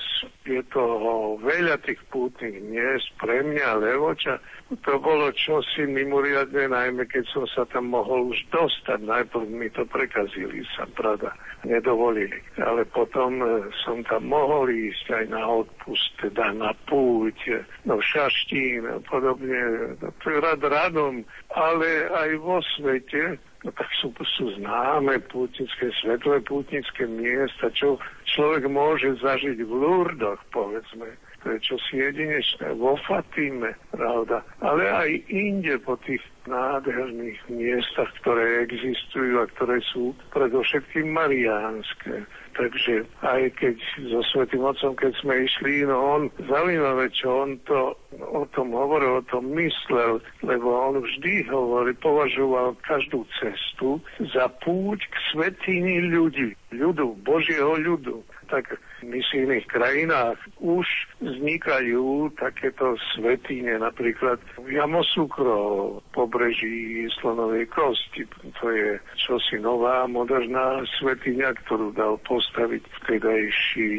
je 0.50 0.62
toho 0.74 1.38
veľa 1.38 1.78
tých 1.86 2.02
pútnych 2.10 2.58
miest 2.66 3.06
pre 3.22 3.46
mňa, 3.46 3.78
Levoča. 3.78 4.42
To 4.86 4.98
bolo 4.98 5.30
čosi 5.34 5.86
mimoriadne, 5.86 6.70
najmä 6.70 7.06
keď 7.06 7.24
som 7.30 7.44
sa 7.46 7.62
tam 7.70 7.94
mohol 7.94 8.34
už 8.34 8.42
dostať. 8.50 9.02
Najprv 9.06 9.46
mi 9.46 9.70
to 9.70 9.86
prekazili, 9.86 10.66
sa 10.74 10.86
pravda, 10.90 11.30
nedovolili. 11.62 12.38
Ale 12.58 12.86
potom 12.86 13.42
e, 13.42 13.70
som 13.82 14.02
tam 14.06 14.30
mohol 14.30 14.70
ísť 14.70 15.06
aj 15.10 15.24
na 15.30 15.42
odpust, 15.46 16.10
teda 16.18 16.54
na 16.54 16.74
púť, 16.86 17.62
no 17.86 18.02
šaštín 18.02 18.86
a 18.86 18.98
podobne. 19.06 19.94
No, 20.02 20.10
rad 20.22 20.62
radom, 20.62 21.26
ale 21.54 22.10
aj 22.10 22.30
vo 22.38 22.58
svete 22.78 23.38
No 23.60 23.68
tak 23.76 23.92
sú, 24.00 24.08
sú 24.24 24.56
známe 24.56 25.20
pútnické, 25.28 25.92
svetlé 26.00 26.40
pútnické 26.40 27.04
miesta, 27.04 27.68
čo 27.76 28.00
človek 28.24 28.64
môže 28.72 29.20
zažiť 29.20 29.60
v 29.60 29.68
Lurdoch, 29.68 30.40
povedzme. 30.48 31.12
To 31.40 31.56
je 31.56 31.58
čosi 31.60 31.96
jedinečné, 31.96 32.76
vo 32.76 33.00
Fatime, 33.08 33.72
pravda. 33.92 34.44
Ale 34.60 34.84
aj 34.92 35.10
inde 35.32 35.76
po 35.80 35.96
tých 36.04 36.20
nádherných 36.44 37.40
miestach, 37.48 38.12
ktoré 38.20 38.64
existujú 38.68 39.40
a 39.40 39.48
ktoré 39.56 39.80
sú 39.88 40.12
predovšetkým 40.36 41.08
mariánske. 41.08 42.28
Takže 42.60 43.08
aj 43.24 43.56
keď 43.56 43.76
so 44.12 44.20
Svetým 44.28 44.60
Otcom, 44.60 44.92
keď 44.92 45.16
sme 45.24 45.48
išli, 45.48 45.88
no 45.88 45.96
on, 45.96 46.22
zaujímavé, 46.44 47.08
čo 47.08 47.48
on 47.48 47.56
to 47.64 47.96
o 48.20 48.44
tom 48.52 48.76
hovoril, 48.76 49.24
o 49.24 49.28
tom 49.32 49.48
myslel, 49.56 50.20
lebo 50.44 50.68
on 50.68 51.00
vždy 51.00 51.48
hovorí, 51.48 51.96
považoval 51.96 52.76
každú 52.84 53.24
cestu 53.40 53.96
za 54.36 54.52
púť 54.60 55.00
k 55.08 55.14
svetini 55.32 56.12
ľudí, 56.12 56.52
ľudu, 56.76 57.16
Božieho 57.24 57.80
ľudu 57.80 58.20
tak 58.50 58.76
v 59.00 59.02
misijných 59.06 59.64
krajinách 59.70 60.36
už 60.58 60.84
vznikajú 61.22 62.34
takéto 62.36 62.98
svetine, 63.14 63.78
napríklad 63.78 64.42
Jamosukro, 64.66 66.02
pobreží 66.10 67.06
Slonovej 67.22 67.70
kosti. 67.70 68.26
To 68.60 68.66
je 68.68 68.98
čosi 69.14 69.62
nová, 69.62 70.04
moderná 70.10 70.82
svetiňa, 70.98 71.54
ktorú 71.64 71.94
dal 71.94 72.18
postaviť 72.26 72.82
vtedajší 73.00 73.94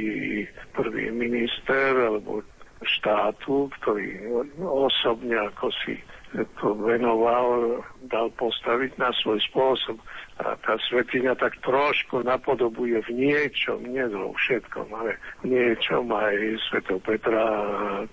prvý 0.76 1.10
minister 1.16 1.96
alebo 1.96 2.44
štátu, 2.84 3.72
ktorý 3.82 4.30
osobne 4.60 5.38
ako 5.38 5.70
si 5.86 5.96
to 6.32 6.72
venoval, 6.80 7.84
dal 8.08 8.32
postaviť 8.40 8.96
na 8.96 9.12
svoj 9.20 9.40
spôsob. 9.52 10.00
A 10.42 10.58
tá 10.66 10.74
svetiňa 10.90 11.38
tak 11.38 11.54
trošku 11.62 12.26
napodobuje 12.26 12.98
v 13.06 13.10
niečom, 13.14 13.86
nie 13.86 14.02
vo 14.10 14.34
všetkom, 14.34 14.90
ale 14.90 15.14
v 15.46 15.54
niečom 15.54 16.10
aj 16.10 16.36
svetov 16.70 16.98
Petra 17.06 17.46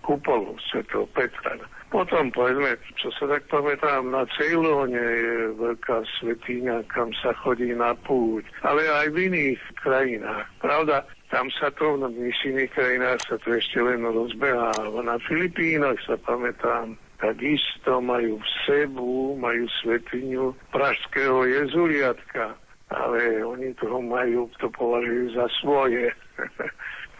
kupolu, 0.04 0.52
svetov 0.68 1.08
Petra. 1.16 1.56
Potom, 1.88 2.28
povedzme, 2.28 2.76
čo 3.00 3.08
sa 3.16 3.24
tak 3.32 3.48
pamätám, 3.48 4.12
na 4.12 4.28
Ceylone 4.36 4.92
je 4.92 5.56
veľká 5.56 6.04
svetiňa, 6.20 6.84
kam 6.92 7.08
sa 7.16 7.32
chodí 7.32 7.72
na 7.72 7.96
púť, 8.04 8.44
ale 8.60 8.84
aj 8.84 9.08
v 9.16 9.32
iných 9.32 9.60
krajinách. 9.80 10.44
Pravda, 10.60 11.08
tam 11.32 11.48
sa 11.56 11.72
to, 11.72 11.96
v 11.96 12.12
misijných 12.12 12.72
krajinách 12.76 13.24
sa 13.24 13.40
to 13.40 13.56
ešte 13.56 13.80
len 13.80 14.04
rozbeháva. 14.04 15.00
Na 15.00 15.16
Filipínoch 15.24 15.96
sa 16.04 16.20
pamätám, 16.20 16.92
takisto 17.18 18.00
majú 18.00 18.38
v 18.38 18.48
Sebu, 18.66 19.36
majú 19.38 19.66
svetiňu 19.82 20.54
pražského 20.70 21.44
jezuliatka, 21.44 22.54
ale 22.90 23.44
oni 23.44 23.74
toho 23.76 24.00
majú, 24.02 24.46
to 24.62 24.70
považujú 24.72 25.34
za 25.34 25.46
svoje. 25.60 26.08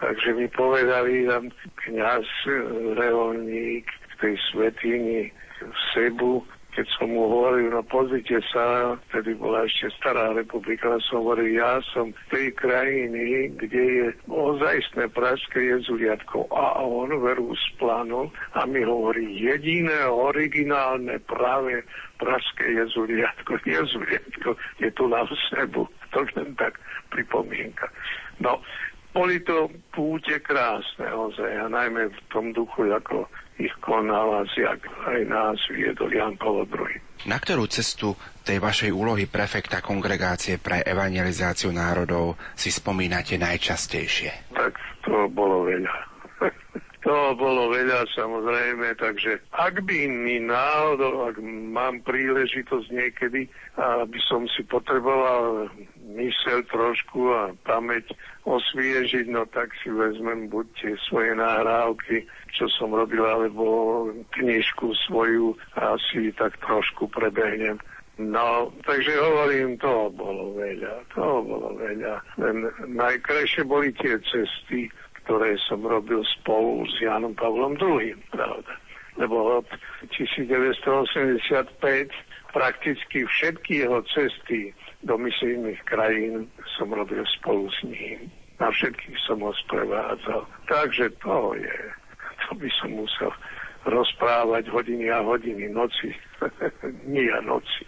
Takže 0.02 0.28
mi 0.38 0.46
povedali 0.54 1.26
tam 1.26 1.50
kniaz 1.84 2.24
Reolník 2.94 3.90
v 3.90 4.14
tej 4.22 4.34
svetini 4.50 5.20
v 5.58 5.76
Sebu, 5.90 6.46
keď 6.78 6.86
som 6.94 7.10
mu 7.10 7.26
hovoril, 7.26 7.74
no 7.74 7.82
pozrite 7.82 8.38
sa, 8.54 8.94
vtedy 9.10 9.34
bola 9.34 9.66
ešte 9.66 9.90
stará 9.98 10.30
republika, 10.30 10.94
som 11.10 11.26
hovoril, 11.26 11.58
ja 11.58 11.82
som 11.90 12.14
v 12.14 12.22
tej 12.30 12.46
krajiny, 12.54 13.50
kde 13.58 13.82
je 13.82 14.06
ozajstné 14.30 15.10
pražské 15.10 15.74
jezuliatko 15.74 16.46
a 16.54 16.78
on 16.78 17.10
veru 17.18 17.50
splánu 17.74 18.30
a 18.54 18.62
mi 18.62 18.86
hovorí, 18.86 19.26
jediné 19.42 20.06
originálne 20.06 21.18
práve 21.26 21.82
pražské 22.22 22.70
jezuliatko, 22.78 23.58
jezuliatko 23.66 24.54
je 24.78 24.94
tu 24.94 25.10
na 25.10 25.26
sebu. 25.50 25.82
To 26.14 26.22
len 26.38 26.54
tak 26.54 26.78
pripomienka. 27.10 27.90
No, 28.38 28.62
boli 29.18 29.42
to 29.42 29.66
púte 29.90 30.38
krásne 30.38 31.10
ozaj 31.10 31.50
a 31.50 31.66
najmä 31.66 32.06
v 32.06 32.18
tom 32.30 32.54
duchu, 32.54 32.86
ako 32.86 33.26
ich 33.58 33.74
konal 33.82 34.30
a 34.38 34.42
jak 34.54 34.78
aj 35.10 35.26
nás 35.26 35.58
viedol 35.74 36.14
Jan 36.14 36.38
II. 36.38 37.26
Na 37.26 37.42
ktorú 37.42 37.66
cestu 37.66 38.14
tej 38.46 38.62
vašej 38.62 38.94
úlohy 38.94 39.26
prefekta 39.26 39.82
kongregácie 39.82 40.62
pre 40.62 40.86
evangelizáciu 40.86 41.74
národov 41.74 42.38
si 42.54 42.70
spomínate 42.70 43.34
najčastejšie? 43.34 44.54
Tak 44.54 44.78
to 45.02 45.26
bolo 45.34 45.66
veľa. 45.66 45.94
To 47.08 47.32
bolo 47.38 47.72
veľa 47.72 48.10
samozrejme, 48.10 48.98
takže 48.98 49.40
ak 49.54 49.86
by 49.86 49.98
mi 50.10 50.42
náhodou, 50.44 51.30
ak 51.30 51.40
mám 51.70 52.02
príležitosť 52.02 52.90
niekedy, 52.90 53.48
aby 53.78 54.18
som 54.26 54.44
si 54.50 54.66
potreboval 54.66 55.70
mysel 56.08 56.64
trošku 56.72 57.20
a 57.36 57.52
pamäť 57.68 58.16
osviežiť, 58.48 59.28
no 59.28 59.44
tak 59.52 59.68
si 59.84 59.92
vezmem 59.92 60.48
buď 60.48 60.66
tie 60.80 60.92
svoje 61.04 61.36
nahrávky, 61.36 62.24
čo 62.56 62.64
som 62.72 62.96
robil, 62.96 63.20
alebo 63.20 63.64
knižku 64.32 64.96
svoju 65.08 65.52
a 65.76 66.00
si 66.08 66.32
tak 66.32 66.56
trošku 66.64 67.12
prebehnem. 67.12 67.76
No, 68.18 68.74
takže 68.82 69.14
hovorím, 69.14 69.78
to 69.78 70.10
bolo 70.10 70.50
veľa, 70.58 71.06
to 71.14 71.22
bolo 71.46 71.70
veľa. 71.78 72.18
Len 72.42 72.66
najkrajšie 72.90 73.62
boli 73.62 73.94
tie 73.94 74.18
cesty, 74.26 74.90
ktoré 75.22 75.54
som 75.70 75.86
robil 75.86 76.26
spolu 76.40 76.82
s 76.90 76.98
Janom 76.98 77.30
Pavlom 77.38 77.78
II, 77.78 78.10
pravda. 78.34 78.74
Lebo 79.22 79.62
od 79.62 79.68
1985 80.10 82.10
prakticky 82.50 83.22
všetky 83.22 83.86
jeho 83.86 84.02
cesty 84.10 84.74
do 85.02 85.14
misijných 85.18 85.78
krajín 85.86 86.50
som 86.78 86.90
robil 86.90 87.22
spolu 87.38 87.70
s 87.70 87.78
ním. 87.86 88.30
Na 88.58 88.74
všetkých 88.74 89.18
som 89.22 89.38
ho 89.38 89.54
sprevádzal. 89.66 90.42
Takže 90.66 91.14
to 91.22 91.54
je, 91.54 91.78
to 92.46 92.58
by 92.58 92.68
som 92.82 92.90
musel 92.90 93.30
rozprávať 93.86 94.66
hodiny 94.74 95.06
a 95.14 95.22
hodiny, 95.22 95.70
noci, 95.70 96.10
dní 97.06 97.30
a 97.30 97.38
noci. 97.40 97.86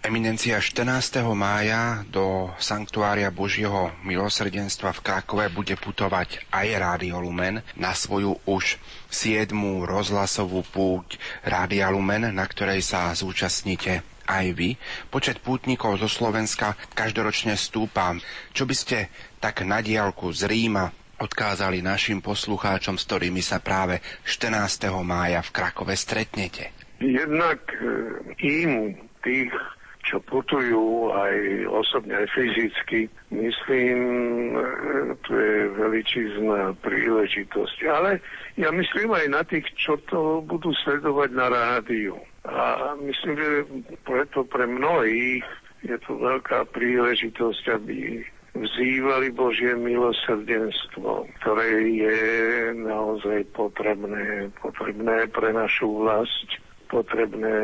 Eminencia 0.00 0.56
14. 0.56 1.20
mája 1.36 2.08
do 2.08 2.48
Sanktuária 2.56 3.28
Božieho 3.28 3.92
milosrdenstva 4.00 4.96
v 4.96 5.04
Krakove 5.04 5.52
bude 5.52 5.76
putovať 5.76 6.48
aj 6.48 6.66
Rádio 6.80 7.20
Lumen 7.20 7.60
na 7.76 7.92
svoju 7.92 8.40
už 8.48 8.80
7. 9.12 9.52
rozhlasovú 9.84 10.64
púť 10.72 11.20
Rádia 11.44 11.92
Lumen, 11.92 12.32
na 12.32 12.44
ktorej 12.48 12.80
sa 12.80 13.12
zúčastníte 13.12 14.00
aj 14.30 14.46
vy. 14.54 14.70
Počet 15.10 15.42
pútnikov 15.42 15.98
zo 15.98 16.06
Slovenska 16.06 16.78
každoročne 16.94 17.58
stúpa. 17.58 18.14
Čo 18.54 18.70
by 18.70 18.74
ste 18.78 19.10
tak 19.42 19.66
na 19.66 19.82
diálku 19.82 20.30
z 20.30 20.46
Ríma 20.46 20.86
odkázali 21.18 21.82
našim 21.82 22.22
poslucháčom, 22.22 22.96
s 22.96 23.04
ktorými 23.10 23.42
sa 23.42 23.58
práve 23.58 23.98
14. 24.24 24.88
mája 25.02 25.42
v 25.42 25.50
Krakove 25.50 25.92
stretnete? 25.98 26.72
Jednak 27.02 27.60
e, 27.76 27.84
im, 28.40 28.96
tých 29.20 29.52
čo 30.10 30.18
putujú 30.26 31.12
aj 31.12 31.34
osobne, 31.70 32.24
aj 32.24 32.28
fyzicky. 32.34 33.06
Myslím, 33.30 33.98
to 35.22 35.32
je 35.36 35.58
veličizná 35.76 36.74
príležitosť. 36.82 37.78
Ale 37.86 38.18
ja 38.58 38.74
myslím 38.74 39.12
aj 39.14 39.26
na 39.30 39.42
tých, 39.44 39.68
čo 39.76 40.00
to 40.10 40.42
budú 40.42 40.74
sledovať 40.82 41.30
na 41.30 41.46
rádiu. 41.46 42.16
A 42.48 42.96
myslím, 43.00 43.34
že 43.36 43.50
preto 44.04 44.48
pre 44.48 44.64
mnohých 44.64 45.44
je 45.84 45.96
to 46.04 46.16
veľká 46.16 46.68
príležitosť, 46.72 47.64
aby 47.76 48.24
vzývali 48.56 49.30
Božie 49.32 49.76
milosrdenstvo, 49.76 51.28
ktoré 51.40 51.68
je 51.88 52.18
naozaj 52.74 53.46
potrebné, 53.54 54.50
potrebné 54.60 55.28
pre 55.30 55.54
našu 55.54 56.00
vlast 56.00 56.48
potrebné 56.90 57.56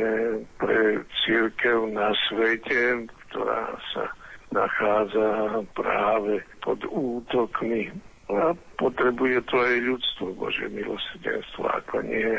pre 0.56 1.02
církev 1.26 1.90
na 1.90 2.14
svete, 2.30 3.10
ktorá 3.28 3.74
sa 3.92 4.06
nachádza 4.54 5.60
práve 5.74 6.46
pod 6.62 6.78
útokmi. 6.86 7.90
A 8.30 8.54
potrebuje 8.78 9.42
to 9.50 9.58
aj 9.58 9.76
ľudstvo, 9.82 10.24
Bože 10.38 10.66
milosrdenstvo, 10.70 11.62
ako 11.66 12.06
nie. 12.06 12.34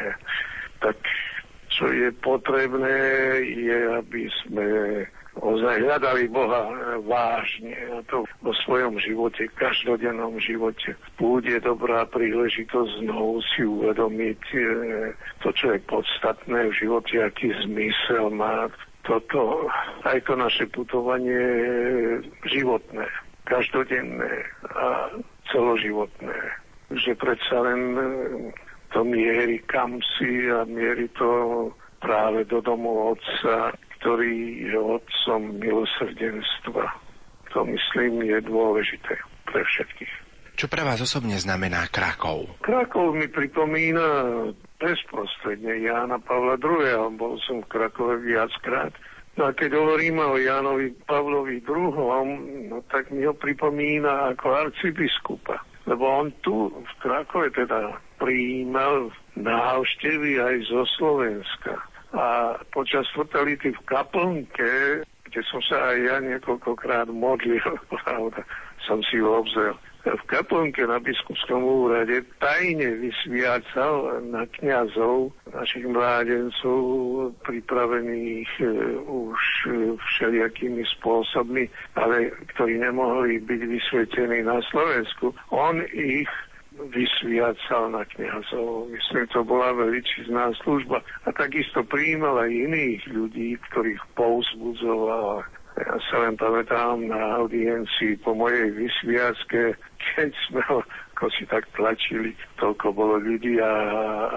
Tak 0.80 0.96
čo 1.78 1.86
je 1.94 2.10
potrebné, 2.26 2.98
je, 3.46 3.80
aby 4.02 4.26
sme 4.42 4.66
ozaj 5.38 5.86
hľadali 5.86 6.26
Boha 6.34 6.66
vážne 7.06 7.78
a 7.94 8.02
to 8.10 8.26
vo 8.42 8.54
svojom 8.66 8.98
živote, 8.98 9.46
každodennom 9.54 10.42
živote. 10.42 10.98
Bude 11.22 11.62
dobrá 11.62 12.10
príležitosť 12.10 13.06
znovu 13.06 13.46
si 13.54 13.62
uvedomiť 13.62 14.42
e, 14.58 14.60
to, 15.46 15.54
čo 15.54 15.78
je 15.78 15.80
podstatné 15.86 16.74
v 16.74 16.78
živote, 16.82 17.22
aký 17.22 17.54
zmysel 17.70 18.34
má 18.34 18.66
toto, 19.06 19.70
aj 20.04 20.20
to 20.26 20.34
naše 20.36 20.66
putovanie 20.74 21.46
životné, 22.50 23.06
každodenné 23.46 24.44
a 24.74 25.16
celoživotné. 25.54 26.38
Že 26.92 27.12
predsa 27.20 27.56
len 27.62 27.82
e, 27.94 28.06
to 28.98 29.06
mierí 29.06 29.62
kam 29.70 30.02
si 30.18 30.50
a 30.50 30.66
mierí 30.66 31.06
to 31.14 31.30
práve 32.02 32.50
do 32.50 32.66
domu 32.66 33.14
Otca, 33.14 33.78
ktorý 34.02 34.66
je 34.74 34.74
otcom 34.74 35.62
milosrdenstva. 35.62 36.98
To 37.54 37.62
myslím 37.62 38.26
je 38.26 38.42
dôležité 38.42 39.22
pre 39.46 39.62
všetkých. 39.62 40.14
Čo 40.58 40.66
pre 40.66 40.82
vás 40.82 40.98
osobne 40.98 41.38
znamená 41.38 41.86
Krakov? 41.94 42.58
Krakov 42.66 43.14
mi 43.14 43.30
pripomína 43.30 44.50
bezprostredne 44.82 45.78
Jána 45.78 46.18
Pavla 46.18 46.58
II. 46.58 47.14
Bol 47.22 47.38
som 47.46 47.62
v 47.62 47.70
Krakove 47.70 48.18
viackrát. 48.26 48.98
No 49.38 49.46
a 49.46 49.54
keď 49.54 49.78
hovoríme 49.78 50.26
o 50.26 50.42
Jánovi 50.42 50.98
Pavlovi 51.06 51.62
II., 51.62 52.18
no 52.74 52.82
tak 52.90 53.14
mi 53.14 53.30
ho 53.30 53.38
pripomína 53.38 54.34
ako 54.34 54.58
arcibiskupa. 54.58 55.62
Lebo 55.88 56.04
on 56.04 56.28
tu 56.44 56.68
v 56.68 56.94
Krakove 57.00 57.48
teda 57.56 57.96
prijímal 58.20 59.08
návštevy 59.40 60.36
aj 60.36 60.56
zo 60.68 60.84
Slovenska. 61.00 61.80
A 62.12 62.56
počas 62.76 63.08
totality 63.16 63.72
v 63.72 63.82
kaplnke, 63.88 65.04
kde 65.28 65.42
som 65.48 65.64
sa 65.64 65.96
aj 65.96 65.98
ja 66.04 66.18
niekoľkokrát 66.24 67.08
modlil, 67.08 67.64
pravda, 68.04 68.44
som 68.84 69.00
si 69.08 69.20
ho 69.20 69.40
obzrel. 69.40 69.76
V 70.08 70.24
kaplnke 70.32 70.88
na 70.88 71.04
biskupskom 71.04 71.68
úrade 71.68 72.24
tajne 72.40 72.96
vysviacal 73.04 74.24
na 74.32 74.48
kniazov 74.56 75.36
našich 75.52 75.84
mládencov 75.84 76.80
pripravených 77.44 78.52
e, 78.64 78.66
už 79.04 79.40
všelijakými 80.00 80.88
spôsobmi, 80.96 81.68
ale 82.00 82.32
ktorí 82.56 82.80
nemohli 82.80 83.44
byť 83.44 83.62
vysvetení 83.68 84.48
na 84.48 84.64
Slovensku. 84.72 85.36
On 85.52 85.76
ich 85.92 86.32
vysviacal 86.78 87.90
na 87.90 88.06
kniazov. 88.06 88.88
Myslím, 88.94 89.26
to 89.34 89.42
bola 89.44 89.74
veličizná 89.74 90.54
služba. 90.62 91.02
A 91.26 91.34
takisto 91.34 91.82
prijímal 91.84 92.46
iných 92.46 93.02
ľudí, 93.10 93.58
ktorých 93.70 94.02
povzbudzoval. 94.14 95.44
Ja 95.78 95.94
sa 96.10 96.26
len 96.26 96.34
pamätám 96.34 97.06
na 97.06 97.38
audiencii 97.38 98.18
po 98.26 98.34
mojej 98.34 98.74
vysviacke, 98.74 99.78
keď 100.16 100.32
sme 100.50 100.62
ho 100.74 100.82
ako 101.18 101.34
si 101.34 101.50
tak 101.50 101.66
tlačili, 101.74 102.38
toľko 102.62 102.94
bolo 102.94 103.18
ľudí 103.18 103.58
a, 103.58 103.74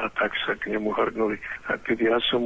a 0.01 0.05
tak 0.17 0.33
sa 0.49 0.57
k 0.57 0.73
nemu 0.73 0.89
hrnuli. 0.97 1.37
A 1.69 1.77
keď 1.77 2.17
ja 2.17 2.19
som 2.33 2.41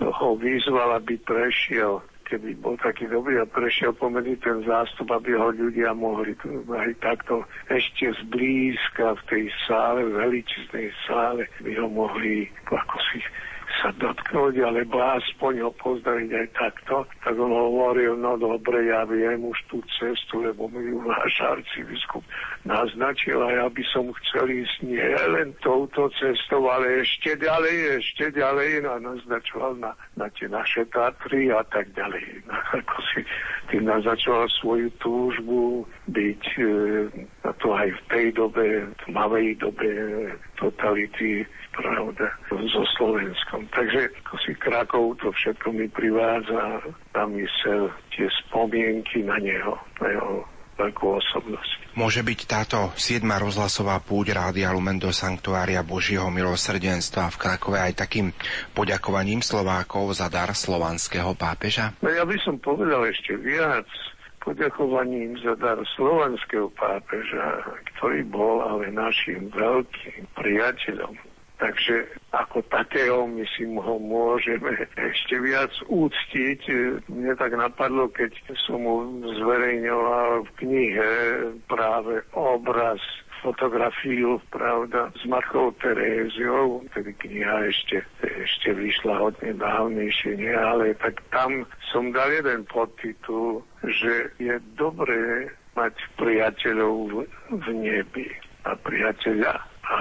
ho 0.00 0.28
vyzval, 0.40 0.96
aby 0.96 1.20
prešiel 1.20 2.00
keby 2.26 2.58
bol 2.58 2.74
taký 2.80 3.06
dobrý 3.06 3.38
a 3.38 3.46
prešiel 3.46 3.94
pomedzi 3.94 4.40
ten 4.42 4.64
zástup, 4.66 5.12
aby 5.14 5.36
ho 5.38 5.54
ľudia 5.54 5.94
mohli 5.94 6.34
aj 6.72 6.90
takto 6.98 7.46
ešte 7.70 8.10
zblízka 8.26 9.14
v 9.14 9.22
tej 9.30 9.44
sále, 9.68 10.02
veličnej 10.08 10.90
sále, 11.06 11.46
by 11.62 11.72
ho 11.78 11.86
mohli 11.86 12.50
ako 12.66 12.96
si 13.12 13.20
sa 13.82 13.90
dotknúť, 14.00 14.62
alebo 14.62 15.00
aspoň 15.00 15.68
ho 15.68 15.70
pozdraviť 15.76 16.30
aj 16.32 16.46
takto, 16.56 16.94
tak 17.24 17.34
on 17.36 17.52
hovoril, 17.52 18.16
no 18.16 18.36
dobre, 18.40 18.88
ja 18.88 19.04
viem 19.04 19.44
už 19.44 19.58
tú 19.68 19.82
cestu, 19.98 20.44
lebo 20.44 20.68
mi 20.72 20.80
ju 20.88 21.02
váš 21.04 21.34
arcibiskup 21.44 22.24
naznačil 22.66 23.38
a 23.42 23.64
ja 23.64 23.66
by 23.70 23.84
som 23.92 24.10
chcel 24.22 24.48
ísť 24.50 24.76
nie 24.82 25.10
len 25.30 25.54
touto 25.62 26.08
cestou, 26.16 26.66
ale 26.66 27.04
ešte 27.04 27.38
ďalej, 27.38 28.02
ešte 28.02 28.34
ďalej, 28.34 28.82
no 28.84 28.88
a 28.96 28.98
naznačoval 28.98 29.78
na, 29.78 29.92
na 30.18 30.26
tie 30.34 30.48
naše 30.50 30.82
Tatry 30.90 31.52
a 31.52 31.62
tak 31.68 31.92
ďalej. 31.92 32.46
No, 32.46 32.54
ako 32.54 32.96
si 33.12 33.20
tým 33.70 33.84
naznačoval 33.86 34.46
svoju 34.62 34.88
túžbu 35.02 35.86
byť 36.10 36.44
e, 36.58 36.64
a 37.42 37.50
to 37.58 37.74
aj 37.74 37.88
v 37.90 38.00
tej 38.10 38.26
dobe, 38.34 38.66
tmavej 39.06 39.58
dobe 39.58 39.90
totality 40.58 41.46
pravda, 41.76 42.26
so 42.48 42.82
Slovenskom. 42.96 43.68
Takže 43.70 44.08
ako 44.24 44.34
si 44.40 44.52
Krakov 44.56 45.20
to 45.20 45.28
všetko 45.30 45.68
mi 45.76 45.86
privádza 45.92 46.82
na 47.12 47.24
mysel 47.36 47.92
tie 48.16 48.26
spomienky 48.48 49.22
na 49.22 49.36
neho, 49.36 49.76
na 50.00 50.08
jeho 50.10 50.34
veľkú 50.76 51.06
osobnosť. 51.20 51.96
Môže 51.96 52.20
byť 52.20 52.40
táto 52.44 52.92
7. 52.92 53.24
rozhlasová 53.24 53.96
púť 54.04 54.36
Rádia 54.36 54.68
Lumen 54.76 55.00
do 55.00 55.08
Sanktuária 55.08 55.80
Božieho 55.80 56.28
milosrdenstva 56.28 57.32
v 57.32 57.40
Krakove 57.40 57.80
aj 57.80 58.04
takým 58.04 58.36
poďakovaním 58.76 59.40
Slovákov 59.40 60.20
za 60.20 60.28
dar 60.28 60.52
slovanského 60.52 61.32
pápeža? 61.32 61.96
No 62.04 62.12
ja 62.12 62.28
by 62.28 62.36
som 62.44 62.60
povedal 62.60 63.08
ešte 63.08 63.40
viac 63.40 63.88
poďakovaním 64.44 65.40
za 65.40 65.56
dar 65.56 65.80
slovanského 65.96 66.68
pápeža, 66.76 67.64
ktorý 67.96 68.28
bol 68.28 68.60
ale 68.60 68.92
našim 68.92 69.48
veľkým 69.50 70.28
priateľom 70.36 71.16
Takže 71.56 72.04
ako 72.36 72.60
takého 72.68 73.24
my 73.24 73.40
si 73.56 73.64
ho 73.64 73.96
môžeme 73.96 74.76
ešte 74.92 75.40
viac 75.40 75.72
úctiť. 75.88 76.60
Mne 77.08 77.32
tak 77.40 77.56
napadlo, 77.56 78.12
keď 78.12 78.36
som 78.68 78.84
mu 78.84 79.24
zverejňoval 79.24 80.44
v 80.44 80.50
knihe 80.60 81.10
práve 81.64 82.20
obraz 82.36 83.00
fotografiu, 83.40 84.40
pravda, 84.50 85.12
s 85.16 85.24
Matkou 85.24 85.72
Teréziou, 85.80 86.84
tedy 86.92 87.14
kniha 87.14 87.68
ešte, 87.70 88.02
ešte 88.20 88.74
vyšla 88.74 89.22
hodne 89.22 89.54
dávnejšie, 89.56 90.36
nie, 90.40 90.52
ale 90.52 90.96
tak 90.98 91.20
tam 91.30 91.64
som 91.92 92.10
dal 92.10 92.32
jeden 92.32 92.66
podtitul, 92.66 93.62
že 93.84 94.34
je 94.42 94.56
dobré 94.74 95.52
mať 95.76 95.94
priateľov 96.16 97.28
v 97.52 97.66
nebi 97.70 98.26
a 98.64 98.74
priateľa 98.74 99.54
a 99.86 99.96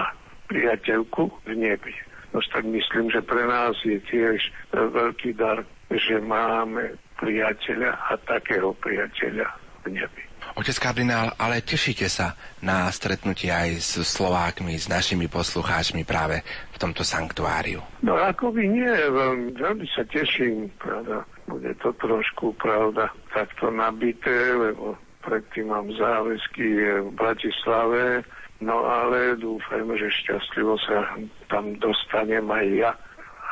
priateľku 0.47 1.31
v 1.45 1.51
nebi. 1.55 1.93
No 2.34 2.43
tak 2.51 2.67
myslím, 2.67 3.07
že 3.11 3.23
pre 3.23 3.47
nás 3.47 3.80
je 3.88 3.95
tiež 4.11 4.39
veľký 4.76 5.39
dar, 5.39 5.63
že 5.88 6.19
máme 6.19 6.99
priateľa 7.15 7.95
a 8.11 8.19
takého 8.27 8.76
priateľa 8.84 9.47
v 9.88 9.95
nebi. 9.95 10.23
Otec 10.55 10.77
kardinál, 10.77 11.34
ale 11.41 11.59
tešíte 11.65 12.05
sa 12.05 12.38
na 12.61 12.88
stretnutie 12.93 13.49
aj 13.49 13.69
s 13.81 13.91
Slovákmi, 14.05 14.77
s 14.77 14.85
našimi 14.85 15.26
poslucháčmi 15.26 16.05
práve 16.05 16.45
v 16.72 16.77
tomto 16.77 17.01
sanktuáriu? 17.01 17.81
No 18.05 18.13
ako 18.15 18.53
by 18.53 18.63
nie, 18.63 18.93
veľmi, 18.93 19.57
veľmi 19.57 19.88
sa 19.91 20.05
teším, 20.05 20.69
pravda. 20.77 21.26
Bude 21.49 21.73
to 21.81 21.91
trošku, 21.97 22.53
pravda, 22.61 23.09
takto 23.34 23.73
nabité, 23.73 24.53
lebo 24.53 24.95
predtým 25.26 25.73
mám 25.73 25.89
záväzky 25.91 26.67
v 27.03 27.09
Bratislave, 27.17 28.22
no 28.61 28.86
ale 28.86 29.36
dúfajme, 29.40 29.95
že 29.98 30.11
šťastlivo 30.23 30.76
sa 30.84 31.18
tam 31.52 31.76
dostanem 31.80 32.45
aj 32.48 32.65
ja, 32.76 32.91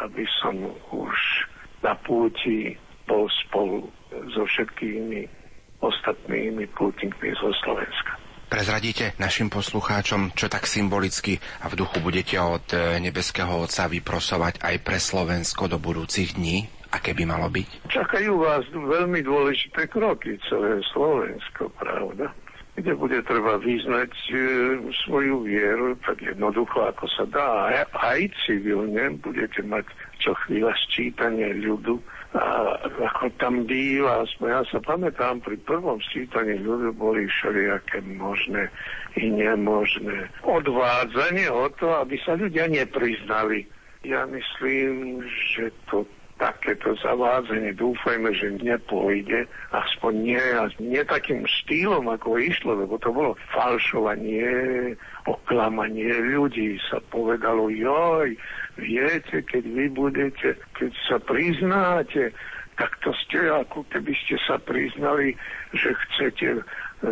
aby 0.04 0.24
som 0.40 0.56
už 0.92 1.18
na 1.84 1.96
púti 2.00 2.76
bol 3.04 3.28
spolu 3.44 3.92
so 4.32 4.48
všetkými 4.48 5.28
ostatnými 5.84 6.64
pútnikmi 6.72 7.36
zo 7.36 7.52
Slovenska. 7.64 8.16
Prezradíte 8.48 9.18
našim 9.18 9.50
poslucháčom, 9.50 10.38
čo 10.38 10.46
tak 10.46 10.70
symbolicky 10.70 11.42
a 11.66 11.74
v 11.74 11.74
duchu 11.74 11.98
budete 12.00 12.38
od 12.38 12.62
e, 12.70 13.02
nebeského 13.02 13.50
Otca 13.50 13.90
vyprosovať 13.90 14.62
aj 14.62 14.76
pre 14.86 15.02
Slovensko 15.02 15.66
do 15.66 15.82
budúcich 15.82 16.38
dní? 16.38 16.70
Aké 16.94 17.18
by 17.18 17.26
malo 17.26 17.50
byť? 17.50 17.90
Čakajú 17.90 18.32
vás 18.38 18.62
veľmi 18.70 19.26
dôležité 19.26 19.90
kroky, 19.90 20.38
celé 20.46 20.86
Slovensko, 20.94 21.74
pravda? 21.82 22.30
Kde 22.74 22.98
bude 22.98 23.22
treba 23.22 23.62
vyznať 23.62 24.12
e, 24.30 24.36
svoju 25.06 25.46
vieru 25.46 25.94
tak 26.02 26.26
jednoducho, 26.26 26.90
ako 26.90 27.06
sa 27.06 27.26
dá. 27.30 27.70
Aj, 27.70 27.86
aj 27.94 28.34
civilne 28.50 29.14
budete 29.22 29.62
mať 29.62 29.86
čo 30.18 30.34
chvíľa 30.48 30.74
sčítanie 30.90 31.54
ľudu 31.62 32.02
a 32.34 32.74
ako 32.82 33.30
tam 33.38 33.70
býva, 33.70 34.26
ja 34.42 34.66
sa 34.66 34.82
pamätám, 34.82 35.38
pri 35.46 35.54
prvom 35.70 36.02
sčítaní 36.02 36.58
ľudu 36.66 36.90
boli 36.98 37.30
všelijaké 37.30 38.02
možné 38.18 38.74
i 39.22 39.30
nemožné 39.30 40.34
odvádzanie 40.42 41.46
o 41.54 41.70
to, 41.78 41.94
aby 41.94 42.18
sa 42.26 42.34
ľudia 42.34 42.66
nepriznali. 42.66 43.70
Ja 44.02 44.26
myslím, 44.26 45.22
že 45.54 45.70
to 45.94 46.10
takéto 46.44 46.92
zavádzanie 47.00 47.72
dúfajme, 47.80 48.36
že 48.36 48.60
nepôjde, 48.60 49.48
aspoň 49.72 50.12
nie, 50.12 50.44
nie 50.84 51.00
takým 51.08 51.48
štýlom, 51.48 52.12
ako 52.12 52.36
išlo, 52.36 52.84
lebo 52.84 53.00
to 53.00 53.16
bolo 53.16 53.40
falšovanie, 53.56 54.92
oklamanie 55.24 56.12
ľudí. 56.36 56.76
Sa 56.92 57.00
povedalo, 57.08 57.72
joj, 57.72 58.36
viete, 58.76 59.40
keď 59.40 59.64
vy 59.64 59.86
budete, 59.96 60.60
keď 60.76 60.92
sa 61.08 61.16
priznáte, 61.24 62.36
tak 62.76 62.92
to 63.06 63.16
ste 63.24 63.48
ako 63.48 63.88
keby 63.88 64.12
ste 64.26 64.36
sa 64.44 64.60
priznali, 64.60 65.38
že 65.72 65.96
chcete 65.96 66.60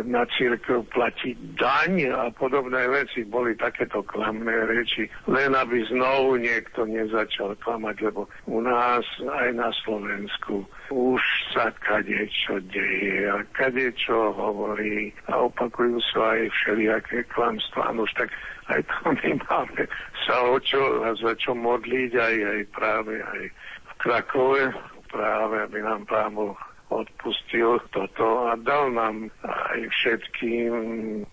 na 0.00 0.24
církev 0.32 0.88
platiť 0.88 1.36
daň 1.60 1.92
a 2.08 2.32
podobné 2.32 2.88
veci. 2.88 3.28
Boli 3.28 3.52
takéto 3.60 4.00
klamné 4.08 4.64
reči, 4.64 5.04
len 5.28 5.52
aby 5.52 5.84
znovu 5.92 6.40
niekto 6.40 6.88
nezačal 6.88 7.52
klamať, 7.60 8.08
lebo 8.08 8.24
u 8.48 8.64
nás 8.64 9.04
aj 9.20 9.48
na 9.52 9.68
Slovensku 9.84 10.64
už 10.92 11.22
sa 11.56 11.72
kadečo 11.80 12.60
deje 12.68 13.24
a 13.24 13.40
kadečo 13.56 14.36
hovorí 14.36 15.08
a 15.32 15.48
opakujú 15.48 15.96
sa 16.12 16.36
aj 16.36 16.52
všelijaké 16.52 17.24
klamstvá. 17.32 17.96
No 17.96 18.04
už 18.04 18.12
tak 18.12 18.28
aj 18.68 18.80
to 18.84 19.16
my 19.16 19.30
máme 19.48 19.82
sa 20.28 20.36
o 20.44 20.60
čo 20.60 21.00
a 21.02 21.16
za 21.16 21.32
čo 21.40 21.56
modliť 21.56 22.12
aj, 22.12 22.34
aj 22.44 22.60
práve 22.76 23.14
aj 23.24 23.42
v 23.88 23.92
Krakove, 24.04 24.64
práve 25.08 25.56
aby 25.64 25.78
nám 25.80 26.04
Pán 26.04 26.36
Boh 26.36 26.56
odpustil 27.00 27.80
toto 27.96 28.52
a 28.52 28.58
dal 28.60 28.92
nám 28.92 29.32
aj 29.46 29.80
všetkým 29.88 30.72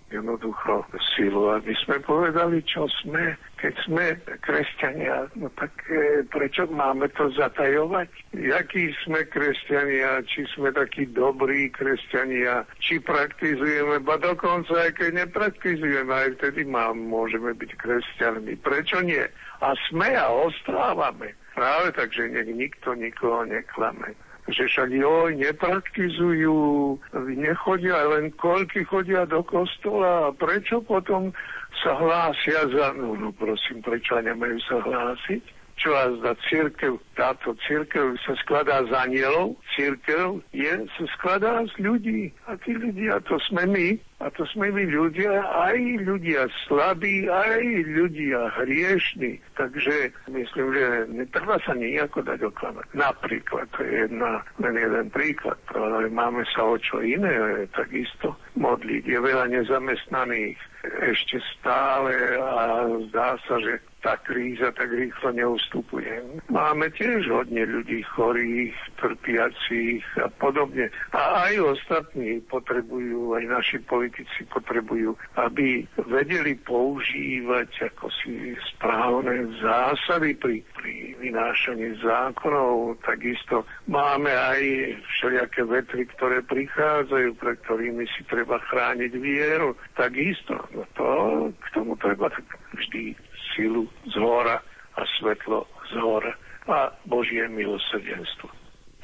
jednoducho 0.08 0.88
silu, 1.16 1.52
aby 1.52 1.76
sme 1.84 2.00
povedali, 2.00 2.64
čo 2.64 2.88
sme. 3.04 3.36
Keď 3.60 3.76
sme 3.84 4.16
kresťania, 4.40 5.28
no 5.36 5.52
tak 5.60 5.76
e, 5.92 6.24
prečo 6.32 6.64
máme 6.72 7.12
to 7.12 7.28
zatajovať? 7.36 8.08
Jakí 8.32 8.96
sme 9.04 9.28
kresťania, 9.28 10.24
či 10.24 10.48
sme 10.56 10.72
takí 10.72 11.04
dobrí 11.12 11.68
kresťania, 11.68 12.64
či 12.80 13.04
praktizujeme, 13.04 14.00
ba 14.00 14.16
dokonca 14.16 14.88
aj 14.88 14.96
keď 14.96 15.28
nepraktizujeme, 15.28 16.08
aj 16.08 16.40
vtedy 16.40 16.64
má, 16.64 16.96
môžeme 16.96 17.52
byť 17.52 17.72
kresťanmi. 17.76 18.64
Prečo 18.64 19.04
nie? 19.04 19.28
A 19.60 19.76
sme 19.92 20.16
a 20.16 20.32
ostrávame. 20.32 21.36
Práve 21.52 21.92
tak, 21.92 22.16
že 22.16 22.32
nech 22.32 22.48
nikto 22.48 22.96
nikoho 22.96 23.44
neklame 23.44 24.16
že 24.52 24.66
však 24.70 24.90
joj, 24.94 25.32
nepraktizujú, 25.38 26.60
nechodia, 27.38 28.04
len 28.10 28.34
koľky 28.36 28.84
chodia 28.86 29.26
do 29.26 29.42
kostola 29.46 30.30
a 30.30 30.36
prečo 30.36 30.82
potom 30.84 31.32
sa 31.82 31.96
hlásia 31.96 32.68
za... 32.70 32.94
No, 32.98 33.16
no 33.16 33.30
prosím, 33.34 33.80
prečo 33.86 34.18
nemajú 34.20 34.58
sa 34.68 34.78
hlásiť? 34.82 35.60
čo 35.80 35.96
vás 35.96 36.12
za 36.20 36.36
církev, 36.52 37.00
táto 37.16 37.56
církev 37.64 38.20
sa 38.28 38.36
skladá 38.44 38.84
z 38.84 38.92
anielov, 39.00 39.56
církev 39.80 40.44
je, 40.52 40.76
sa 41.00 41.06
skladá 41.16 41.64
z 41.72 41.74
ľudí. 41.80 42.36
A 42.52 42.60
tí 42.60 42.76
ľudia, 42.76 43.24
to 43.24 43.40
sme 43.48 43.64
my, 43.64 43.88
a 44.20 44.28
to 44.36 44.44
sme 44.52 44.68
my 44.76 44.84
ľudia, 44.84 45.32
aj 45.48 45.80
ľudia 46.04 46.52
slabí, 46.68 47.32
aj 47.32 47.64
ľudia 47.88 48.52
hriešní. 48.60 49.40
Takže 49.56 50.12
myslím, 50.28 50.68
že 50.76 50.86
netreba 51.08 51.56
sa 51.64 51.72
nejako 51.72 52.28
dať 52.28 52.40
oklamať. 52.52 52.86
Napríklad, 53.00 53.72
to 53.72 53.80
je 53.88 54.04
jedna, 54.04 54.44
len 54.60 54.76
jeden 54.76 55.08
príklad, 55.16 55.60
ale 55.72 56.12
máme 56.12 56.44
sa 56.52 56.68
o 56.68 56.76
čo 56.76 57.00
iné 57.00 57.64
takisto 57.72 58.36
modliť. 58.60 59.08
Je 59.08 59.20
veľa 59.24 59.56
nezamestnaných 59.56 60.60
ešte 61.00 61.40
stále 61.56 62.40
a 62.40 62.88
zdá 63.08 63.40
sa, 63.48 63.56
že 63.60 63.80
tá 64.00 64.16
kríza 64.24 64.72
tak 64.72 64.96
rýchlo 64.96 65.36
neustupuje. 65.36 66.24
Máme 66.48 66.88
tiež 66.96 67.28
hodne 67.28 67.68
ľudí 67.68 68.00
chorých, 68.16 68.76
trpiacich 69.00 70.04
a 70.20 70.28
podobne. 70.28 70.92
A 71.16 71.50
aj 71.50 71.80
ostatní 71.80 72.44
potrebujú, 72.46 73.40
aj 73.40 73.44
naši 73.48 73.78
politici 73.88 74.44
potrebujú, 74.52 75.16
aby 75.40 75.88
vedeli 76.06 76.60
používať 76.60 77.96
ako 77.96 78.12
si 78.22 78.54
správne 78.76 79.48
zásady 79.64 80.36
pri, 80.36 80.62
pri 80.76 81.16
vynášaní 81.24 82.04
zákonov. 82.04 83.00
Takisto 83.08 83.64
máme 83.88 84.30
aj 84.30 84.62
všelijaké 85.18 85.64
vetry, 85.64 86.04
ktoré 86.20 86.44
prichádzajú, 86.44 87.30
pre 87.40 87.56
ktorými 87.66 88.06
si 88.14 88.22
treba 88.28 88.60
chrániť 88.70 89.12
vieru. 89.16 89.74
Takisto. 89.96 90.60
No 90.76 90.84
to 90.94 91.08
k 91.56 91.66
tomu 91.72 91.96
treba 91.98 92.28
vždy 92.76 93.16
silu 93.56 93.88
z 94.12 94.16
hora 94.20 94.60
a 95.00 95.02
svetlo 95.18 95.64
z 95.90 95.96
hora 95.98 96.34
a 96.70 96.94
Božie 97.10 97.48
milosrdenstvo. 97.50 98.59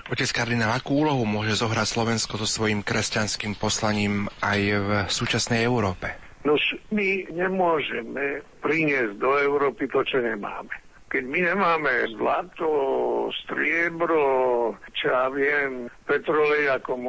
Otec 0.05 0.29
kardinál, 0.29 0.69
akú 0.77 1.01
úlohu 1.01 1.25
môže 1.25 1.57
zohrať 1.57 1.97
Slovensko 1.97 2.37
so 2.37 2.45
svojím 2.45 2.85
kresťanským 2.85 3.57
poslaním 3.57 4.29
aj 4.37 4.59
v 4.61 4.89
súčasnej 5.09 5.65
Európe? 5.65 6.13
Nož 6.45 6.61
my 6.93 7.25
nemôžeme 7.33 8.45
priniesť 8.61 9.17
do 9.17 9.33
Európy 9.41 9.89
to, 9.89 10.05
čo 10.05 10.21
nemáme. 10.21 10.69
Keď 11.15 11.31
my 11.31 11.39
nemáme 11.47 11.91
zlato, 12.19 12.67
striebro, 13.39 14.75
čo 14.99 15.07
ja 15.07 15.31
viem, 15.31 15.87
petrolej, 16.03 16.75
ako 16.75 16.99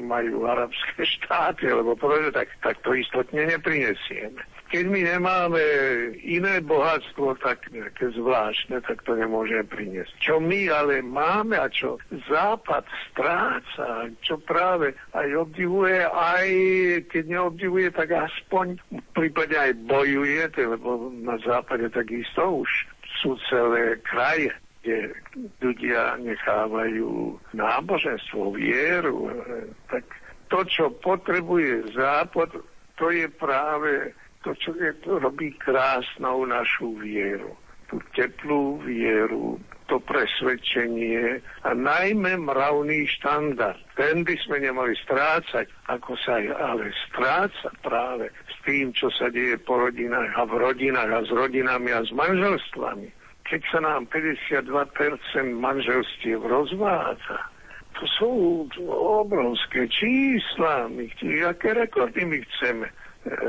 majú 0.00 0.48
arabské 0.48 1.04
štáty, 1.20 1.68
alebo 1.68 1.92
povedať, 1.92 2.40
tak, 2.40 2.48
tak 2.64 2.80
to 2.80 2.96
istotne 2.96 3.44
neprinesieme. 3.44 4.40
Keď 4.72 4.84
my 4.88 5.00
nemáme 5.02 5.60
iné 6.24 6.64
bohatstvo, 6.64 7.36
tak 7.44 7.68
nejaké 7.68 8.16
zvláštne, 8.16 8.80
tak 8.80 9.04
to 9.04 9.12
nemôžeme 9.12 9.68
priniesť. 9.68 10.14
Čo 10.24 10.40
my 10.40 10.72
ale 10.72 11.04
máme 11.04 11.60
a 11.60 11.68
čo 11.68 12.00
Západ 12.32 12.88
stráca, 13.12 14.08
čo 14.24 14.40
práve 14.40 14.96
aj 15.12 15.28
obdivuje, 15.36 16.00
aj 16.08 16.48
keď 17.12 17.24
neobdivuje, 17.28 17.92
tak 17.92 18.08
aspoň 18.24 18.80
v 18.88 19.08
prípade 19.12 19.52
aj 19.52 19.76
bojuje, 19.84 20.48
lebo 20.56 21.12
na 21.12 21.36
Západe 21.44 21.92
takisto 21.92 22.64
už 22.64 22.70
sú 23.20 23.36
celé 23.52 24.00
kraje, 24.02 24.50
kde 24.80 25.12
ľudia 25.60 26.16
nechávajú 26.24 27.36
náboženstvo, 27.52 28.56
vieru, 28.56 29.28
tak 29.92 30.04
to, 30.48 30.64
čo 30.64 30.88
potrebuje 31.04 31.92
Západ, 31.92 32.56
to 32.96 33.06
je 33.12 33.28
práve 33.28 34.16
to, 34.40 34.56
čo 34.56 34.72
je, 34.72 34.92
to 35.04 35.20
robí 35.20 35.52
krásnou 35.60 36.48
našu 36.48 36.96
vieru. 36.96 37.52
Tú 37.90 37.98
teplú 38.14 38.78
vieru, 38.86 39.58
to 39.90 39.98
presvedčenie 40.06 41.42
a 41.66 41.74
najmä 41.74 42.38
mravný 42.38 43.10
štandard. 43.18 43.82
Ten 43.98 44.22
by 44.22 44.38
sme 44.46 44.62
nemali 44.62 44.94
strácať, 45.02 45.66
ako 45.90 46.14
sa 46.22 46.38
ale 46.38 46.94
stráca 47.10 47.74
práve 47.82 48.30
s 48.46 48.56
tým, 48.62 48.94
čo 48.94 49.10
sa 49.10 49.26
deje 49.34 49.58
po 49.58 49.82
rodinách 49.82 50.30
a 50.38 50.46
v 50.46 50.54
rodinách 50.62 51.10
a 51.10 51.20
s 51.26 51.30
rodinami 51.34 51.90
a 51.90 52.06
s 52.06 52.14
manželstvami. 52.14 53.10
Keď 53.50 53.60
sa 53.74 53.82
nám 53.82 54.06
52% 54.06 54.70
manželstiev 55.58 56.38
rozvádza, 56.38 57.50
to 57.98 58.06
sú 58.14 58.30
obrovské 58.94 59.90
čísla, 59.90 60.86
my, 60.86 61.10
aké 61.50 61.74
rekordy 61.74 62.22
my 62.22 62.38
chceme 62.46 62.86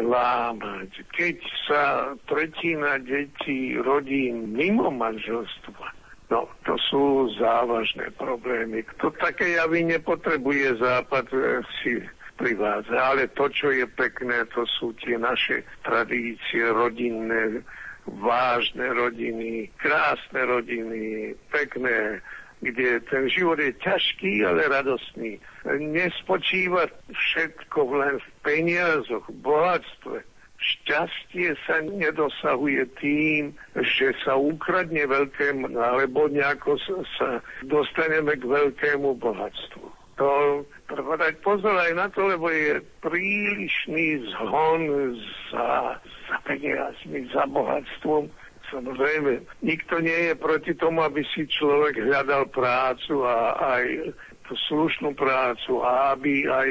lámať. 0.04 0.90
Keď 1.16 1.38
sa 1.68 1.84
tretina 2.28 3.00
detí 3.00 3.80
rodí 3.80 4.32
mimo 4.32 4.92
manželstva, 4.92 6.02
No, 6.32 6.48
to 6.64 6.80
sú 6.88 7.28
závažné 7.36 8.08
problémy. 8.16 8.88
Kto 8.96 9.12
také 9.20 9.60
javy 9.60 9.84
nepotrebuje 9.84 10.80
Západ 10.80 11.28
e, 11.28 11.60
si 11.84 12.00
privádza. 12.40 12.96
Ale 12.96 13.28
to, 13.36 13.52
čo 13.52 13.68
je 13.76 13.84
pekné, 13.84 14.48
to 14.56 14.64
sú 14.80 14.96
tie 15.04 15.20
naše 15.20 15.68
tradície 15.84 16.72
rodinné, 16.72 17.60
vážne 18.08 18.96
rodiny, 18.96 19.70
krásne 19.76 20.48
rodiny, 20.48 21.36
pekné, 21.52 22.24
kde 22.62 23.02
ten 23.10 23.26
život 23.30 23.58
je 23.58 23.74
ťažký, 23.82 24.46
ale 24.46 24.70
radostný. 24.70 25.42
Nespočíva 25.66 26.86
všetko 27.10 27.80
len 27.98 28.16
v 28.22 28.28
peniazoch, 28.46 29.26
v 29.26 29.38
bohatstve 29.42 30.22
Šťastie 30.62 31.58
sa 31.66 31.82
nedosahuje 31.82 32.86
tým, 33.02 33.58
že 33.74 34.14
sa 34.22 34.38
ukradne 34.38 35.10
veľkému, 35.10 35.74
alebo 35.74 36.30
nejako 36.30 36.78
sa 37.18 37.42
dostaneme 37.66 38.38
k 38.38 38.46
veľkému 38.46 39.18
bohatstvu. 39.18 39.90
To 40.22 40.62
treba 40.86 41.18
dať 41.18 41.42
pozor 41.42 41.74
aj 41.74 41.98
na 41.98 42.08
to, 42.14 42.30
lebo 42.30 42.54
je 42.54 42.78
prílišný 43.02 44.22
zhon 44.38 45.18
za, 45.50 45.98
za 46.30 46.38
peniazmi, 46.46 47.26
za 47.34 47.50
bohatstvom. 47.50 48.30
Samozrejme, 48.72 49.44
nikto 49.68 50.00
nie 50.00 50.32
je 50.32 50.34
proti 50.40 50.72
tomu, 50.80 51.04
aby 51.04 51.28
si 51.36 51.44
človek 51.44 52.00
hľadal 52.00 52.48
prácu 52.48 53.28
a 53.28 53.60
aj 53.60 54.16
slušnú 54.52 55.16
prácu 55.16 55.84
a 55.84 56.16
aby 56.16 56.48
aj 56.48 56.70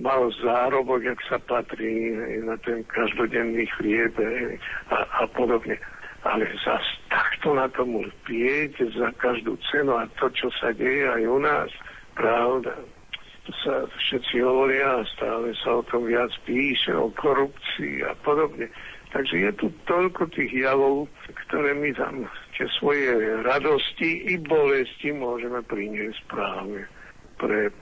mal 0.00 0.28
zárobok, 0.42 1.04
jak 1.04 1.20
sa 1.28 1.38
patrí 1.38 2.16
na 2.42 2.56
ten 2.64 2.82
každodenný 2.88 3.68
chlieb 3.78 4.12
a, 4.90 5.24
a 5.24 5.28
podobne. 5.32 5.78
Ale 6.24 6.48
zas 6.64 6.84
takto 7.12 7.52
na 7.52 7.68
tom 7.68 8.00
pieť 8.24 8.80
za 8.96 9.12
každú 9.20 9.60
cenu 9.68 9.92
a 9.92 10.08
to, 10.16 10.32
čo 10.32 10.48
sa 10.56 10.72
deje 10.72 11.04
aj 11.04 11.22
u 11.28 11.38
nás, 11.38 11.70
pravda, 12.16 12.72
to 13.44 13.52
sa 13.60 13.84
všetci 14.08 14.40
hovoria 14.40 15.04
stále 15.20 15.52
sa 15.60 15.76
o 15.76 15.82
tom 15.84 16.08
viac 16.08 16.32
píše, 16.48 16.96
o 16.96 17.12
korupcii 17.12 18.00
a 18.08 18.16
podobne. 18.24 18.72
Takže 19.14 19.46
je 19.46 19.52
tu 19.54 19.66
toľko 19.86 20.26
tých 20.34 20.50
javov, 20.50 21.06
ktoré 21.46 21.70
my 21.78 21.94
tam 21.94 22.26
tie 22.58 22.66
svoje 22.82 23.14
radosti 23.46 24.26
i 24.26 24.34
bolesti 24.42 25.14
môžeme 25.14 25.62
priniesť 25.62 26.18
práve 26.26 26.82
pred 27.38 27.74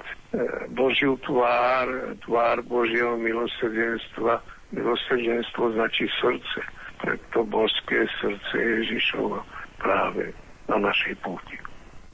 Božiu 0.76 1.16
tvár, 1.24 2.16
tvár 2.28 2.60
Božieho 2.68 3.16
milosrdenstva. 3.16 4.44
Milosrdenstvo 4.76 5.72
značí 5.72 6.04
srdce. 6.20 6.60
Preto 7.00 7.48
božské 7.48 8.04
srdce 8.20 8.52
Ježišovo 8.52 9.40
práve 9.80 10.36
na 10.68 10.76
našej 10.84 11.16
púti. 11.24 11.56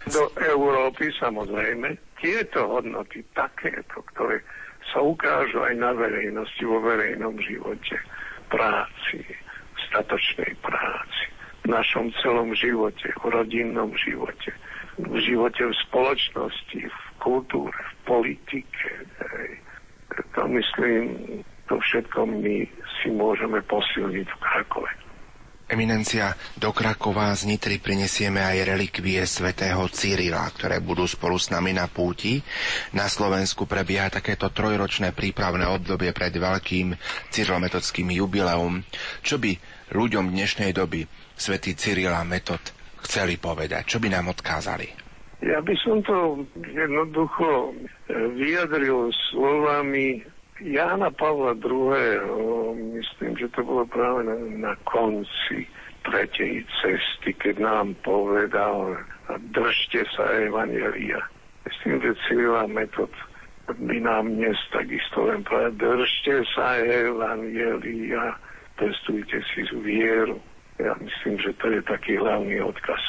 Do 0.06 0.30
Európy 0.38 1.10
samozrejme 1.18 1.98
tieto 2.22 2.70
hodnoty 2.70 3.26
takéto, 3.34 3.98
ktoré 4.14 4.40
sa 4.94 5.02
ukážu 5.02 5.60
aj 5.62 5.74
na 5.76 5.90
verejnosti, 5.92 6.62
vo 6.64 6.80
verejnom 6.80 7.36
živote, 7.44 7.98
práci, 8.48 9.24
statočnej 9.88 10.52
práci, 10.60 11.24
v 11.64 11.66
našom 11.72 12.12
celom 12.24 12.52
živote, 12.56 13.12
v 13.20 13.24
rodinnom 13.28 13.92
živote, 13.96 14.52
v 14.98 15.16
živote 15.20 15.62
v 15.68 15.74
spoločnosti, 15.88 16.80
v 16.88 16.98
kultúre, 17.22 17.76
v 17.76 17.94
politike. 18.08 18.90
Hej. 19.20 19.50
To 20.34 20.48
myslím, 20.48 21.02
to 21.68 21.78
všetko 21.78 22.26
my 22.26 22.64
si 22.98 23.08
môžeme 23.12 23.60
posilniť 23.68 24.26
v 24.26 24.38
Krakove. 24.40 24.90
Eminencia, 25.68 26.32
do 26.56 26.72
Krakova 26.72 27.28
z 27.36 27.44
Nitry 27.44 27.76
prinesieme 27.76 28.40
aj 28.40 28.72
relikvie 28.72 29.20
svätého 29.28 29.84
Cyrila, 29.92 30.48
ktoré 30.48 30.80
budú 30.80 31.04
spolu 31.04 31.36
s 31.36 31.52
nami 31.52 31.76
na 31.76 31.84
púti. 31.84 32.40
Na 32.96 33.04
Slovensku 33.04 33.68
prebieha 33.68 34.08
takéto 34.08 34.48
trojročné 34.48 35.12
prípravné 35.12 35.68
obdobie 35.68 36.16
pred 36.16 36.32
veľkým 36.32 36.96
cyrilometodským 37.28 38.08
jubileum. 38.16 38.80
Čo 39.20 39.36
by 39.36 39.52
ľuďom 39.92 40.32
dnešnej 40.32 40.72
doby 40.72 41.04
svätý 41.36 41.76
Cyril 41.76 42.16
a 42.16 42.24
Metod 42.24 42.64
chceli 43.04 43.36
povedať? 43.36 43.92
Čo 43.92 44.00
by 44.00 44.08
nám 44.08 44.32
odkázali? 44.32 44.88
Ja 45.44 45.60
by 45.60 45.74
som 45.84 46.00
to 46.00 46.48
jednoducho 46.64 47.48
e, 47.68 47.72
vyjadril 48.40 49.12
slovami 49.30 50.24
Jána 50.60 51.10
Pavla 51.10 51.54
II. 51.54 52.94
Myslím, 52.98 53.38
že 53.38 53.48
to 53.54 53.62
bolo 53.62 53.86
práve 53.86 54.26
na, 54.26 54.36
na 54.70 54.72
konci 54.82 55.70
tretej 56.02 56.66
cesty, 56.82 57.34
keď 57.36 57.62
nám 57.62 57.94
povedal 58.02 58.98
držte 59.54 60.08
sa 60.16 60.24
Evangelia. 60.40 61.20
Myslím, 61.68 62.00
že 62.00 62.18
Cyrila 62.26 62.64
metod 62.66 63.12
by 63.68 64.00
nám 64.00 64.32
dnes 64.40 64.56
takisto 64.72 65.28
len 65.28 65.44
povedal 65.44 65.76
držte 65.76 66.42
sa 66.56 66.80
Evangelia, 66.80 68.34
testujte 68.80 69.44
si 69.52 69.68
vieru. 69.84 70.40
Ja 70.78 70.94
myslím, 71.02 71.42
že 71.42 71.52
to 71.58 71.74
je 71.74 71.82
taký 71.84 72.16
hlavný 72.16 72.62
odkaz. 72.62 73.02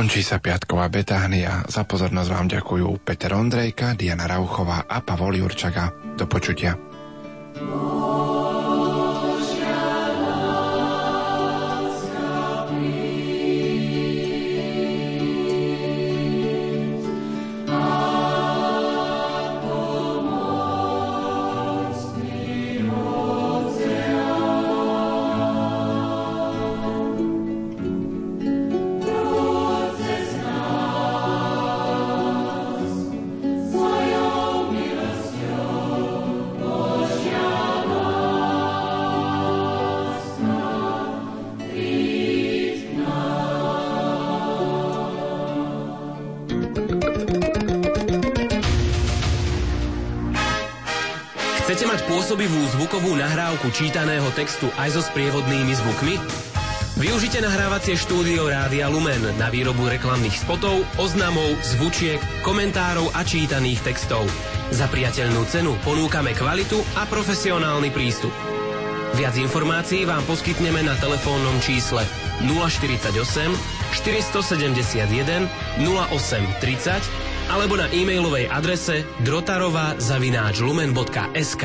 Končí 0.00 0.24
sa 0.24 0.40
piatková 0.40 0.88
betáhnia. 0.88 1.60
Za 1.68 1.84
pozornosť 1.84 2.30
vám 2.32 2.48
ďakujú 2.48 3.04
Peter 3.04 3.36
Ondrejka, 3.36 3.92
Diana 3.92 4.24
Rauchová 4.24 4.88
a 4.88 5.04
Pavol 5.04 5.36
Jurčaga. 5.36 5.92
Do 6.16 6.24
počutia. 6.24 6.72
Nahrávku 53.70 53.86
čítaného 53.86 54.28
textu 54.34 54.66
aj 54.82 54.98
so 54.98 55.02
sprievodnými 55.06 55.70
zvukmi? 55.78 56.18
Využite 56.98 57.38
nahrávacie 57.38 57.94
štúdio 57.94 58.50
Rádia 58.50 58.90
Lumen 58.90 59.22
na 59.38 59.46
výrobu 59.46 59.86
reklamných 59.86 60.42
spotov, 60.42 60.82
oznamov, 60.98 61.54
zvučiek, 61.62 62.18
komentárov 62.42 63.14
a 63.14 63.22
čítaných 63.22 63.80
textov. 63.86 64.26
Za 64.74 64.90
priateľnú 64.90 65.46
cenu 65.46 65.72
ponúkame 65.86 66.34
kvalitu 66.34 66.82
a 66.98 67.06
profesionálny 67.06 67.94
prístup. 67.94 68.34
Viac 69.14 69.38
informácií 69.38 70.02
vám 70.02 70.26
poskytneme 70.26 70.82
na 70.82 70.98
telefónnom 70.98 71.54
čísle 71.62 72.02
048 72.42 73.14
471 73.94 75.46
0830 75.78 77.54
alebo 77.54 77.78
na 77.78 77.86
e-mailovej 77.90 78.50
adrese 78.50 79.06
drotarova 79.22 79.94
zavináč 79.98 80.58
lumen.sk. 80.58 81.64